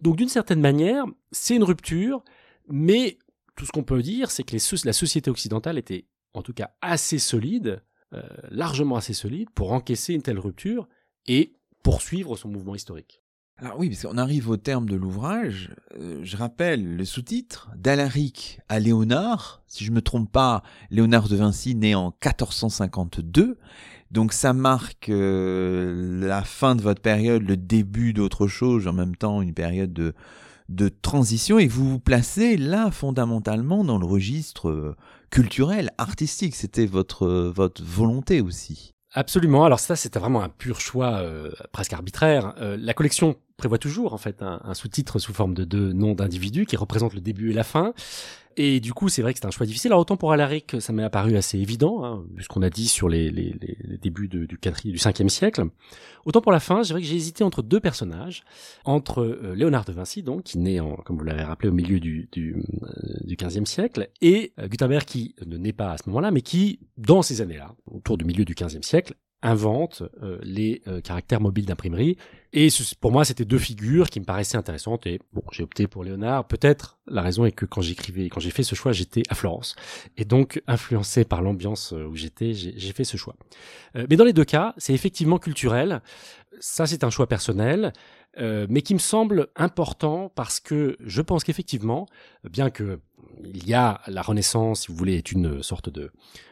Donc 0.02 0.16
d'une 0.16 0.30
certaine 0.30 0.62
manière, 0.62 1.04
c'est 1.34 1.58
une 1.58 1.64
rupture, 1.64 2.24
mais 2.70 3.18
tout 3.58 3.66
ce 3.66 3.72
qu'on 3.74 3.84
peut 3.84 4.02
dire, 4.02 4.32
c'est 4.32 4.44
que 4.44 4.56
la 4.86 4.94
société 4.94 5.30
occidentale 5.30 5.78
était 5.78 6.06
en 6.34 6.42
tout 6.42 6.54
cas 6.54 6.72
assez 6.82 7.20
solide, 7.20 7.84
largement 8.50 8.96
assez 8.96 9.14
solide, 9.14 9.50
pour 9.50 9.74
encaisser 9.74 10.14
une 10.14 10.22
telle 10.22 10.40
rupture 10.40 10.88
et 11.26 11.58
poursuivre 11.84 12.38
son 12.38 12.48
mouvement 12.48 12.76
historique. 12.76 13.22
Alors 13.60 13.80
oui, 13.80 13.90
parce 13.90 14.04
qu'on 14.04 14.20
arrive 14.20 14.52
au 14.52 14.58
terme 14.58 14.88
de 14.88 14.96
l'ouvrage. 14.96 15.72
Euh, 16.00 16.20
je 16.22 16.38
rappelle 16.38 16.96
le 16.96 17.06
sous-titre 17.06 17.72
d'Alaric 17.76 18.60
à 18.70 18.80
Léonard. 18.80 19.64
Si 19.66 19.84
je 19.84 19.92
me 19.92 20.02
trompe 20.04 20.32
pas, 20.32 20.62
Léonard 20.92 21.28
de 21.28 21.36
Vinci 21.38 21.74
né 21.74 21.96
en 21.96 22.14
1452. 22.24 23.58
Donc 24.12 24.34
ça 24.34 24.54
marque 24.54 25.10
euh, 25.10 26.22
la 26.22 26.44
fin 26.44 26.76
de 26.76 26.84
votre 26.84 27.02
période, 27.02 27.42
le 27.42 27.58
début 27.58 28.14
d'autre 28.14 28.46
chose, 28.46 28.88
en 28.88 28.94
même 28.94 29.16
temps 29.16 29.42
une 29.42 29.56
période 29.56 29.92
de, 29.92 30.14
de 30.70 30.88
transition. 30.88 31.58
Et 31.58 31.68
vous 31.68 31.90
vous 31.90 32.00
placez 32.00 32.58
là 32.58 32.92
fondamentalement 32.92 33.84
dans 33.84 33.98
le 33.98 34.06
registre 34.06 34.70
euh, 34.70 34.96
culturel, 35.32 35.90
artistique. 35.98 36.56
C'était 36.56 36.86
votre, 36.86 37.28
votre 37.28 37.84
volonté 37.84 38.40
aussi. 38.40 38.94
Absolument. 39.14 39.66
Alors 39.66 39.80
ça, 39.80 39.96
c'était 39.96 40.20
vraiment 40.20 40.44
un 40.44 40.50
pur 40.50 40.80
choix 40.80 41.24
presque 41.72 41.94
arbitraire. 41.94 42.54
la 42.60 42.94
collection 42.94 43.36
prévoit 43.58 43.80
toujours 43.80 44.14
en 44.14 44.18
fait 44.18 44.42
un, 44.42 44.74
sous-titre 44.74 45.20
sous 45.20 45.34
forme 45.34 45.54
de 45.54 45.64
deux 45.64 45.92
noms 45.92 46.14
d'individus 46.14 46.66
qui 46.66 46.76
représentent 46.76 47.16
le 47.16 47.22
début 47.22 47.50
et 47.52 47.54
la 47.54 47.64
fin. 47.64 47.94
Et 48.60 48.80
du 48.80 48.92
coup, 48.92 49.08
c'est 49.08 49.22
vrai 49.22 49.34
que 49.34 49.40
c'est 49.40 49.46
un 49.46 49.52
choix 49.52 49.68
difficile. 49.68 49.92
Alors 49.92 50.02
autant 50.02 50.18
pour 50.18 50.32
Alaric, 50.32 50.82
ça 50.82 50.92
m'est 50.92 51.04
apparu 51.04 51.38
assez 51.38 51.60
évident, 51.60 52.04
hein, 52.04 52.24
vu 52.34 52.44
ce 52.44 52.48
qu'on 52.48 52.64
a 52.64 52.72
dit 52.72 52.88
sur 52.88 53.08
les, 53.08 53.30
les, 53.30 53.56
les 53.60 53.98
débuts 53.98 54.28
du 54.28 54.58
4 54.58 54.88
du 54.88 54.98
5e 54.98 55.30
siècle. 55.30 55.66
Autant 56.26 56.42
pour 56.42 56.52
la 56.52 56.60
fin, 56.60 56.84
c'est 56.84 56.94
vrai 56.94 57.02
que 57.02 57.08
j'ai 57.08 57.16
hésité 57.16 57.44
entre 57.44 57.62
deux 57.62 57.80
personnages, 57.80 58.44
entre 58.84 59.22
euh, 59.22 59.54
Léonard 59.56 59.86
de 59.86 59.92
Vinci, 59.92 60.24
donc 60.24 60.44
qui 60.44 60.58
naît, 60.58 60.80
en, 60.80 60.96
comme 60.96 61.18
vous 61.18 61.24
l'avez 61.24 61.44
rappelé, 61.44 61.70
au 61.70 61.74
milieu 61.74 62.00
du, 62.00 62.30
du, 62.32 62.56
euh, 62.56 63.18
du 63.22 63.36
15e 63.36 63.66
siècle, 63.66 64.10
et 64.22 64.54
euh, 64.60 64.68
Gutenberg 64.68 65.06
qui 65.06 65.36
ne 65.46 65.58
naît 65.58 65.72
pas 65.72 65.92
à 65.92 65.98
ce 65.98 66.10
moment-là, 66.10 66.32
mais 66.32 66.42
qui, 66.42 66.80
dans 66.98 67.22
ces 67.22 67.42
années-là, 67.42 67.76
autour 67.86 68.18
du 68.18 68.26
milieu 68.26 68.44
du 68.44 68.56
15e 68.56 68.84
siècle, 68.84 69.14
invente 69.44 70.04
euh, 70.24 70.40
les 70.42 70.82
euh, 70.88 71.02
caractères 71.02 71.42
mobiles 71.42 71.66
d'imprimerie. 71.66 72.18
Et 72.54 72.70
pour 73.00 73.12
moi, 73.12 73.24
c'était 73.24 73.46
deux 73.46 73.60
figures 73.60 74.10
qui 74.10 74.20
me 74.20 74.26
paraissaient 74.26 74.58
intéressantes. 74.58 75.06
Et 75.06 75.20
bon, 75.34 75.44
j'ai 75.52 75.64
opté 75.64 75.88
pour 75.88 76.04
Léonard. 76.04 76.48
Peut-être 76.48 76.98
la 77.08 77.22
raison 77.22 77.46
est 77.46 77.52
que 77.52 77.66
quand 77.66 77.82
j'écrivais, 77.82 78.30
quand 78.30 78.40
j'ai 78.40 78.50
fait 78.50 78.64
ce 78.64 78.74
choix, 78.74 78.92
j'étais 78.94 79.24
à 79.30 79.36
Florence. 79.36 79.76
Et 80.18 80.26
donc, 80.26 80.62
influencé 80.66 81.24
par 81.24 81.42
l'ambiance 81.42 81.94
euh, 81.94 82.06
où 82.06 82.16
j'étais, 82.16 82.54
j'ai 82.54 82.94
fait 82.94 83.04
ce 83.04 83.18
choix. 83.18 83.36
mais 83.96 84.16
dans 84.16 84.26
les 84.26 84.34
deux 84.34 84.46
cas, 84.46 84.74
c'est 84.78 84.94
effectivement 84.94 85.38
culturel. 85.38 86.02
Ça, 86.60 86.88
c'est 86.88 87.04
un 87.04 87.10
choix 87.10 87.28
personnel. 87.28 87.94
mais 88.38 88.82
qui 88.82 88.94
me 88.94 89.00
semble 89.00 89.48
important 89.56 90.32
parce 90.36 90.60
que 90.60 90.96
je 91.00 91.22
pense 91.22 91.44
qu'effectivement, 91.44 92.06
bien 92.44 92.70
que 92.70 93.00
il 93.44 93.68
y 93.68 93.74
a 93.74 94.02
la 94.08 94.22
Renaissance, 94.22 94.82
si 94.82 94.88
vous 94.88 94.96
voulez, 94.96 95.16
est 95.16 95.32
une 95.32 95.62
sorte 95.64 95.90
de 95.90 96.12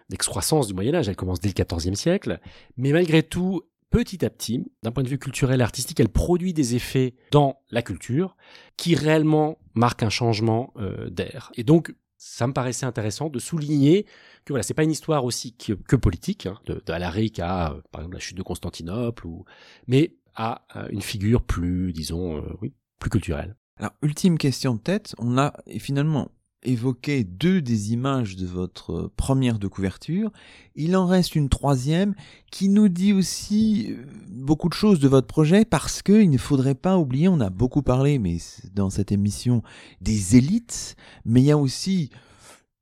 d'excroissance 0.10 0.68
du 0.68 0.74
Moyen 0.74 0.94
Âge. 0.96 1.10
Elle 1.10 1.16
commence 1.16 1.40
dès 1.40 1.52
le 1.56 1.64
XIVe 1.64 1.96
siècle, 1.96 2.40
mais 2.78 2.92
malgré 2.92 3.24
tout, 3.24 3.64
petit 3.90 4.26
à 4.26 4.30
petit, 4.30 4.66
d'un 4.84 4.92
point 4.92 5.04
de 5.04 5.10
vue 5.10 5.18
culturel 5.18 5.62
et 5.62 5.64
artistique, 5.64 6.00
elle 6.00 6.10
produit 6.10 6.54
des 6.54 6.76
effets 6.76 7.16
dans 7.32 7.62
la 7.72 7.82
culture 7.82 8.36
qui 8.78 8.96
réellement 8.96 9.58
marquent 9.74 10.04
un 10.04 10.10
changement 10.10 10.74
euh, 10.78 11.10
d'air. 11.10 11.52
Et 11.56 11.64
donc, 11.64 11.96
ça 12.18 12.48
me 12.48 12.54
paraissait 12.54 12.86
intéressant 12.86 13.30
de 13.30 13.40
souligner 13.40 14.04
que 14.44 14.54
voilà, 14.54 14.64
c'est 14.64 14.74
pas 14.74 14.84
une 14.84 14.92
histoire 14.92 15.26
aussi 15.26 15.56
que, 15.56 15.96
politique, 15.96 16.46
hein, 16.46 16.60
de, 16.66 16.82
de 16.86 16.92
Alaric 16.92 17.40
à, 17.40 17.72
euh, 17.72 17.82
par 17.92 18.02
exemple, 18.02 18.16
la 18.16 18.20
chute 18.20 18.38
de 18.38 18.44
Constantinople, 18.44 19.26
ou, 19.28 19.46
mais 19.88 20.16
à, 20.36 20.66
euh, 20.76 20.88
une 20.90 21.02
figure 21.02 21.42
plus, 21.42 21.94
disons, 21.94 22.44
oui, 22.62 22.74
plus 23.00 23.10
culturelle. 23.10 23.56
Alors, 23.78 23.92
ultime 24.02 24.38
question 24.38 24.76
de 24.76 24.80
tête, 24.80 25.16
on 25.18 25.38
a 25.38 25.54
finalement 25.80 26.32
évoqué 26.66 27.24
deux 27.24 27.62
des 27.62 27.94
images 27.94 28.36
de 28.36 28.46
votre 28.46 29.12
première 29.16 29.60
de 29.60 29.68
couverture. 29.68 30.32
Il 30.76 30.96
en 30.98 31.06
reste 31.06 31.36
une 31.36 31.50
troisième 31.50 32.16
qui 32.52 32.70
nous 32.70 32.90
dit 32.90 33.14
aussi 33.14 33.88
euh, 33.92 34.04
beaucoup 34.30 34.70
de 34.70 34.74
choses 34.74 35.00
de 35.00 35.08
votre 35.08 35.28
projet 35.28 35.66
parce 35.66 36.02
qu'il 36.02 36.30
ne 36.30 36.38
faudrait 36.38 36.76
pas 36.76 36.98
oublier, 36.98 37.28
on 37.28 37.40
a 37.40 37.50
beaucoup 37.50 37.82
parlé, 37.82 38.20
mais 38.20 38.38
dans 38.74 38.90
cette 38.90 39.12
émission, 39.12 39.64
des 40.02 40.36
élites, 40.36 40.96
mais 41.24 41.42
il 41.42 41.46
y 41.46 41.52
a 41.52 41.58
aussi 41.58 42.10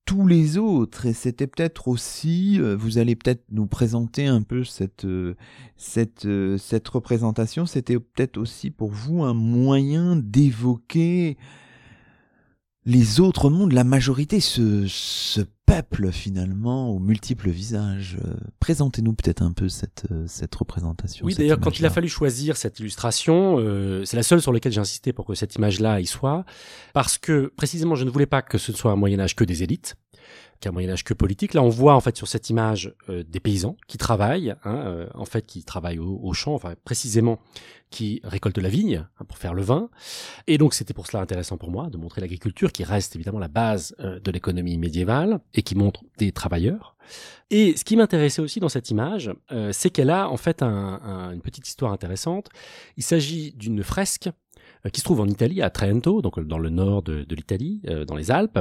tous 0.05 0.27
les 0.27 0.57
autres 0.57 1.05
et 1.05 1.13
c'était 1.13 1.47
peut-être 1.47 1.87
aussi 1.87 2.59
euh, 2.59 2.75
vous 2.75 2.97
allez 2.97 3.15
peut-être 3.15 3.45
nous 3.51 3.67
présenter 3.67 4.27
un 4.27 4.41
peu 4.41 4.65
cette 4.65 5.05
euh, 5.05 5.35
cette 5.77 6.27
cette 6.57 6.87
représentation 6.89 7.65
c'était 7.65 7.97
peut-être 7.97 8.37
aussi 8.37 8.69
pour 8.69 8.91
vous 8.91 9.23
un 9.23 9.33
moyen 9.33 10.17
d'évoquer 10.17 11.37
les 12.85 13.19
autres 13.19 13.49
mondes, 13.49 13.71
la 13.71 13.83
majorité, 13.83 14.39
ce, 14.39 14.85
ce 14.87 15.41
peuple 15.65 16.11
finalement 16.11 16.89
aux 16.89 16.99
multiples 16.99 17.49
visages. 17.49 18.17
Euh, 18.25 18.33
présentez-nous 18.59 19.13
peut-être 19.13 19.41
un 19.41 19.53
peu 19.53 19.69
cette, 19.69 20.05
euh, 20.11 20.25
cette 20.27 20.53
représentation. 20.53 21.25
Oui, 21.25 21.35
d'ailleurs, 21.35 21.59
quand 21.59 21.79
il 21.79 21.85
a 21.85 21.89
fallu 21.89 22.09
choisir 22.09 22.57
cette 22.57 22.79
illustration, 22.79 23.57
euh, 23.59 24.03
c'est 24.05 24.17
la 24.17 24.23
seule 24.23 24.41
sur 24.41 24.51
laquelle 24.51 24.73
j'ai 24.73 24.81
insisté 24.81 25.13
pour 25.13 25.25
que 25.25 25.33
cette 25.33 25.55
image-là 25.55 26.01
y 26.01 26.05
soit, 26.05 26.45
parce 26.93 27.17
que 27.17 27.51
précisément, 27.55 27.95
je 27.95 28.03
ne 28.03 28.09
voulais 28.09 28.25
pas 28.25 28.41
que 28.41 28.57
ce 28.57 28.73
soit 28.73 28.91
un 28.91 28.97
Moyen 28.97 29.19
Âge 29.19 29.35
que 29.35 29.43
des 29.43 29.63
élites 29.63 29.95
qu'un 30.59 30.71
Moyen 30.71 30.89
Âge 30.89 31.03
que 31.03 31.13
politique. 31.13 31.53
Là, 31.53 31.61
on 31.61 31.69
voit 31.69 31.95
en 31.95 31.99
fait 31.99 32.15
sur 32.15 32.27
cette 32.27 32.49
image 32.49 32.93
euh, 33.09 33.23
des 33.27 33.39
paysans 33.39 33.75
qui 33.87 33.97
travaillent, 33.97 34.55
hein, 34.63 34.83
euh, 34.85 35.07
en 35.13 35.25
fait, 35.25 35.45
qui 35.45 35.63
travaillent 35.63 35.99
au, 35.99 36.33
champ, 36.33 36.53
enfin 36.53 36.73
précisément 36.83 37.39
qui 37.89 38.21
récoltent 38.23 38.57
la 38.57 38.69
vigne 38.69 39.05
hein, 39.19 39.25
pour 39.27 39.37
faire 39.37 39.53
le 39.53 39.61
vin. 39.61 39.89
Et 40.47 40.57
donc, 40.57 40.73
c'était 40.73 40.93
pour 40.93 41.05
cela 41.05 41.21
intéressant 41.21 41.57
pour 41.57 41.69
moi 41.69 41.89
de 41.89 41.97
montrer 41.97 42.21
l'agriculture 42.21 42.71
qui 42.71 42.83
reste 42.83 43.15
évidemment 43.15 43.39
la 43.39 43.49
base 43.49 43.95
euh, 43.99 44.19
de 44.19 44.31
l'économie 44.31 44.77
médiévale 44.77 45.39
et 45.53 45.61
qui 45.61 45.75
montre 45.75 46.03
des 46.17 46.31
travailleurs. 46.31 46.95
Et 47.51 47.75
ce 47.75 47.83
qui 47.83 47.97
m'intéressait 47.97 48.41
aussi 48.41 48.59
dans 48.59 48.69
cette 48.69 48.89
image, 48.89 49.29
c'est 49.73 49.89
qu'elle 49.89 50.09
a 50.09 50.29
en 50.29 50.37
fait 50.37 50.63
une 50.63 51.41
petite 51.43 51.67
histoire 51.67 51.91
intéressante. 51.91 52.47
Il 52.97 53.03
s'agit 53.03 53.51
d'une 53.51 53.83
fresque 53.83 54.29
euh, 54.29 54.31
qui 54.91 54.99
se 54.99 55.05
trouve 55.05 55.21
en 55.21 55.27
Italie, 55.27 55.61
à 55.61 55.69
Trento, 55.69 56.21
donc 56.21 56.39
dans 56.39 56.57
le 56.57 56.69
nord 56.69 57.03
de, 57.03 57.25
l'Italie, 57.29 57.81
euh, 57.87 58.03
dans 58.05 58.15
les 58.15 58.31
Alpes, 58.31 58.59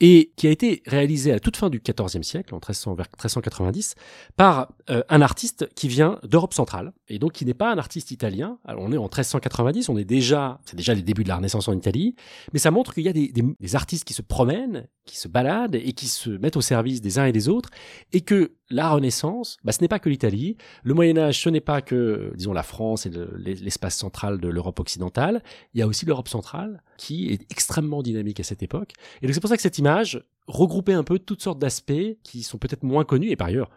et 0.00 0.32
qui 0.36 0.46
a 0.46 0.50
été 0.50 0.82
réalisé 0.86 1.32
à 1.32 1.40
toute 1.40 1.56
fin 1.56 1.70
du 1.70 1.80
XIVe 1.80 2.22
siècle, 2.22 2.54
en 2.54 2.58
1300, 2.58 2.94
vers 2.94 3.06
1390, 3.06 3.94
par 4.36 4.72
euh, 4.90 5.02
un 5.08 5.22
artiste 5.22 5.68
qui 5.74 5.88
vient 5.88 6.18
d'Europe 6.24 6.52
centrale, 6.52 6.92
et 7.08 7.18
donc 7.18 7.32
qui 7.32 7.46
n'est 7.46 7.54
pas 7.54 7.72
un 7.72 7.78
artiste 7.78 8.10
italien. 8.10 8.58
Alors 8.64 8.82
on 8.82 8.92
est 8.92 8.98
en 8.98 9.04
1390, 9.04 9.88
on 9.88 9.96
est 9.96 10.04
déjà, 10.04 10.60
c'est 10.66 10.76
déjà 10.76 10.92
les 10.92 11.02
débuts 11.02 11.24
de 11.24 11.28
la 11.28 11.36
Renaissance 11.36 11.68
en 11.68 11.72
Italie, 11.72 12.14
mais 12.52 12.58
ça 12.58 12.70
montre 12.70 12.92
qu'il 12.92 13.04
y 13.04 13.08
a 13.08 13.12
des, 13.12 13.74
artistes 13.74 14.04
qui 14.04 14.14
se 14.14 14.22
promènent, 14.22 14.86
qui 15.06 15.16
se 15.16 15.28
baladent 15.28 15.76
et 15.76 15.92
qui 15.92 16.06
se 16.06 16.30
mettent 16.30 16.56
au 16.56 16.60
service 16.60 17.00
des 17.00 17.18
uns 17.18 17.24
et 17.24 17.32
des 17.32 17.48
autres, 17.48 17.70
et 18.12 18.20
que 18.20 18.52
la 18.70 18.90
Renaissance, 18.90 19.58
bah, 19.64 19.72
ce 19.72 19.80
n'est 19.80 19.88
pas 19.88 19.98
que 19.98 20.08
l'Italie, 20.08 20.56
le 20.82 20.94
Moyen 20.94 21.16
Âge, 21.18 21.40
ce 21.40 21.48
n'est 21.48 21.60
pas 21.60 21.82
que, 21.82 22.32
disons, 22.36 22.52
la 22.52 22.62
France 22.62 23.06
et 23.06 23.10
l'espace 23.36 23.96
central 23.96 24.40
de 24.40 24.48
l'Europe 24.48 24.80
occidentale, 24.80 25.42
il 25.74 25.80
y 25.80 25.82
a 25.82 25.86
aussi 25.86 26.06
l'Europe 26.06 26.28
centrale 26.28 26.82
qui 26.96 27.30
est 27.30 27.42
extrêmement 27.50 28.02
dynamique 28.02 28.40
à 28.40 28.44
cette 28.44 28.62
époque. 28.62 28.92
Et 29.20 29.26
donc 29.26 29.34
c'est 29.34 29.40
pour 29.40 29.50
ça 29.50 29.56
que 29.56 29.62
cette 29.62 29.78
image 29.78 30.24
regroupait 30.46 30.94
un 30.94 31.04
peu 31.04 31.18
toutes 31.18 31.42
sortes 31.42 31.58
d'aspects 31.58 31.92
qui 32.22 32.42
sont 32.42 32.58
peut-être 32.58 32.82
moins 32.82 33.04
connus 33.04 33.30
et 33.30 33.36
par 33.36 33.48
ailleurs 33.48 33.70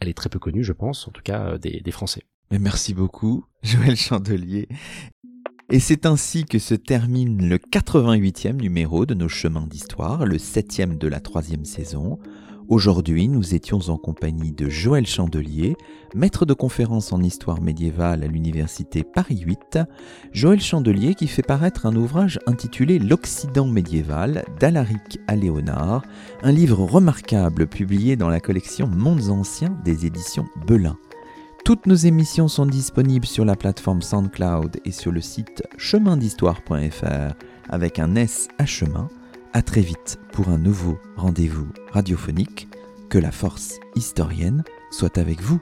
elle 0.00 0.08
est 0.08 0.14
très 0.14 0.28
peu 0.28 0.38
connue, 0.38 0.64
je 0.64 0.72
pense, 0.72 1.06
en 1.06 1.12
tout 1.12 1.22
cas 1.22 1.58
des, 1.58 1.80
des 1.80 1.90
Français. 1.92 2.22
Mais 2.50 2.58
merci 2.58 2.92
beaucoup, 2.92 3.44
Joël 3.62 3.96
Chandelier. 3.96 4.68
Et 5.70 5.80
c'est 5.80 6.04
ainsi 6.04 6.44
que 6.44 6.58
se 6.58 6.74
termine 6.74 7.48
le 7.48 7.56
88e 7.56 8.60
numéro 8.60 9.06
de 9.06 9.14
nos 9.14 9.28
chemins 9.28 9.66
d'histoire, 9.66 10.26
le 10.26 10.36
7e 10.36 10.98
de 10.98 11.08
la 11.08 11.20
troisième 11.20 11.64
saison. 11.64 12.18
Aujourd'hui, 12.72 13.28
nous 13.28 13.54
étions 13.54 13.80
en 13.88 13.98
compagnie 13.98 14.50
de 14.50 14.70
Joël 14.70 15.06
Chandelier, 15.06 15.76
maître 16.14 16.46
de 16.46 16.54
conférence 16.54 17.12
en 17.12 17.20
histoire 17.20 17.60
médiévale 17.60 18.24
à 18.24 18.26
l'université 18.26 19.04
Paris 19.04 19.42
8. 19.44 19.78
Joël 20.32 20.58
Chandelier 20.58 21.14
qui 21.14 21.26
fait 21.26 21.42
paraître 21.42 21.84
un 21.84 21.94
ouvrage 21.94 22.38
intitulé 22.46 22.98
L'Occident 22.98 23.66
médiéval 23.66 24.46
d'Alaric 24.58 25.20
à 25.26 25.36
Léonard, 25.36 26.02
un 26.42 26.50
livre 26.50 26.82
remarquable 26.82 27.66
publié 27.66 28.16
dans 28.16 28.30
la 28.30 28.40
collection 28.40 28.86
Mondes 28.86 29.28
anciens 29.28 29.76
des 29.84 30.06
éditions 30.06 30.46
Belin. 30.66 30.96
Toutes 31.66 31.84
nos 31.86 31.94
émissions 31.94 32.48
sont 32.48 32.64
disponibles 32.64 33.26
sur 33.26 33.44
la 33.44 33.54
plateforme 33.54 34.00
SoundCloud 34.00 34.80
et 34.86 34.92
sur 34.92 35.12
le 35.12 35.20
site 35.20 35.62
chemindhistoire.fr 35.76 37.34
avec 37.68 37.98
un 37.98 38.16
S 38.16 38.48
à 38.56 38.64
chemin. 38.64 39.10
À 39.54 39.60
très 39.60 39.82
vite 39.82 40.18
pour 40.32 40.48
un 40.48 40.56
nouveau 40.56 40.98
rendez-vous 41.16 41.68
radiophonique. 41.90 42.68
Que 43.10 43.18
la 43.18 43.30
force 43.30 43.78
historienne 43.94 44.64
soit 44.90 45.18
avec 45.18 45.42
vous. 45.42 45.60